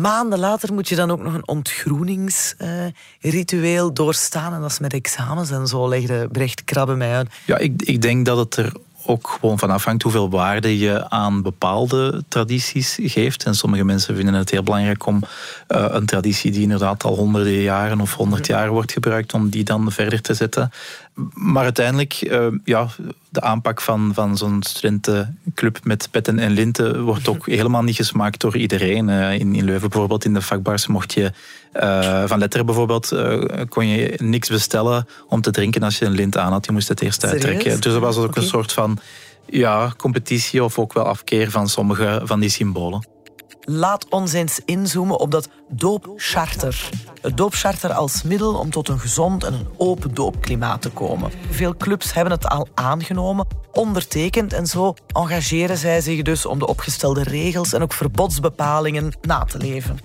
Maanden 0.00 0.38
later 0.38 0.72
moet 0.72 0.88
je 0.88 0.96
dan 0.96 1.10
ook 1.10 1.22
nog 1.22 1.34
een 1.34 1.48
ontgroeningsritueel 1.48 3.92
doorstaan. 3.92 4.54
En 4.54 4.60
dat 4.60 4.70
is 4.70 4.78
met 4.78 4.92
examens 4.92 5.50
en 5.50 5.66
zo, 5.66 5.88
legde 5.88 6.28
Brecht 6.32 6.64
Krabbe 6.64 6.94
mij 6.94 7.14
uit. 7.14 7.28
Ja, 7.44 7.56
ik, 7.56 7.82
ik 7.82 8.02
denk 8.02 8.26
dat 8.26 8.38
het 8.38 8.56
er 8.56 8.72
ook 9.06 9.36
gewoon 9.40 9.58
van 9.58 9.70
afhangt 9.70 10.02
hoeveel 10.02 10.30
waarde 10.30 10.78
je 10.78 11.10
aan 11.10 11.42
bepaalde 11.42 12.24
tradities 12.28 12.98
geeft. 13.00 13.44
En 13.44 13.54
sommige 13.54 13.84
mensen 13.84 14.16
vinden 14.16 14.34
het 14.34 14.50
heel 14.50 14.62
belangrijk 14.62 15.06
om 15.06 15.22
uh, 15.68 15.84
een 15.88 16.06
traditie 16.06 16.50
die 16.50 16.62
inderdaad 16.62 17.04
al 17.04 17.16
honderden 17.16 17.60
jaren 17.60 18.00
of 18.00 18.14
honderd 18.14 18.46
jaar 18.46 18.70
wordt 18.70 18.92
gebruikt, 18.92 19.34
om 19.34 19.48
die 19.48 19.64
dan 19.64 19.92
verder 19.92 20.20
te 20.20 20.34
zetten. 20.34 20.72
Maar 21.32 21.64
uiteindelijk, 21.64 22.22
uh, 22.22 22.46
ja, 22.64 22.88
de 23.30 23.40
aanpak 23.40 23.80
van, 23.80 24.10
van 24.14 24.36
zo'n 24.36 24.62
studentenclub 24.62 25.78
met 25.82 26.08
petten 26.10 26.38
en 26.38 26.50
linten 26.50 27.02
wordt 27.02 27.28
ook 27.28 27.46
helemaal 27.46 27.82
niet 27.82 27.96
gesmaakt 27.96 28.40
door 28.40 28.56
iedereen. 28.56 29.08
Uh, 29.08 29.32
in, 29.32 29.54
in 29.54 29.64
Leuven 29.64 29.88
bijvoorbeeld, 29.88 30.24
in 30.24 30.34
de 30.34 30.42
vakbars, 30.42 30.86
mocht 30.86 31.12
je 31.12 31.32
uh, 31.74 32.24
van 32.26 32.38
letteren 32.38 32.66
bijvoorbeeld, 32.66 33.14
kon 33.68 33.86
je 33.86 34.14
niks 34.16 34.48
bestellen 34.48 35.06
om 35.28 35.40
te 35.40 35.50
drinken 35.50 35.82
als 35.82 35.98
je 35.98 36.04
een 36.04 36.12
lint 36.12 36.36
aan 36.36 36.52
had. 36.52 36.66
Je 36.66 36.72
moest 36.72 36.88
het 36.88 37.00
eerst 37.00 37.24
uittrekken. 37.24 37.80
Dus 37.80 37.94
er 37.94 38.00
was 38.00 38.16
ook 38.16 38.36
een 38.36 38.42
soort 38.42 38.72
van 38.72 38.98
ja, 39.46 39.92
competitie 39.96 40.64
of 40.64 40.78
ook 40.78 40.92
wel 40.92 41.04
afkeer 41.04 41.50
van 41.50 41.68
sommige 41.68 42.20
van 42.24 42.40
die 42.40 42.50
symbolen. 42.50 43.06
Laat 43.70 44.08
ons 44.08 44.32
eens 44.32 44.60
inzoomen 44.64 45.18
op 45.18 45.30
dat 45.30 45.48
doopcharter. 45.68 46.88
Het 47.20 47.36
doopcharter 47.36 47.92
als 47.92 48.22
middel 48.22 48.54
om 48.54 48.70
tot 48.70 48.88
een 48.88 48.98
gezond 48.98 49.44
en 49.44 49.52
een 49.52 49.66
open 49.76 50.14
doopklimaat 50.14 50.82
te 50.82 50.90
komen. 50.90 51.30
Veel 51.50 51.76
clubs 51.76 52.14
hebben 52.14 52.32
het 52.32 52.48
al 52.48 52.68
aangenomen, 52.74 53.46
ondertekend 53.72 54.52
en 54.52 54.66
zo 54.66 54.94
engageren 55.06 55.76
zij 55.76 56.00
zich 56.00 56.22
dus 56.22 56.46
om 56.46 56.58
de 56.58 56.66
opgestelde 56.66 57.22
regels 57.22 57.72
en 57.72 57.82
ook 57.82 57.92
verbodsbepalingen 57.92 59.12
na 59.20 59.44
te 59.44 59.58
leven. 59.58 59.98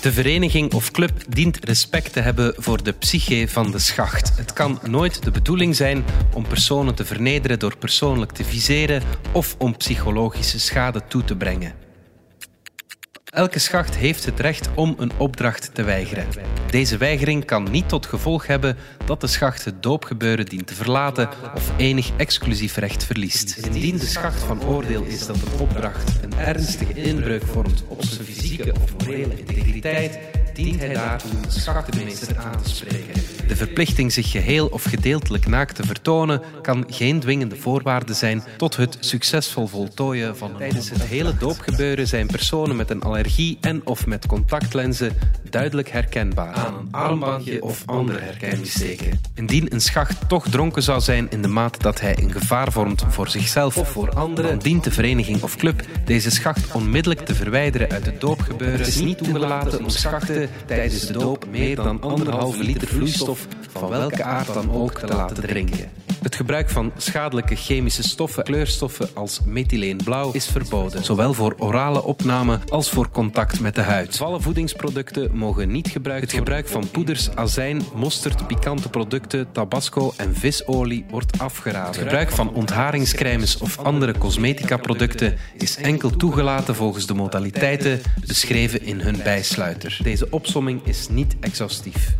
De 0.00 0.12
vereniging 0.12 0.72
of 0.72 0.90
club 0.90 1.12
dient 1.28 1.64
respect 1.64 2.12
te 2.12 2.20
hebben 2.20 2.54
voor 2.56 2.82
de 2.82 2.92
psyche 2.92 3.48
van 3.48 3.70
de 3.70 3.78
schacht. 3.78 4.36
Het 4.36 4.52
kan 4.52 4.78
nooit 4.88 5.22
de 5.22 5.30
bedoeling 5.30 5.76
zijn 5.76 6.04
om 6.34 6.46
personen 6.46 6.94
te 6.94 7.04
vernederen 7.04 7.58
door 7.58 7.76
persoonlijk 7.76 8.32
te 8.32 8.44
viseren 8.44 9.02
of 9.32 9.54
om 9.58 9.76
psychologische 9.76 10.60
schade 10.60 11.02
toe 11.08 11.24
te 11.24 11.36
brengen. 11.36 11.85
Elke 13.36 13.58
schacht 13.58 13.96
heeft 13.96 14.24
het 14.24 14.40
recht 14.40 14.68
om 14.74 14.94
een 14.98 15.10
opdracht 15.16 15.70
te 15.74 15.82
weigeren. 15.82 16.26
Deze 16.70 16.96
weigering 16.96 17.44
kan 17.44 17.70
niet 17.70 17.88
tot 17.88 18.06
gevolg 18.06 18.46
hebben 18.46 18.76
dat 19.04 19.20
de 19.20 19.26
schacht 19.26 19.64
het 19.64 19.82
doopgebeuren 19.82 20.46
dient 20.46 20.66
te 20.66 20.74
verlaten 20.74 21.28
of 21.54 21.72
enig 21.76 22.10
exclusief 22.16 22.76
recht 22.76 23.04
verliest. 23.04 23.56
Indien 23.56 23.98
de 23.98 24.06
schacht 24.06 24.42
van 24.42 24.64
oordeel 24.64 25.02
is 25.02 25.26
dat 25.26 25.36
een 25.36 25.60
opdracht 25.60 26.12
een 26.22 26.38
ernstige 26.38 26.92
inbreuk 26.92 27.42
vormt 27.42 27.84
op 27.88 28.04
zijn 28.04 28.24
fysieke 28.24 28.74
of 28.82 28.96
morele 28.98 29.38
integriteit, 29.38 30.18
dient 30.56 30.80
hij 30.80 30.92
daartoe 30.94 31.40
de 31.40 31.50
schachtenmeester 31.50 32.36
aan 32.38 32.62
te 32.62 32.68
spreken. 32.68 33.22
De 33.48 33.56
verplichting 33.56 34.12
zich 34.12 34.30
geheel 34.30 34.66
of 34.66 34.84
gedeeltelijk 34.84 35.46
naakt 35.46 35.74
te 35.74 35.82
vertonen 35.82 36.42
kan 36.62 36.84
geen 36.88 37.20
dwingende 37.20 37.56
voorwaarde 37.56 38.14
zijn 38.14 38.42
tot 38.56 38.76
het 38.76 38.96
succesvol 39.00 39.66
voltooien 39.66 40.36
van 40.36 40.50
een 40.50 40.56
Tijdens 40.56 40.90
het 40.90 41.02
hele 41.02 41.36
doopgebeuren 41.36 42.06
zijn 42.06 42.26
personen 42.26 42.76
met 42.76 42.90
een 42.90 43.02
allergie 43.02 43.58
en 43.60 43.80
of 43.84 44.06
met 44.06 44.26
contactlenzen 44.26 45.12
duidelijk 45.50 45.88
herkenbaar 45.88 46.54
aan 46.54 46.74
een 46.74 46.88
armbandje 46.90 47.62
of 47.62 47.82
andere 47.86 48.18
herkenningsteken. 48.18 49.20
Indien 49.34 49.72
een 49.72 49.80
schacht 49.80 50.28
toch 50.28 50.48
dronken 50.48 50.82
zou 50.82 51.00
zijn 51.00 51.26
in 51.30 51.42
de 51.42 51.48
mate 51.48 51.78
dat 51.78 52.00
hij 52.00 52.18
een 52.18 52.32
gevaar 52.32 52.72
vormt 52.72 53.04
voor 53.08 53.28
zichzelf 53.28 53.76
of 53.76 53.90
voor 53.90 54.10
anderen, 54.10 54.58
dient 54.58 54.84
de 54.84 54.90
vereniging 54.90 55.42
of 55.42 55.56
club 55.56 55.82
deze 56.04 56.30
schacht 56.30 56.72
onmiddellijk 56.72 57.20
te 57.20 57.34
verwijderen 57.34 57.90
uit 57.90 58.06
het 58.06 58.20
doopgebeuren. 58.20 58.78
Het 58.78 58.88
is 58.88 59.00
niet 59.00 59.18
toegelaten 59.18 59.78
om 59.78 59.88
schachten 59.88 60.45
tijdens 60.66 61.06
de 61.06 61.12
doop 61.12 61.46
meer 61.50 61.76
dan 61.76 62.00
anderhalve 62.00 62.62
liter 62.62 62.88
vloeistof 62.88 63.46
van 63.70 63.88
welke 63.88 64.22
aard 64.22 64.54
dan 64.54 64.72
ook 64.72 64.98
te 64.98 65.06
laten 65.06 65.42
drinken. 65.42 65.90
Het 66.26 66.36
gebruik 66.36 66.70
van 66.70 66.92
schadelijke 66.96 67.56
chemische 67.56 68.02
stoffen, 68.02 68.44
kleurstoffen 68.44 69.08
als 69.14 69.40
methyleenblauw, 69.44 70.32
is 70.32 70.46
verboden, 70.46 71.04
zowel 71.04 71.32
voor 71.32 71.54
orale 71.58 72.02
opname 72.02 72.58
als 72.68 72.90
voor 72.90 73.10
contact 73.10 73.60
met 73.60 73.74
de 73.74 73.80
huid. 73.80 74.20
Alle 74.20 74.40
voedingsproducten 74.40 75.36
mogen 75.36 75.70
niet 75.70 75.88
gebruikt 75.88 76.22
Het 76.22 76.32
gebruik 76.32 76.68
van 76.68 76.90
poeders, 76.90 77.30
azijn, 77.34 77.82
mosterd, 77.94 78.46
pikante 78.46 78.88
producten, 78.88 79.52
tabasco 79.52 80.12
en 80.16 80.34
visolie 80.34 81.04
wordt 81.10 81.38
afgeraden. 81.38 81.86
Het 81.86 81.96
gebruik 81.96 82.30
van 82.30 82.54
ontharingscremes 82.54 83.58
of 83.58 83.78
andere 83.78 84.18
cosmetica-producten 84.18 85.36
is 85.56 85.76
enkel 85.76 86.10
toegelaten 86.10 86.74
volgens 86.74 87.06
de 87.06 87.14
modaliteiten 87.14 88.00
beschreven 88.26 88.82
in 88.82 89.00
hun 89.00 89.20
bijsluiter. 89.24 89.98
Deze 90.02 90.32
opsomming 90.36 90.80
is 90.84 91.08
niet 91.08 91.36
exhaustief. 91.40 92.16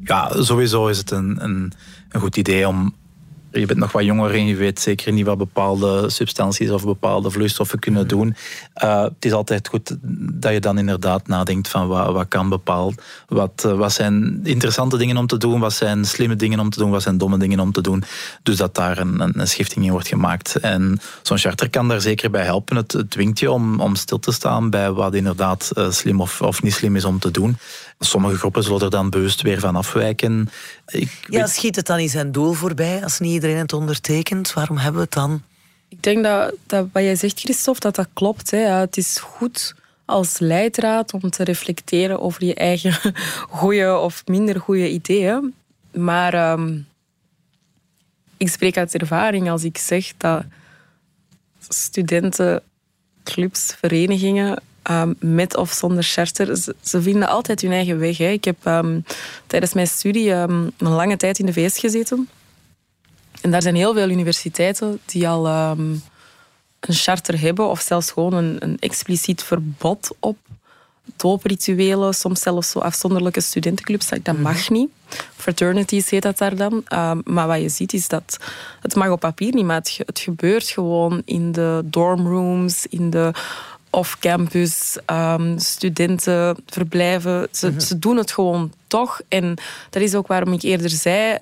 Ja, 0.00 0.42
sowieso 0.42 0.86
is 0.86 0.98
het 0.98 1.10
een, 1.10 1.44
een, 1.44 1.72
een 2.08 2.20
goed 2.20 2.36
idee 2.36 2.68
om 2.68 2.94
je 3.52 3.66
bent 3.66 3.78
nog 3.78 3.92
wat 3.92 4.04
jonger 4.04 4.34
en 4.34 4.46
je 4.46 4.56
weet 4.56 4.80
zeker 4.80 5.12
niet 5.12 5.26
wat 5.26 5.38
bepaalde 5.38 6.10
substanties 6.10 6.70
of 6.70 6.84
bepaalde 6.84 7.30
vloeistoffen 7.30 7.78
kunnen 7.78 8.08
doen. 8.08 8.36
Uh, 8.84 9.02
het 9.02 9.24
is 9.24 9.32
altijd 9.32 9.68
goed 9.68 9.96
dat 10.32 10.52
je 10.52 10.60
dan 10.60 10.78
inderdaad 10.78 11.26
nadenkt 11.26 11.68
van 11.68 11.88
wat, 11.88 12.12
wat 12.12 12.28
kan 12.28 12.48
bepaald. 12.48 13.02
Wat, 13.28 13.62
uh, 13.66 13.72
wat 13.72 13.92
zijn 13.92 14.40
interessante 14.44 14.96
dingen 14.96 15.16
om 15.16 15.26
te 15.26 15.36
doen, 15.36 15.60
wat 15.60 15.72
zijn 15.72 16.04
slimme 16.04 16.36
dingen 16.36 16.60
om 16.60 16.70
te 16.70 16.78
doen, 16.78 16.90
wat 16.90 17.02
zijn 17.02 17.18
domme 17.18 17.38
dingen 17.38 17.60
om 17.60 17.72
te 17.72 17.80
doen. 17.80 18.04
Dus 18.42 18.56
dat 18.56 18.74
daar 18.74 18.98
een, 18.98 19.20
een, 19.38 19.48
schifting 19.48 19.84
in 19.84 19.90
wordt 19.90 20.08
gemaakt. 20.08 20.56
En 20.56 21.00
zo'n 21.22 21.38
charter 21.38 21.70
kan 21.70 21.88
daar 21.88 22.00
zeker 22.00 22.30
bij 22.30 22.44
helpen. 22.44 22.76
Het, 22.76 22.92
het 22.92 23.10
dwingt 23.10 23.38
je 23.38 23.50
om, 23.50 23.80
om 23.80 23.94
stil 23.94 24.18
te 24.18 24.32
staan 24.32 24.70
bij 24.70 24.90
wat 24.90 25.14
inderdaad 25.14 25.70
uh, 25.74 25.90
slim 25.90 26.20
of, 26.20 26.42
of 26.42 26.62
niet 26.62 26.74
slim 26.74 26.96
is 26.96 27.04
om 27.04 27.18
te 27.18 27.30
doen. 27.30 27.56
Sommige 27.98 28.36
groepen 28.36 28.62
zullen 28.62 28.80
er 28.80 28.90
dan 28.90 29.10
bewust 29.10 29.42
weer 29.42 29.60
van 29.60 29.76
afwijken. 29.76 30.48
Ik 30.86 31.26
ja, 31.28 31.46
schiet 31.46 31.76
het 31.76 31.86
dan 31.86 31.98
in 31.98 32.08
zijn 32.08 32.32
doel 32.32 32.52
voorbij 32.52 33.02
als 33.02 33.18
niet 33.18 33.32
iedereen 33.32 33.56
het 33.56 33.72
ondertekent? 33.72 34.52
Waarom 34.52 34.76
hebben 34.76 35.00
we 35.00 35.04
het 35.04 35.14
dan? 35.14 35.42
Ik 35.88 36.02
denk 36.02 36.24
dat, 36.24 36.54
dat 36.66 36.86
wat 36.92 37.02
jij 37.02 37.16
zegt, 37.16 37.40
Christophe, 37.40 37.80
dat 37.80 37.94
dat 37.94 38.08
klopt. 38.12 38.50
Hè. 38.50 38.58
Ja, 38.58 38.78
het 38.78 38.96
is 38.96 39.18
goed 39.18 39.74
als 40.04 40.38
leidraad 40.38 41.12
om 41.12 41.30
te 41.30 41.44
reflecteren 41.44 42.20
over 42.20 42.44
je 42.44 42.54
eigen 42.54 43.14
goede 43.60 43.98
of 43.98 44.22
minder 44.26 44.60
goede 44.60 44.90
ideeën. 44.90 45.54
Maar 45.92 46.52
um, 46.52 46.86
ik 48.36 48.48
spreek 48.48 48.76
uit 48.76 48.94
ervaring 48.94 49.50
als 49.50 49.64
ik 49.64 49.78
zeg 49.78 50.12
dat 50.16 50.44
studentenclubs, 51.68 53.74
verenigingen 53.78 54.62
Um, 54.90 55.14
met 55.18 55.56
of 55.56 55.72
zonder 55.72 56.02
charter. 56.02 56.56
Ze, 56.56 56.74
ze, 56.80 57.02
vinden 57.02 57.28
altijd 57.28 57.60
hun 57.60 57.72
eigen 57.72 57.98
weg. 57.98 58.18
Hè. 58.18 58.28
Ik 58.28 58.44
heb 58.44 58.56
um, 58.66 59.04
tijdens 59.46 59.72
mijn 59.72 59.86
studie 59.86 60.32
um, 60.32 60.70
een 60.78 60.88
lange 60.88 61.16
tijd 61.16 61.38
in 61.38 61.46
de 61.46 61.52
VS 61.52 61.78
gezeten. 61.78 62.28
En 63.40 63.50
daar 63.50 63.62
zijn 63.62 63.74
heel 63.74 63.94
veel 63.94 64.08
universiteiten 64.08 65.00
die 65.04 65.28
al 65.28 65.46
een 65.46 66.02
charter 66.80 67.40
hebben 67.40 67.68
of 67.68 67.80
zelfs 67.80 68.10
gewoon 68.10 68.32
een, 68.32 68.56
een 68.58 68.76
expliciet 68.78 69.42
verbod 69.42 70.10
op 70.18 70.36
dooprituelen, 71.16 72.14
soms 72.14 72.40
zelfs 72.40 72.70
zo 72.70 72.78
afzonderlijke 72.78 73.40
studentenclubs. 73.40 74.08
Dat 74.22 74.38
mag 74.38 74.70
niet. 74.70 74.90
Fraternities 75.36 76.10
heet 76.10 76.22
dat 76.22 76.38
daar 76.38 76.56
dan. 76.56 76.84
maar 77.24 77.46
wat 77.46 77.60
je 77.60 77.68
ziet 77.68 77.92
is 77.92 78.08
dat 78.08 78.36
het 78.80 78.94
mag 78.94 79.10
op 79.10 79.20
papier 79.20 79.54
niet, 79.54 79.64
maar 79.64 79.76
het, 79.76 79.98
het 80.06 80.18
gebeurt 80.18 80.68
gewoon 80.68 81.22
in 81.24 81.52
de 81.52 81.80
dormrooms, 81.84 82.86
in 82.86 83.10
de 83.10 83.32
of 83.94 84.18
campus, 84.18 84.96
um, 85.06 85.58
studenten, 85.58 86.56
verblijven. 86.66 87.48
Ze, 87.50 87.70
Mhm. 87.70 87.80
ze 87.80 87.98
doen 87.98 88.16
het 88.16 88.32
gewoon 88.32 88.72
toch. 88.86 89.20
En 89.28 89.56
dat 89.90 90.02
is 90.02 90.14
ook 90.14 90.26
waarom 90.26 90.52
ik 90.52 90.62
eerder 90.62 90.90
zei... 90.90 91.38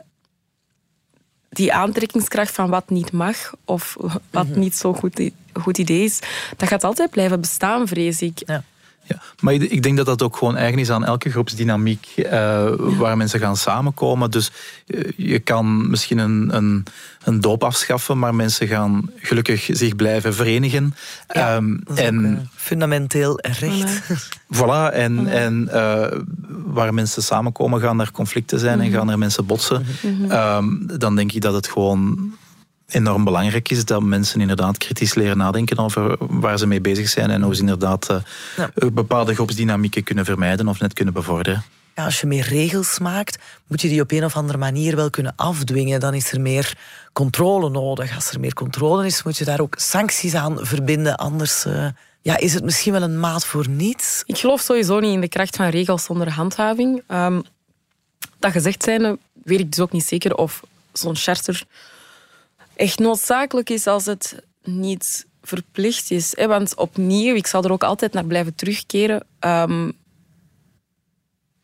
Die 1.52 1.72
aantrekkingskracht 1.72 2.54
van 2.54 2.70
wat 2.70 2.90
niet 2.90 3.12
mag 3.12 3.52
of 3.64 3.96
wat 4.30 4.48
Mhm. 4.48 4.58
niet 4.58 4.76
zo'n 4.76 4.94
goed, 4.96 5.30
goed 5.52 5.78
idee 5.78 6.04
is, 6.04 6.18
dat 6.56 6.68
gaat 6.68 6.84
altijd 6.84 7.10
blijven 7.10 7.40
bestaan, 7.40 7.86
vrees 7.88 8.22
ik. 8.22 8.42
Ja. 8.46 8.62
Maar 9.40 9.54
ik 9.54 9.82
denk 9.82 9.96
dat 9.96 10.06
dat 10.06 10.22
ook 10.22 10.36
gewoon 10.36 10.56
eigen 10.56 10.78
is 10.78 10.90
aan 10.90 11.04
elke 11.04 11.30
groepsdynamiek 11.30 12.06
eh, 12.16 12.64
waar 12.76 13.16
mensen 13.16 13.40
gaan 13.40 13.56
samenkomen. 13.56 14.30
Dus 14.30 14.50
eh, 14.86 15.00
je 15.16 15.38
kan 15.38 15.90
misschien 15.90 16.18
een, 16.18 16.48
een, 16.56 16.84
een 17.24 17.40
doop 17.40 17.64
afschaffen, 17.64 18.18
maar 18.18 18.34
mensen 18.34 18.66
gaan 18.68 19.10
gelukkig 19.16 19.68
zich 19.72 19.96
blijven 19.96 20.34
verenigen. 20.34 20.94
Ehm, 21.26 21.76
en 21.94 22.48
Fundamenteel 22.54 23.38
recht. 23.58 24.02
Voilà, 24.54 24.92
en, 25.04 25.26
en 25.26 25.68
eh, 25.72 26.18
waar 26.64 26.94
mensen 26.94 27.22
samenkomen, 27.22 27.80
gaan 27.80 28.00
er 28.00 28.10
conflicten 28.12 28.58
zijn 28.58 28.80
en 28.80 28.86
Mhm. 28.88 28.96
gaan 28.98 29.10
er 29.10 29.18
mensen 29.18 29.46
botsen. 29.46 29.86
Mhm. 30.02 30.30
Ehm, 30.30 30.66
dan 30.98 31.16
denk 31.16 31.32
ik 31.32 31.40
dat 31.40 31.54
het 31.54 31.68
gewoon 31.68 32.32
enorm 32.94 33.24
belangrijk 33.24 33.70
is 33.70 33.84
dat 33.84 34.02
mensen 34.02 34.40
inderdaad 34.40 34.78
kritisch 34.78 35.14
leren 35.14 35.36
nadenken 35.36 35.78
over 35.78 36.16
waar 36.18 36.58
ze 36.58 36.66
mee 36.66 36.80
bezig 36.80 37.08
zijn 37.08 37.30
en 37.30 37.42
hoe 37.42 37.54
ze 37.54 37.60
inderdaad 37.60 38.08
eh, 38.08 38.16
Ja. 38.56 38.70
eh, 38.74 38.88
bepaalde 38.92 39.34
groepsdynamieken 39.34 40.02
kunnen 40.04 40.24
vermijden 40.24 40.68
of 40.68 40.80
net 40.80 40.92
kunnen 40.92 41.14
bevorderen. 41.14 41.62
Ja, 41.94 42.04
als 42.04 42.20
je 42.20 42.26
meer 42.26 42.48
regels 42.48 42.98
maakt, 42.98 43.38
moet 43.66 43.80
je 43.80 43.88
die 43.88 44.00
op 44.00 44.10
een 44.10 44.24
of 44.24 44.36
andere 44.36 44.58
manier 44.58 44.96
wel 44.96 45.10
kunnen 45.10 45.32
afdwingen. 45.36 46.00
Dan 46.00 46.14
is 46.14 46.32
er 46.32 46.40
meer 46.40 46.78
controle 47.12 47.70
nodig. 47.70 48.14
Als 48.14 48.30
er 48.30 48.40
meer 48.40 48.54
controle 48.54 49.06
is, 49.06 49.22
moet 49.22 49.38
je 49.38 49.44
daar 49.44 49.60
ook 49.60 49.74
sancties 49.78 50.34
aan 50.34 50.58
verbinden. 50.60 51.16
Anders 51.16 51.64
eh, 51.64 51.86
ja, 52.20 52.36
is 52.36 52.54
het 52.54 52.64
misschien 52.64 52.92
wel 52.92 53.02
een 53.02 53.20
maat 53.20 53.46
voor 53.46 53.68
niets. 53.68 54.22
Ik 54.26 54.38
geloof 54.38 54.60
sowieso 54.60 55.00
niet 55.00 55.12
in 55.12 55.20
de 55.20 55.28
kracht 55.28 55.56
van 55.56 55.66
regels 55.68 56.04
zonder 56.04 56.30
handhaving. 56.30 57.02
Ehm, 57.06 57.40
dat 58.38 58.52
gezegd 58.52 58.82
zijnde 58.82 59.18
weet 59.44 59.60
ik 59.60 59.70
dus 59.70 59.80
ook 59.80 59.92
niet 59.92 60.04
zeker 60.04 60.34
of 60.36 60.60
zo'n 60.92 61.16
charter 61.16 61.62
echt 62.80 62.98
noodzakelijk 62.98 63.70
is 63.70 63.86
als 63.86 64.06
het 64.06 64.42
niet 64.62 65.26
verplicht 65.42 66.10
is. 66.10 66.36
Hè? 66.36 66.46
Want 66.46 66.74
opnieuw, 66.74 67.34
ik 67.34 67.46
zal 67.46 67.64
er 67.64 67.72
ook 67.72 67.84
altijd 67.84 68.12
naar 68.12 68.24
blijven 68.24 68.54
terugkeren. 68.54 69.26
ehm, 69.38 69.90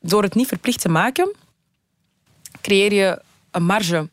door 0.00 0.22
het 0.22 0.34
niet 0.34 0.48
verplicht 0.48 0.80
te 0.80 0.88
maken, 0.88 1.34
creëer 2.60 2.92
je 2.92 3.20
een 3.50 3.64
marge. 3.64 4.08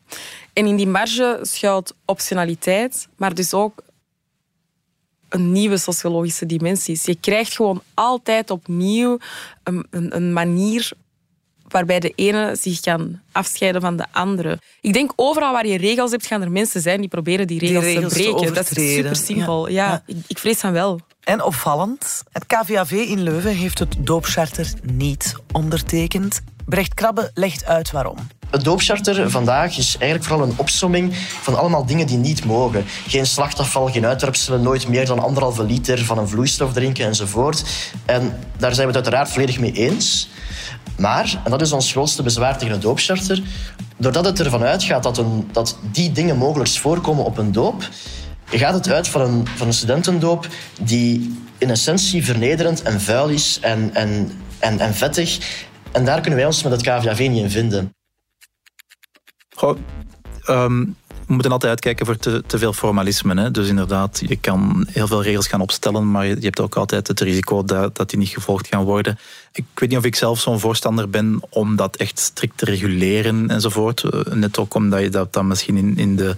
En 0.52 0.66
in 0.66 0.76
die 0.76 0.86
marge 0.86 1.38
schuilt 1.42 1.94
optionaliteit, 2.04 3.08
maar 3.16 3.34
dus 3.34 3.54
ook 3.54 3.82
een 5.28 5.52
nieuwe 5.52 5.76
sociologische 5.76 6.46
dimensie. 6.46 7.00
Je 7.02 7.14
krijgt 7.20 7.54
gewoon 7.54 7.82
altijd 7.94 8.50
opnieuw 8.50 9.18
een, 9.62 9.86
een, 9.90 10.16
een 10.16 10.32
manier 10.32 10.92
waarbij 11.74 12.00
de 12.00 12.12
ene 12.14 12.56
zich 12.60 12.80
kan 12.80 13.20
afscheiden 13.32 13.80
van 13.80 13.96
de 13.96 14.06
andere. 14.12 14.58
Ik 14.80 14.92
denk 14.92 15.12
overal 15.16 15.52
waar 15.52 15.66
je 15.66 15.76
regels 15.76 16.10
hebt, 16.10 16.26
gaan 16.26 16.42
er 16.42 16.50
mensen 16.50 16.80
zijn 16.80 17.00
die 17.00 17.08
proberen 17.08 17.46
die 17.46 17.58
regels, 17.58 17.84
regels 17.84 18.12
te 18.12 18.18
te 18.18 18.30
breken. 18.32 18.54
dat 18.54 18.70
is 18.76 18.94
super 18.94 19.16
simpel. 19.16 19.68
Ja. 19.68 19.86
Ja. 19.88 20.02
Ik, 20.06 20.16
ik 20.26 20.38
vrees 20.38 20.58
van 20.58 20.72
wel. 20.72 21.00
En 21.20 21.42
opvallend, 21.42 22.22
het 22.32 22.46
KVAV 22.46 22.90
in 22.90 23.22
Leuven 23.22 23.54
heeft 23.54 23.78
het 23.78 23.96
doopcharter 23.98 24.72
niet 24.82 25.36
ondertekend. 25.52 26.42
Brecht 26.66 26.94
Krabbe 26.94 27.30
legt 27.34 27.64
uit 27.64 27.90
waarom. 27.90 28.16
Het 28.54 28.64
doopcharter 28.64 29.30
vandaag 29.30 29.78
is 29.78 29.96
eigenlijk 29.98 30.30
vooral 30.30 30.48
een 30.48 30.54
opsomming 30.56 31.16
van 31.16 31.58
allemaal 31.58 31.86
dingen 31.86 32.06
die 32.06 32.16
niet 32.16 32.44
mogen. 32.44 32.84
Geen 33.06 33.26
slachtafval, 33.26 33.88
geen 33.88 34.06
uitwerpselen, 34.06 34.62
nooit 34.62 34.88
meer 34.88 35.06
dan 35.06 35.18
anderhalve 35.18 35.64
liter 35.64 36.04
van 36.04 36.18
een 36.18 36.28
vloeistof 36.28 36.72
drinken 36.72 37.06
enzovoort. 37.06 37.64
En 38.04 38.38
daar 38.56 38.74
zijn 38.74 38.86
we 38.88 38.94
het 38.94 39.04
uiteraard 39.04 39.30
volledig 39.30 39.58
mee 39.58 39.72
eens. 39.72 40.28
Maar, 40.98 41.40
en 41.44 41.50
dat 41.50 41.60
is 41.60 41.72
ons 41.72 41.90
grootste 41.90 42.22
bezwaar 42.22 42.58
tegen 42.58 42.72
het 42.72 42.82
doopcharter, 42.82 43.42
doordat 43.96 44.24
het 44.24 44.40
ervan 44.40 44.62
uitgaat 44.62 45.02
dat, 45.02 45.18
een, 45.18 45.48
dat 45.52 45.78
die 45.92 46.12
dingen 46.12 46.36
mogelijk 46.36 46.70
voorkomen 46.70 47.24
op 47.24 47.38
een 47.38 47.52
doop, 47.52 47.88
gaat 48.44 48.74
het 48.74 48.90
uit 48.90 49.08
van 49.08 49.20
een, 49.20 49.46
van 49.56 49.66
een 49.66 49.72
studentendoop 49.72 50.46
die 50.80 51.38
in 51.58 51.70
essentie 51.70 52.24
vernederend 52.24 52.82
en 52.82 53.00
vuil 53.00 53.28
is 53.28 53.58
en, 53.60 53.90
en, 53.94 54.32
en, 54.58 54.80
en 54.80 54.94
vettig. 54.94 55.38
En 55.92 56.04
daar 56.04 56.20
kunnen 56.20 56.38
wij 56.38 56.46
ons 56.46 56.62
met 56.62 56.72
het 56.72 56.82
KVAV 56.82 57.18
niet 57.18 57.42
in 57.42 57.50
vinden. 57.50 57.92
Ehm, 60.44 60.84
we 61.26 61.32
moeten 61.32 61.52
altijd 61.52 61.70
uitkijken 61.70 62.06
voor 62.06 62.16
te, 62.16 62.42
te 62.46 62.58
veel 62.58 62.72
formalisme. 62.72 63.40
Hè? 63.40 63.50
Dus 63.50 63.68
inderdaad, 63.68 64.22
je 64.26 64.36
kan 64.36 64.86
heel 64.90 65.06
veel 65.06 65.22
regels 65.22 65.46
gaan 65.46 65.60
opstellen, 65.60 66.10
maar 66.10 66.26
je, 66.26 66.34
je 66.34 66.44
hebt 66.44 66.60
ook 66.60 66.76
altijd 66.76 67.08
het 67.08 67.20
risico 67.20 67.64
dat, 67.64 67.96
dat 67.96 68.10
die 68.10 68.18
niet 68.18 68.28
gevolgd 68.28 68.66
gaan 68.66 68.84
worden. 68.84 69.18
Ik 69.52 69.64
weet 69.74 69.88
niet 69.88 69.98
of 69.98 70.04
ik 70.04 70.14
zelf 70.14 70.40
zo'n 70.40 70.60
voorstander 70.60 71.10
ben 71.10 71.40
om 71.48 71.76
dat 71.76 71.96
echt 71.96 72.18
strikt 72.18 72.58
te 72.58 72.64
reguleren 72.64 73.50
enzovoort. 73.50 74.02
Eh, 74.02 74.20
Net 74.20 74.58
ook 74.58 74.74
omdat 74.74 75.00
je 75.00 75.08
dat 75.08 75.32
dan 75.32 75.46
misschien 75.46 75.76
in, 75.76 75.96
in 75.96 76.16
de, 76.16 76.36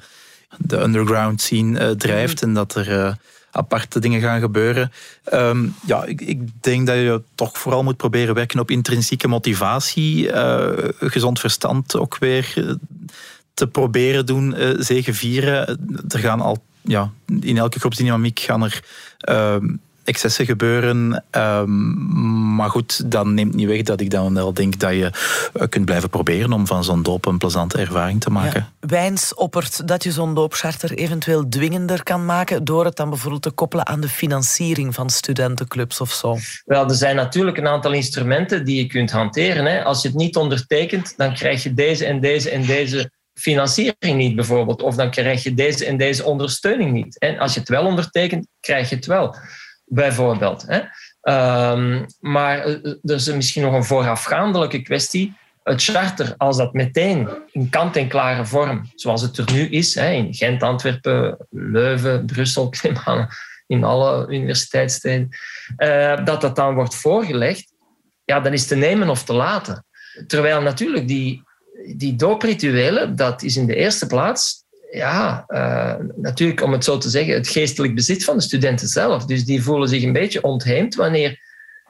de 0.58 0.82
underground 0.82 1.40
scene 1.40 1.78
eh, 1.78 1.90
drijft 1.90 2.42
en 2.42 2.54
dat 2.54 2.74
er 2.74 3.00
eh, 3.00 3.12
aparte 3.56 3.98
dingen 3.98 4.20
gaan 4.20 4.40
gebeuren. 4.40 4.92
Ehm, 5.24 5.66
ja, 5.86 6.04
ik, 6.04 6.20
ik 6.20 6.40
denk 6.60 6.86
dat 6.86 6.96
je 6.96 7.22
toch 7.34 7.58
vooral 7.58 7.82
moet 7.82 7.96
proberen 7.96 8.34
werken 8.34 8.60
op 8.60 8.70
intrinsieke 8.70 9.28
motivatie, 9.28 10.32
eh, 10.32 10.88
gezond 10.98 11.40
verstand 11.40 11.96
ook 11.96 12.18
weer 12.18 12.52
eh, 12.56 12.74
te 13.54 13.66
proberen 13.66 14.26
doen, 14.26 14.54
eh 14.54 14.70
zegevieren. 14.76 15.66
Er 16.08 16.18
gaan 16.18 16.40
al, 16.40 16.64
ja, 16.82 17.10
in 17.40 17.56
elke 17.56 17.80
groepsdynamiek 17.80 18.38
gaan 18.38 18.62
er 18.62 18.84
ehm, 19.18 19.66
excessen 20.06 20.46
gebeuren. 20.46 21.24
Ehm, 21.30 22.54
maar 22.54 22.70
goed, 22.70 23.10
dat 23.10 23.26
neemt 23.26 23.54
niet 23.54 23.66
weg 23.66 23.82
dat 23.82 24.00
ik 24.00 24.10
dan 24.10 24.34
wel 24.34 24.54
denk 24.54 24.78
dat 24.78 24.92
je 24.92 25.10
eh, 25.52 25.68
kunt 25.68 25.84
blijven 25.84 26.10
proberen 26.10 26.52
om 26.52 26.66
van 26.66 26.84
zo'n 26.84 27.02
doop 27.02 27.26
een 27.26 27.38
plezante 27.38 27.78
ervaring 27.78 28.20
te 28.20 28.30
maken. 28.30 28.66
Ja. 28.80 28.88
Wijns 28.88 29.34
oppert 29.34 29.88
dat 29.88 30.04
je 30.04 30.12
zo'n 30.12 30.34
doopcharter 30.34 30.92
eventueel 30.92 31.48
dwingender 31.48 32.02
kan 32.02 32.24
maken 32.24 32.64
door 32.64 32.84
het 32.84 32.96
dan 32.96 33.08
bijvoorbeeld 33.08 33.42
te 33.42 33.50
koppelen 33.50 33.86
aan 33.86 34.00
de 34.00 34.08
financiering 34.08 34.94
van 34.94 35.10
studentenclubs 35.10 36.00
of 36.00 36.12
zo. 36.12 36.36
Wel, 36.64 36.88
er 36.88 36.94
zijn 36.94 37.16
natuurlijk 37.16 37.56
een 37.56 37.68
aantal 37.68 37.92
instrumenten 37.92 38.64
die 38.64 38.76
je 38.76 38.86
kunt 38.86 39.10
hanteren. 39.10 39.64
Hè. 39.64 39.84
Als 39.84 40.02
je 40.02 40.08
het 40.08 40.16
niet 40.16 40.36
ondertekent, 40.36 41.14
dan 41.16 41.34
krijg 41.34 41.62
je 41.62 41.74
deze 41.74 42.06
en 42.06 42.20
deze 42.20 42.50
en 42.50 42.66
deze 42.66 43.10
financiering 43.34 44.16
niet, 44.16 44.34
bijvoorbeeld. 44.34 44.82
Of 44.82 44.94
dan 44.94 45.10
krijg 45.10 45.42
je 45.42 45.54
deze 45.54 45.84
en 45.86 45.96
deze 45.96 46.24
ondersteuning 46.24 46.92
niet. 46.92 47.18
En 47.18 47.38
als 47.38 47.54
je 47.54 47.60
het 47.60 47.68
wel 47.68 47.86
ondertekent, 47.86 48.46
krijg 48.60 48.88
je 48.88 48.96
het 48.96 49.06
wel, 49.06 49.36
bijvoorbeeld. 49.86 50.64
Hè. 50.66 50.80
Ehm, 51.20 52.04
maar 52.20 52.58
eh, 52.58 52.74
er 52.84 53.14
is 53.14 53.32
misschien 53.32 53.62
nog 53.62 53.74
een 53.74 53.84
voorafgaandelijke 53.84 54.82
kwestie. 54.82 55.36
Het 55.62 55.82
charter, 55.82 56.34
als 56.36 56.56
dat 56.56 56.72
meteen 56.72 57.28
in 57.52 57.68
kant-en-klare 57.68 58.44
vorm, 58.44 58.90
zoals 58.94 59.22
het 59.22 59.38
er 59.38 59.52
nu 59.52 59.68
is, 59.68 59.94
hè, 59.94 60.10
in 60.10 60.34
Gent, 60.34 60.62
Antwerpen, 60.62 61.46
Leuven, 61.50 62.26
Brussel, 62.26 62.72
aan, 63.04 63.28
in 63.66 63.84
alle 63.84 64.26
universiteitssteden, 64.28 65.28
eh, 65.76 66.24
dat 66.24 66.40
dat 66.40 66.56
dan 66.56 66.74
wordt 66.74 66.94
voorgelegd, 66.94 67.72
ja, 68.24 68.40
dan 68.40 68.52
is 68.52 68.66
te 68.66 68.76
nemen 68.76 69.08
of 69.08 69.24
te 69.24 69.32
laten. 69.32 69.84
Terwijl 70.26 70.62
natuurlijk 70.62 71.08
die, 71.08 71.42
die 71.96 72.16
dooprituelen, 72.16 73.16
dat 73.16 73.42
is 73.42 73.56
in 73.56 73.66
de 73.66 73.74
eerste 73.74 74.06
plaats, 74.06 74.64
ja, 74.90 75.44
eh, 75.46 75.94
natuurlijk 76.16 76.62
om 76.62 76.72
het 76.72 76.84
zo 76.84 76.98
te 76.98 77.08
zeggen, 77.08 77.34
het 77.34 77.48
geestelijk 77.48 77.94
bezit 77.94 78.24
van 78.24 78.36
de 78.36 78.42
studenten 78.42 78.88
zelf. 78.88 79.24
Dus 79.24 79.44
die 79.44 79.62
voelen 79.62 79.88
zich 79.88 80.02
een 80.02 80.12
beetje 80.12 80.42
ontheemd 80.42 80.94
wanneer, 80.94 81.40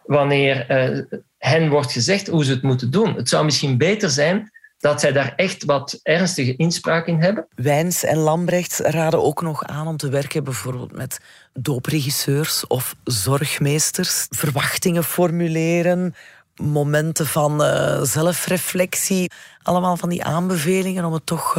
wanneer 0.04 0.66
eh, 0.68 1.18
hen 1.38 1.68
wordt 1.68 1.92
gezegd 1.92 2.26
hoe 2.26 2.44
ze 2.44 2.50
het 2.50 2.62
moeten 2.62 2.90
doen. 2.90 3.14
Het 3.14 3.28
zou 3.28 3.44
misschien 3.44 3.78
beter 3.78 4.10
zijn 4.10 4.50
dat 4.78 5.00
zij 5.00 5.12
daar 5.12 5.32
echt 5.36 5.64
wat 5.64 6.00
ernstige 6.02 6.56
inspraak 6.56 7.06
in 7.06 7.20
hebben. 7.20 7.46
Wijns 7.54 8.04
en 8.04 8.16
Lambrecht 8.16 8.78
raden 8.78 9.22
ook 9.22 9.42
nog 9.42 9.64
aan 9.64 9.86
om 9.86 9.96
te 9.96 10.08
werken 10.08 10.44
bijvoorbeeld 10.44 10.92
met 10.92 11.18
doopregisseurs 11.52 12.66
of 12.66 12.94
zorgmeesters. 13.04 14.26
Verwachtingen 14.30 15.04
formuleren, 15.04 16.14
momenten 16.56 17.26
van 17.26 17.64
eh, 17.64 18.02
zelfreflectie. 18.02 19.30
Allemaal 19.62 19.96
van 19.96 20.08
die 20.08 20.24
aanbevelingen 20.24 21.04
om 21.04 21.12
het 21.12 21.26
toch 21.26 21.56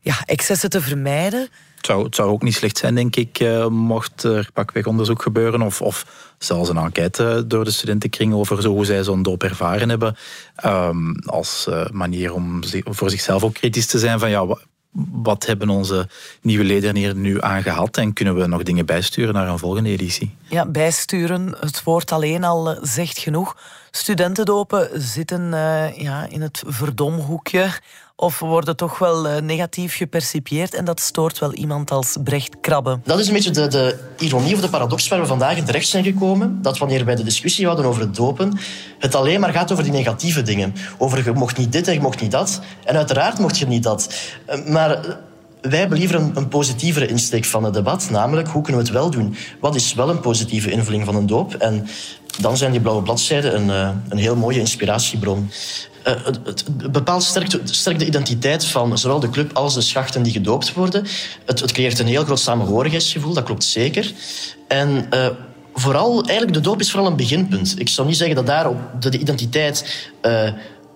ja, 0.00 0.14
excessen 0.24 0.70
te 0.70 0.80
vermijden. 0.80 1.40
Het 1.76 1.86
zou, 1.86 2.04
het 2.04 2.14
zou 2.14 2.30
ook 2.30 2.42
niet 2.42 2.54
slecht 2.54 2.78
zijn, 2.78 2.94
denk 2.94 3.16
ik, 3.16 3.38
eh, 3.38 3.66
mocht 3.66 4.22
er 4.22 4.48
pakweg 4.52 4.86
onderzoek 4.86 5.22
gebeuren 5.22 5.62
of, 5.62 5.82
of 5.82 6.06
zelfs 6.38 6.68
een 6.68 6.76
enquête 6.76 7.44
door 7.46 7.64
de 7.64 7.70
studentenkring 7.70 8.34
over 8.34 8.62
zo, 8.62 8.70
hoe 8.70 8.84
zij 8.84 9.02
zo'n 9.04 9.22
doop 9.22 9.42
ervaren 9.42 9.88
hebben. 9.88 10.16
Ehm, 10.56 11.12
als 11.14 11.66
eh, 11.68 11.86
manier 11.90 12.34
om 12.34 12.60
voor 12.84 13.10
zichzelf 13.10 13.42
ook 13.42 13.54
kritisch 13.54 13.86
te 13.86 13.98
zijn 13.98 14.18
van 14.18 14.30
ja, 14.30 14.46
wa- 14.46 14.58
wat 15.12 15.46
hebben 15.46 15.68
onze 15.68 16.08
nieuwe 16.42 16.64
leden 16.64 16.96
hier 16.96 17.14
nu 17.14 17.42
aan 17.42 17.62
gehad 17.62 17.96
en 17.96 18.12
kunnen 18.12 18.36
we 18.36 18.46
nog 18.46 18.62
dingen 18.62 18.86
bijsturen 18.86 19.34
naar 19.34 19.48
een 19.48 19.58
volgende 19.58 19.90
editie? 19.90 20.34
Ja, 20.48 20.66
bijsturen, 20.66 21.54
het 21.60 21.82
woord 21.82 22.12
alleen 22.12 22.44
al 22.44 22.70
eh, 22.70 22.78
zegt 22.82 23.18
genoeg. 23.18 23.56
Studentendopen 23.98 24.88
zitten 24.94 25.52
uh, 25.52 25.96
ja, 25.96 26.26
in 26.28 26.42
het 26.42 26.62
verdomhoekje 26.66 27.70
of 28.16 28.38
worden 28.38 28.76
toch 28.76 28.98
wel 28.98 29.26
uh, 29.26 29.36
negatief 29.36 29.96
gepercipieerd 29.96 30.74
en 30.74 30.84
dat 30.84 31.00
stoort 31.00 31.38
wel 31.38 31.52
iemand 31.52 31.90
als 31.90 32.16
Brecht 32.24 32.56
Krabbe. 32.60 33.00
Dat 33.04 33.18
is 33.18 33.26
een 33.26 33.32
beetje 33.32 33.50
de, 33.50 33.66
de 33.66 33.98
ironie 34.18 34.54
of 34.54 34.60
de 34.60 34.68
paradox 34.68 35.08
waar 35.08 35.20
we 35.20 35.26
vandaag 35.26 35.58
terecht 35.58 35.88
zijn 35.88 36.04
gekomen. 36.04 36.62
Dat 36.62 36.78
wanneer 36.78 37.04
wij 37.04 37.14
de 37.14 37.22
discussie 37.22 37.64
houden 37.64 37.86
over 37.86 38.00
het 38.00 38.14
dopen, 38.14 38.58
het 38.98 39.14
alleen 39.14 39.40
maar 39.40 39.52
gaat 39.52 39.72
over 39.72 39.84
die 39.84 39.92
negatieve 39.92 40.42
dingen. 40.42 40.74
Over 40.98 41.24
je 41.24 41.32
mocht 41.32 41.56
niet 41.56 41.72
dit 41.72 41.88
en 41.88 41.94
je 41.94 42.00
mocht 42.00 42.20
niet 42.20 42.30
dat. 42.30 42.60
En 42.84 42.96
uiteraard 42.96 43.38
mocht 43.38 43.58
je 43.58 43.66
niet 43.66 43.82
dat. 43.82 44.14
Maar 44.66 45.18
wij 45.60 45.88
believen 45.88 46.30
een, 46.34 46.48
positievere 46.48 47.06
insteek 47.06 47.44
van 47.44 47.64
het 47.64 47.74
debat. 47.74 48.10
Namelijk, 48.10 48.48
hoe 48.48 48.62
kunnen 48.62 48.82
we 48.82 48.88
het 48.88 48.98
wel 48.98 49.10
doen? 49.10 49.36
Wat 49.60 49.74
is 49.74 49.94
wel 49.94 50.10
een 50.10 50.20
positieve 50.20 50.70
invulling 50.70 51.04
van 51.04 51.14
een 51.14 51.26
doop? 51.26 51.54
En 51.54 51.86
dan 52.40 52.56
zijn 52.56 52.70
die 52.70 52.80
blauwe 52.80 53.02
bladzijden 53.02 53.56
een, 53.56 53.70
eh, 53.70 53.90
een 54.08 54.18
heel 54.18 54.36
mooie 54.36 54.58
inspiratiebron. 54.58 55.50
Uh, 56.06 56.14
het, 56.44 56.64
bepaalt 56.92 57.22
sterk, 57.64 57.98
de 57.98 58.06
identiteit 58.06 58.64
van 58.64 58.98
zowel 58.98 59.20
de 59.20 59.30
club 59.30 59.56
als 59.56 59.74
de 59.74 59.80
schachten 59.80 60.22
die 60.22 60.32
gedoopt 60.32 60.72
worden. 60.72 61.06
Het, 61.44 61.60
het 61.60 61.72
creëert 61.72 61.98
een 61.98 62.06
heel 62.06 62.24
groot 62.24 62.40
samenhorigheidsgevoel, 62.40 63.32
dat 63.32 63.44
klopt 63.44 63.64
zeker. 63.64 64.12
En 64.68 65.06
uh, 65.14 65.26
vooral, 65.74 66.22
eigenlijk, 66.24 66.52
de 66.52 66.60
doop 66.60 66.80
is 66.80 66.90
vooral 66.90 67.10
een 67.10 67.16
beginpunt. 67.16 67.80
Ik 67.80 67.88
zou 67.88 68.06
niet 68.08 68.16
zeggen 68.16 68.36
dat 68.36 68.46
daar 68.46 68.70
de, 69.00 69.08
de 69.08 69.18
identiteit 69.18 70.08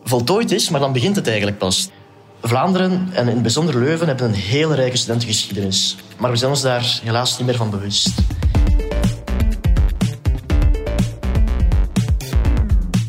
voltooid 0.04 0.50
is, 0.50 0.68
maar 0.68 0.80
dan 0.80 0.92
begint 0.92 1.16
het 1.16 1.26
eigenlijk 1.26 1.58
pas. 1.58 1.88
Vlaanderen 2.42 3.08
en 3.12 3.28
in 3.28 3.32
het 3.32 3.42
bijzonder 3.42 3.78
Leuven 3.78 4.06
hebben 4.06 4.26
een 4.26 4.34
hele 4.34 4.74
rijke 4.74 4.96
studentengeschiedenis. 4.96 5.96
Maar 6.18 6.30
we 6.30 6.36
zijn 6.36 6.50
ons 6.50 6.62
daar 6.62 7.00
helaas 7.02 7.38
niet 7.38 7.46
meer 7.46 7.56
van 7.56 7.70
bewust. 7.70 8.10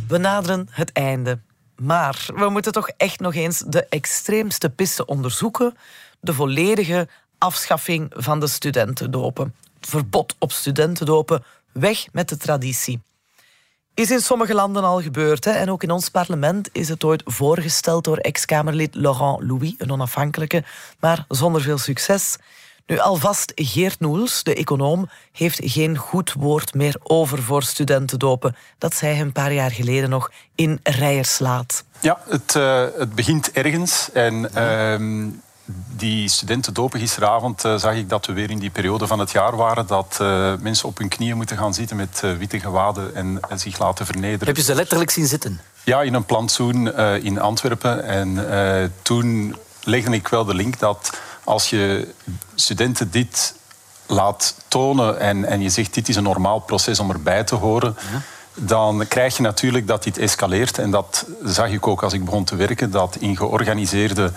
We 0.08 0.18
naderen 0.18 0.68
het 0.72 0.92
einde. 0.92 1.40
Maar 1.76 2.26
we 2.36 2.50
moeten 2.50 2.72
toch 2.72 2.90
echt 2.90 3.20
nog 3.20 3.36
eens 3.36 3.64
de 3.68 3.86
extreemste 3.86 4.70
piste 4.70 5.06
onderzoeken. 5.06 5.74
De 6.20 6.34
volledige 6.34 7.08
afschaffing 7.38 8.14
van 8.16 8.40
de 8.40 8.48
studentendopen. 8.48 9.56
Verbod 9.80 10.36
op 10.40 10.52
studentendopen. 10.52 11.44
Weg 11.72 12.08
met 12.12 12.30
de 12.30 12.38
traditie. 12.38 13.02
Is 13.96 14.12
in 14.12 14.20
sommige 14.20 14.54
landen 14.54 14.84
al 14.84 15.02
gebeurd. 15.02 15.46
Hè? 15.46 15.52
En 15.52 15.72
ook 15.72 15.84
in 15.84 15.92
ons 15.92 16.10
parlement 16.10 16.70
is 16.72 16.90
het 16.90 17.04
ooit 17.04 17.22
voorgesteld 17.26 18.04
door 18.04 18.18
ex-Kamerlid 18.18 18.96
Laurent 18.96 19.44
Louis, 19.44 19.74
een 19.78 19.92
onafhankelijke, 19.92 20.64
maar 21.00 21.26
zonder 21.28 21.62
veel 21.62 21.78
succes. 21.78 22.38
Nu, 22.86 23.00
alvast 23.00 23.52
Geert 23.56 24.00
Noels, 24.00 24.44
de 24.44 24.56
econoom, 24.56 25.10
heeft 25.32 25.60
geen 25.64 25.98
goed 25.98 26.34
woord 26.34 26.74
meer 26.74 26.96
over 27.04 27.42
voor 27.42 27.64
studentendopen. 27.64 28.56
Dat 28.78 28.96
zei 28.96 29.14
hij 29.14 29.22
een 29.22 29.32
paar 29.32 29.54
jaar 29.54 29.72
geleden 29.72 30.10
nog 30.10 30.32
in 30.56 30.80
Rijerslaat. 30.84 31.84
Ja, 32.00 32.20
het, 32.30 32.56
uh, 32.58 32.86
het 32.98 33.16
begint 33.16 33.52
ergens. 33.52 34.10
En 34.14 34.50
uh, 34.56 35.32
die 35.96 36.30
studentendopen 36.30 37.00
gisteravond 37.00 37.66
uh, 37.66 37.76
zag 37.76 37.96
ik 37.96 38.10
dat 38.10 38.26
we 38.26 38.34
weer 38.34 38.50
in 38.50 38.60
die 38.60 38.70
periode 38.70 39.08
van 39.08 39.20
het 39.20 39.32
jaar 39.32 39.56
waren 39.56 39.88
dat 39.88 40.18
uh, 40.22 40.54
mensen 40.60 40.88
op 40.88 40.98
hun 40.98 41.08
knieën 41.08 41.36
moeten 41.36 41.58
gaan 41.58 41.74
zitten 41.74 41.98
met 41.98 42.22
uh, 42.26 42.38
witte 42.38 42.60
gewaden 42.60 43.16
en 43.16 43.40
zich 43.56 43.80
laten 43.80 44.06
vernederen. 44.06 44.48
Heb 44.48 44.58
je 44.58 44.64
ze 44.64 44.76
letterlijk 44.76 45.12
zien 45.12 45.28
zitten? 45.28 45.62
Ja, 45.84 46.02
in 46.02 46.14
een 46.14 46.26
plantsoen 46.26 46.98
in 47.24 47.40
Antwerpen. 47.40 48.04
En 48.04 48.48
toen 49.02 49.56
legde 49.84 50.12
ik 50.12 50.28
wel 50.28 50.46
de 50.46 50.54
link 50.54 50.80
dat 50.80 51.20
als 51.44 51.70
je 51.70 52.08
studenten 52.56 53.12
dit 53.12 53.56
laat 54.06 54.56
tonen 54.68 55.20
en, 55.20 55.46
en 55.46 55.62
je 55.62 55.70
zegt 55.70 55.94
dit 55.94 56.10
is 56.10 56.16
een 56.16 56.24
normaal 56.24 56.60
proces 56.60 57.00
om 57.00 57.10
erbij 57.12 57.44
te 57.44 57.56
horen, 57.56 57.96
dan 58.54 59.08
krijg 59.08 59.38
je 59.38 59.44
natuurlijk 59.44 59.88
dat 59.88 60.04
dit 60.04 60.18
escaleert. 60.18 60.78
En 60.78 60.92
dat 60.92 61.26
zag 61.44 61.70
ik 61.70 61.88
ook 61.88 62.04
als 62.04 62.14
ik 62.14 62.26
begon 62.26 62.44
te 62.44 62.56
werken, 62.56 62.92
dat 62.92 63.16
in 63.16 63.38
georganiseerde 63.38 64.32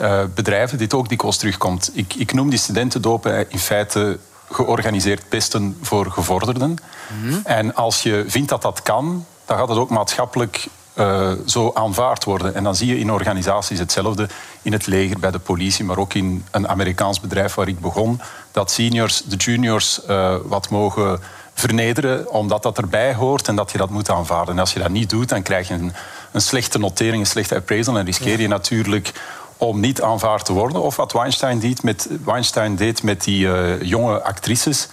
uh, 0.00 0.20
bedrijven 0.34 0.78
dit 0.78 0.94
ook 0.94 1.08
dikwijls 1.08 1.36
terugkomt. 1.36 1.90
Ik, 1.92 2.14
ik 2.14 2.32
noem 2.32 2.50
die 2.50 2.58
studentendopen 2.58 3.50
in 3.50 3.58
feite 3.58 4.18
georganiseerd 4.50 5.28
pesten 5.28 5.76
voor 5.82 6.10
gevorderden. 6.10 6.76
Mhm. 7.22 7.38
En 7.44 7.74
als 7.74 8.02
je 8.02 8.24
vindt 8.26 8.48
dat 8.48 8.62
dat 8.62 8.82
kan, 8.82 9.26
dan 9.44 9.56
gaat 9.56 9.68
het 9.68 9.78
ook 9.78 9.90
maatschappelijk 9.90 10.66
uh, 10.98 11.32
zo 11.46 11.70
aanvaard 11.74 12.24
worden. 12.24 12.54
En 12.54 12.64
dan 12.64 12.76
zie 12.76 12.88
je 12.88 12.98
in 12.98 13.12
organisaties 13.12 13.78
hetzelfde, 13.78 14.28
in 14.62 14.72
het 14.72 14.86
leger, 14.86 15.18
bij 15.18 15.30
de 15.30 15.38
politie, 15.38 15.84
maar 15.84 15.98
ook 15.98 16.14
in 16.14 16.44
een 16.50 16.68
Amerikaans 16.68 17.20
bedrijf 17.20 17.54
waar 17.54 17.68
ik 17.68 17.80
begon, 17.80 18.20
dat 18.52 18.70
seniors 18.70 19.22
de 19.22 19.36
juniors 19.36 20.00
uh, 20.08 20.34
wat 20.44 20.70
mogen 20.70 21.20
vernederen, 21.54 22.30
omdat 22.30 22.62
dat 22.62 22.78
erbij 22.78 23.14
hoort 23.14 23.48
en 23.48 23.56
dat 23.56 23.72
je 23.72 23.78
dat 23.78 23.90
moet 23.90 24.10
aanvaarden. 24.10 24.54
En 24.54 24.60
als 24.60 24.72
je 24.72 24.78
dat 24.78 24.88
niet 24.88 25.10
doet, 25.10 25.28
dan 25.28 25.42
krijg 25.42 25.68
je 25.68 25.74
een, 25.74 25.92
een 26.32 26.40
slechte 26.40 26.78
notering, 26.78 27.20
een 27.20 27.26
slechte 27.26 27.54
appraisal 27.54 27.98
en 27.98 28.04
riskeer 28.04 28.40
je 28.40 28.48
natuurlijk 28.48 29.12
om 29.58 29.80
niet 29.80 30.02
aanvaard 30.02 30.44
te 30.44 30.52
worden. 30.52 30.82
Of 30.82 30.96
wat 30.96 31.12
Weinstein 31.12 31.58
deed 31.58 31.82
met, 31.82 32.08
Weinstein 32.24 32.76
deed 32.76 33.02
met 33.02 33.24
die 33.24 33.46
uh, 33.46 33.82
jonge 33.82 34.22
actrices. 34.22 34.88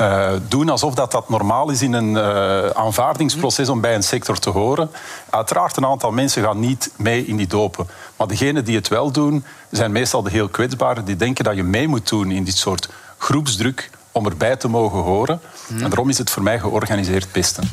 Uh, 0.00 0.32
doen 0.48 0.68
alsof 0.68 0.94
dat, 0.94 1.10
dat 1.10 1.28
normaal 1.28 1.70
is 1.70 1.82
in 1.82 1.92
een 1.92 2.10
uh, 2.10 2.70
aanvaardingsproces 2.70 3.68
om 3.68 3.80
bij 3.80 3.94
een 3.94 4.02
sector 4.02 4.38
te 4.38 4.50
horen. 4.50 4.90
Uiteraard, 5.30 5.76
een 5.76 5.86
aantal 5.86 6.10
mensen 6.10 6.42
gaan 6.42 6.60
niet 6.60 6.90
mee 6.96 7.26
in 7.26 7.36
die 7.36 7.46
dopen. 7.46 7.88
Maar 8.16 8.26
degenen 8.26 8.64
die 8.64 8.76
het 8.76 8.88
wel 8.88 9.10
doen, 9.10 9.44
zijn 9.70 9.92
meestal 9.92 10.22
de 10.22 10.30
heel 10.30 10.48
kwetsbaren. 10.48 11.04
Die 11.04 11.16
denken 11.16 11.44
dat 11.44 11.56
je 11.56 11.62
mee 11.62 11.88
moet 11.88 12.08
doen 12.08 12.30
in 12.30 12.44
dit 12.44 12.56
soort 12.56 12.88
groepsdruk 13.18 13.90
om 14.12 14.26
erbij 14.26 14.56
te 14.56 14.68
mogen 14.68 14.98
horen. 14.98 15.40
En 15.68 15.88
daarom 15.88 16.08
is 16.08 16.18
het 16.18 16.30
voor 16.30 16.42
mij 16.42 16.58
georganiseerd 16.58 17.32
pesten. 17.32 17.70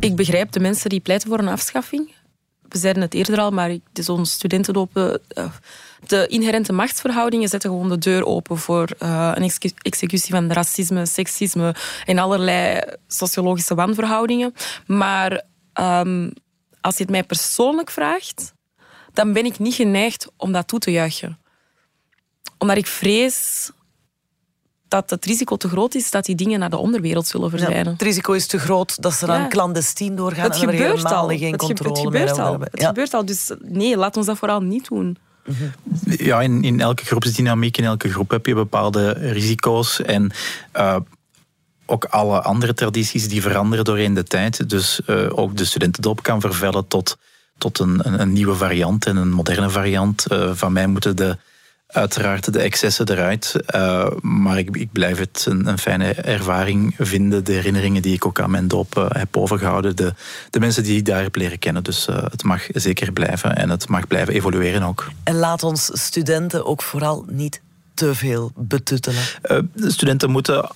Ik 0.00 0.16
begrijp 0.16 0.52
de 0.52 0.60
mensen 0.60 0.90
die 0.90 1.00
pleiten 1.00 1.28
voor 1.28 1.38
een 1.38 1.48
afschaffing 1.48 2.10
we 2.68 2.78
zeiden 2.78 3.02
het 3.02 3.14
eerder 3.14 3.38
al, 3.38 3.50
maar 3.50 3.76
zo'n 3.92 4.26
studentendopen... 4.26 5.20
Eh, 5.28 5.44
de 6.06 6.26
inherente 6.26 6.72
machtsverhoudingen 6.72 7.48
zetten 7.48 7.70
gewoon 7.70 7.88
de 7.88 7.98
deur 7.98 8.26
open 8.26 8.58
voor 8.58 8.88
uh, 9.02 9.32
een 9.34 9.50
executie 9.82 10.30
van 10.30 10.52
racisme, 10.52 11.06
seksisme 11.06 11.74
en 12.04 12.18
allerlei 12.18 12.80
sociologische 13.06 13.74
wanverhoudingen. 13.74 14.54
Maar 14.86 15.42
um, 15.80 16.32
als 16.80 16.96
je 16.96 17.02
het 17.02 17.10
mij 17.10 17.24
persoonlijk 17.24 17.90
vraagt, 17.90 18.52
dan 19.12 19.32
ben 19.32 19.44
ik 19.44 19.58
niet 19.58 19.74
geneigd 19.74 20.28
om 20.36 20.52
dat 20.52 20.68
toe 20.68 20.78
te 20.78 20.90
juichen. 20.90 21.38
Omdat 22.58 22.76
ik 22.76 22.86
vrees 22.86 23.70
dat 24.88 25.10
het 25.10 25.24
risico 25.24 25.56
te 25.56 25.68
groot 25.68 25.94
is 25.94 26.10
dat 26.10 26.24
die 26.24 26.34
dingen 26.34 26.58
naar 26.58 26.70
de 26.70 26.76
onderwereld 26.76 27.26
zullen 27.26 27.50
verdwijnen. 27.50 27.92
het 27.92 28.02
risico 28.02 28.32
is 28.32 28.46
te 28.46 28.58
groot 28.58 29.02
dat 29.02 29.12
ze 29.12 29.26
dan 29.26 29.40
ja. 29.40 29.48
clandestien 29.48 30.16
doorgaan 30.16 30.44
het 30.44 30.54
en 30.54 30.62
er 30.62 30.68
gebeurt 30.68 30.96
helemaal 30.96 31.28
al. 31.28 31.28
geen 31.28 31.52
het 31.52 31.60
controle 31.60 31.90
het 31.90 32.04
gebeurt 32.04 32.36
meer 32.36 32.44
al. 32.44 32.50
hebben. 32.50 32.68
Het 32.70 32.84
gebeurt 32.84 33.14
al, 33.14 33.24
dus 33.24 33.50
nee, 33.62 33.96
laat 33.96 34.16
ons 34.16 34.26
dat 34.26 34.38
vooral 34.38 34.60
niet 34.60 34.88
doen. 34.88 35.16
Ja, 36.04 36.40
in, 36.40 36.62
in 36.62 36.80
elke 36.80 37.04
groepsdynamiek, 37.04 37.76
in 37.76 37.84
elke 37.84 38.10
groep 38.10 38.30
heb 38.30 38.46
je 38.46 38.54
bepaalde 38.54 39.10
risico's. 39.10 40.02
En 40.02 40.30
uh, 40.76 40.96
ook 41.86 42.04
alle 42.04 42.42
andere 42.42 42.74
tradities 42.74 43.28
die 43.28 43.42
veranderen 43.42 43.84
doorheen 43.84 44.14
de 44.14 44.24
tijd. 44.24 44.70
Dus 44.70 45.00
uh, 45.06 45.38
ook 45.38 45.56
de 45.56 45.64
studentendop 45.64 46.22
kan 46.22 46.40
vervellen 46.40 46.88
tot, 46.88 47.18
tot 47.58 47.78
een, 47.78 48.00
een, 48.02 48.20
een, 48.20 48.32
nieuwe 48.32 48.54
variant 48.54 49.06
en 49.06 49.16
een 49.16 49.32
moderne 49.32 49.70
variant. 49.70 50.26
Uh, 50.32 50.50
van 50.54 50.72
mij 50.72 50.86
moeten 50.86 51.16
de 51.16 51.38
uiteraard 51.88 52.52
de 52.52 52.58
excessen 52.58 53.10
eruit. 53.10 53.54
Uh, 53.74 54.10
maar 54.20 54.58
ik, 54.58 54.76
ik, 54.76 54.92
blijf 54.92 55.18
het 55.18 55.44
een, 55.48 55.66
een, 55.66 55.78
fijne 55.78 56.12
ervaring 56.12 56.94
vinden. 56.98 57.44
De 57.44 57.52
herinneringen 57.52 58.02
die 58.02 58.14
ik 58.14 58.26
ook 58.26 58.40
aan 58.40 58.50
mijn 58.50 58.68
doop 58.68 58.96
uh, 58.98 59.06
heb 59.08 59.36
overgehouden. 59.36 59.96
De, 59.96 60.14
de 60.50 60.60
mensen 60.60 60.82
die 60.82 60.96
ik 60.96 61.04
daar 61.04 61.22
heb 61.22 61.36
leren 61.36 61.58
kennen. 61.58 61.82
Dus 61.82 62.08
uh, 62.08 62.16
het 62.16 62.42
mag 62.42 62.66
zeker 62.72 63.12
blijven. 63.12 63.56
En 63.56 63.70
het 63.70 63.88
mag 63.88 64.06
blijven 64.06 64.34
evolueren 64.34 64.82
ook. 64.82 65.08
En 65.24 65.34
laat 65.34 65.62
ons 65.62 65.90
studenten 65.92 66.66
ook 66.66 66.82
vooral 66.82 67.24
niet 67.28 67.60
te 67.94 68.14
veel 68.14 68.52
betuttelen. 68.56 69.22
de 69.72 69.90
studenten 69.90 70.30
moeten 70.30 70.70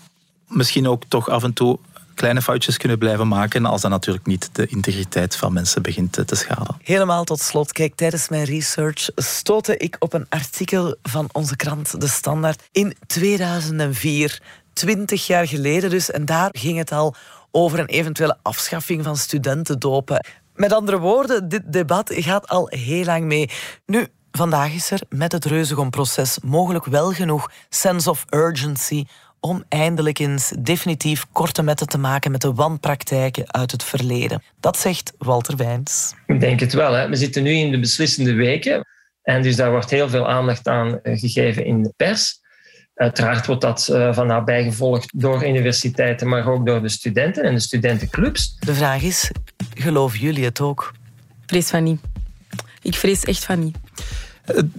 misschien 0.48 0.88
ook 0.88 1.02
toch 1.08 1.28
af 1.28 1.42
en 1.42 1.52
toe 1.52 1.78
kleine 2.14 2.42
foutjes 2.42 2.76
kunnen 2.76 2.98
blijven 2.98 3.28
maken 3.28 3.66
als 3.66 3.80
dat 3.80 3.90
natuurlijk 3.90 4.26
niet 4.26 4.48
de 4.52 4.66
integriteit 4.66 5.36
van 5.36 5.52
mensen 5.52 5.82
begint 5.82 6.26
te 6.26 6.34
schaden. 6.34 6.76
Helemaal 6.82 7.24
tot 7.24 7.40
slot. 7.40 7.72
Kijk, 7.72 7.94
tijdens 7.94 8.28
mijn 8.28 8.44
research 8.44 9.10
stootte 9.14 9.76
ik 9.76 9.96
op 9.98 10.12
een 10.12 10.26
artikel 10.28 10.96
van 11.02 11.28
onze 11.32 11.56
krant 11.56 12.00
De 12.00 12.08
Standaard 12.08 12.62
in 12.72 12.96
2004. 13.06 14.40
20 14.72 15.26
jaar 15.26 15.48
geleden 15.48 15.90
dus. 15.90 16.10
En 16.10 16.24
daar 16.24 16.48
ging 16.52 16.78
het 16.78 16.92
al 16.92 17.14
over 17.50 17.78
een 17.78 17.86
eventuele 17.86 18.38
afschaffing 18.42 19.04
van 19.04 19.16
studentendopen. 19.16 20.26
Met 20.54 20.72
andere 20.72 20.98
woorden, 20.98 21.48
dit 21.48 21.72
debat 21.72 22.10
gaat 22.14 22.48
al 22.48 22.66
heel 22.68 23.04
lang 23.04 23.24
mee. 23.24 23.50
Nu, 23.86 24.06
vandaag 24.30 24.72
is 24.72 24.90
er 24.90 25.00
met 25.08 25.32
het 25.32 25.44
Reuzegom-proces 25.44 26.38
mogelijk 26.44 26.84
wel 26.84 27.12
genoeg 27.12 27.50
sense 27.68 28.10
of 28.10 28.24
urgency 28.30 29.04
om 29.45 29.64
eindelijk 29.68 30.18
eens 30.18 30.53
definitief 30.59 31.26
korte 31.32 31.62
metten 31.62 31.88
te 31.88 31.99
maken 31.99 32.30
met 32.30 32.40
de 32.40 32.53
wanpraktijken 32.53 33.53
uit 33.53 33.70
het 33.70 33.84
verleden. 33.84 34.43
Dat 34.61 34.78
zegt 34.78 35.12
Walter 35.18 35.57
Wijns. 35.57 36.14
Ik 36.26 36.40
denk 36.40 36.61
het 36.61 36.72
wel. 36.72 36.93
Hè. 36.93 37.09
We 37.09 37.16
zitten 37.16 37.43
nu 37.43 37.51
in 37.51 37.70
de 37.70 37.78
beslissende 37.78 38.32
weken. 38.32 38.86
En 39.22 39.43
dus 39.43 39.57
daar 39.57 39.70
wordt 39.70 39.90
heel 39.90 40.09
veel 40.09 40.28
aandacht 40.28 40.68
aan 40.68 41.01
eh, 41.01 41.18
gegeven 41.18 41.64
in 41.64 41.82
de 41.82 41.93
pers. 41.97 42.40
Uiteraard 42.95 43.47
wordt 43.47 43.61
dat 43.61 43.88
uh, 43.90 44.14
van 44.14 44.26
nabij 44.26 44.64
gevolgd 44.64 45.20
door 45.20 45.47
universiteiten, 45.47 46.28
maar 46.28 46.49
ook 46.49 46.66
door 46.66 46.82
de 46.82 46.88
studenten 46.88 47.43
en 47.43 47.55
de 47.55 47.61
studentenclubs. 47.61 48.57
De 48.59 48.74
vraag 48.74 49.03
is, 49.03 49.30
geloven 49.74 50.18
jullie 50.18 50.45
het 50.45 50.61
ook? 50.61 50.93
Vrees 51.47 51.70
van 51.70 51.82
niet. 51.82 52.01
Ik 52.82 52.95
vrees 52.95 53.24
echt 53.24 53.45
van 53.45 53.59
niet. 53.59 53.76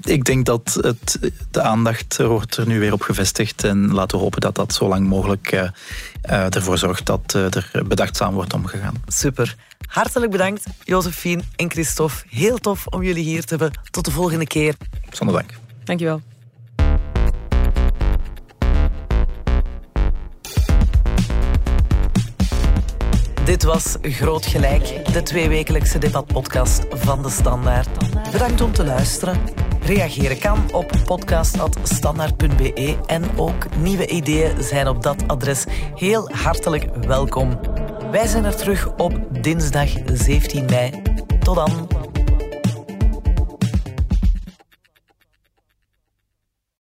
Ik 0.02 0.24
denk 0.24 0.46
dat 0.46 0.78
het, 0.82 1.20
de 1.52 1.62
aandacht 1.62 2.18
wordt 2.18 2.58
er 2.58 2.68
nu 2.68 2.80
weer 2.80 2.94
op 2.94 3.02
gevestigd. 3.02 3.64
En 3.64 3.94
laten 3.94 4.18
we 4.18 4.24
hopen 4.24 4.42
dat 4.42 4.56
dat 4.56 4.74
zo 4.74 4.88
lang 4.88 5.08
mogelijk 5.08 5.52
uh, 5.52 5.62
uh, 6.30 6.56
ervoor 6.56 6.78
zorgt 6.78 7.06
dat 7.06 7.34
uh, 7.36 7.56
er 7.56 7.88
bedachtzaam 7.88 8.34
wordt 8.34 8.54
omgegaan. 8.54 9.04
Super. 9.08 9.56
Hartelijk 9.88 10.32
bedankt, 10.32 10.66
Josephine 10.84 11.42
en 11.56 11.72
Christophe. 11.72 12.24
Heel 12.30 12.58
tof 12.58 12.88
om 12.88 13.04
jullie 13.04 13.24
hier 13.24 13.44
te 13.44 13.56
hebben. 13.56 13.80
Tot 13.92 14.06
de 14.06 14.12
volgende 14.12 14.48
keer. 14.48 14.76
Zonder 15.10 15.36
dank. 15.36 15.52
Dankjewel. 15.84 16.22
Dit 23.46 23.64
was 23.64 23.96
Groot 24.02 24.46
Gelijk, 24.46 25.14
de 25.14 25.24
tweewekelijkse 25.24 25.98
debatpodcast 25.98 26.86
van 26.90 27.22
De 27.22 27.30
Standaard. 27.30 27.88
Bedankt 28.32 28.62
om 28.62 28.74
te 28.74 28.86
luisteren. 28.86 29.38
Reageren 29.82 30.40
kan 30.40 30.58
op 30.72 30.92
podcast.standaard.be 31.06 32.98
en 33.06 33.24
ook 33.36 33.76
nieuwe 33.78 34.08
ideeën 34.08 34.64
zijn 34.64 34.88
op 34.88 35.04
dat 35.04 35.28
adres 35.28 35.66
heel 35.96 36.30
hartelijk 36.30 36.96
welkom. 37.06 37.60
Wij 38.12 38.28
zijn 38.28 38.46
er 38.46 38.56
terug 38.56 38.96
op 38.98 39.20
dinsdag 39.42 39.90
17 40.06 40.66
mei. 40.66 41.02
Tot 41.40 41.56
dan. 41.56 41.88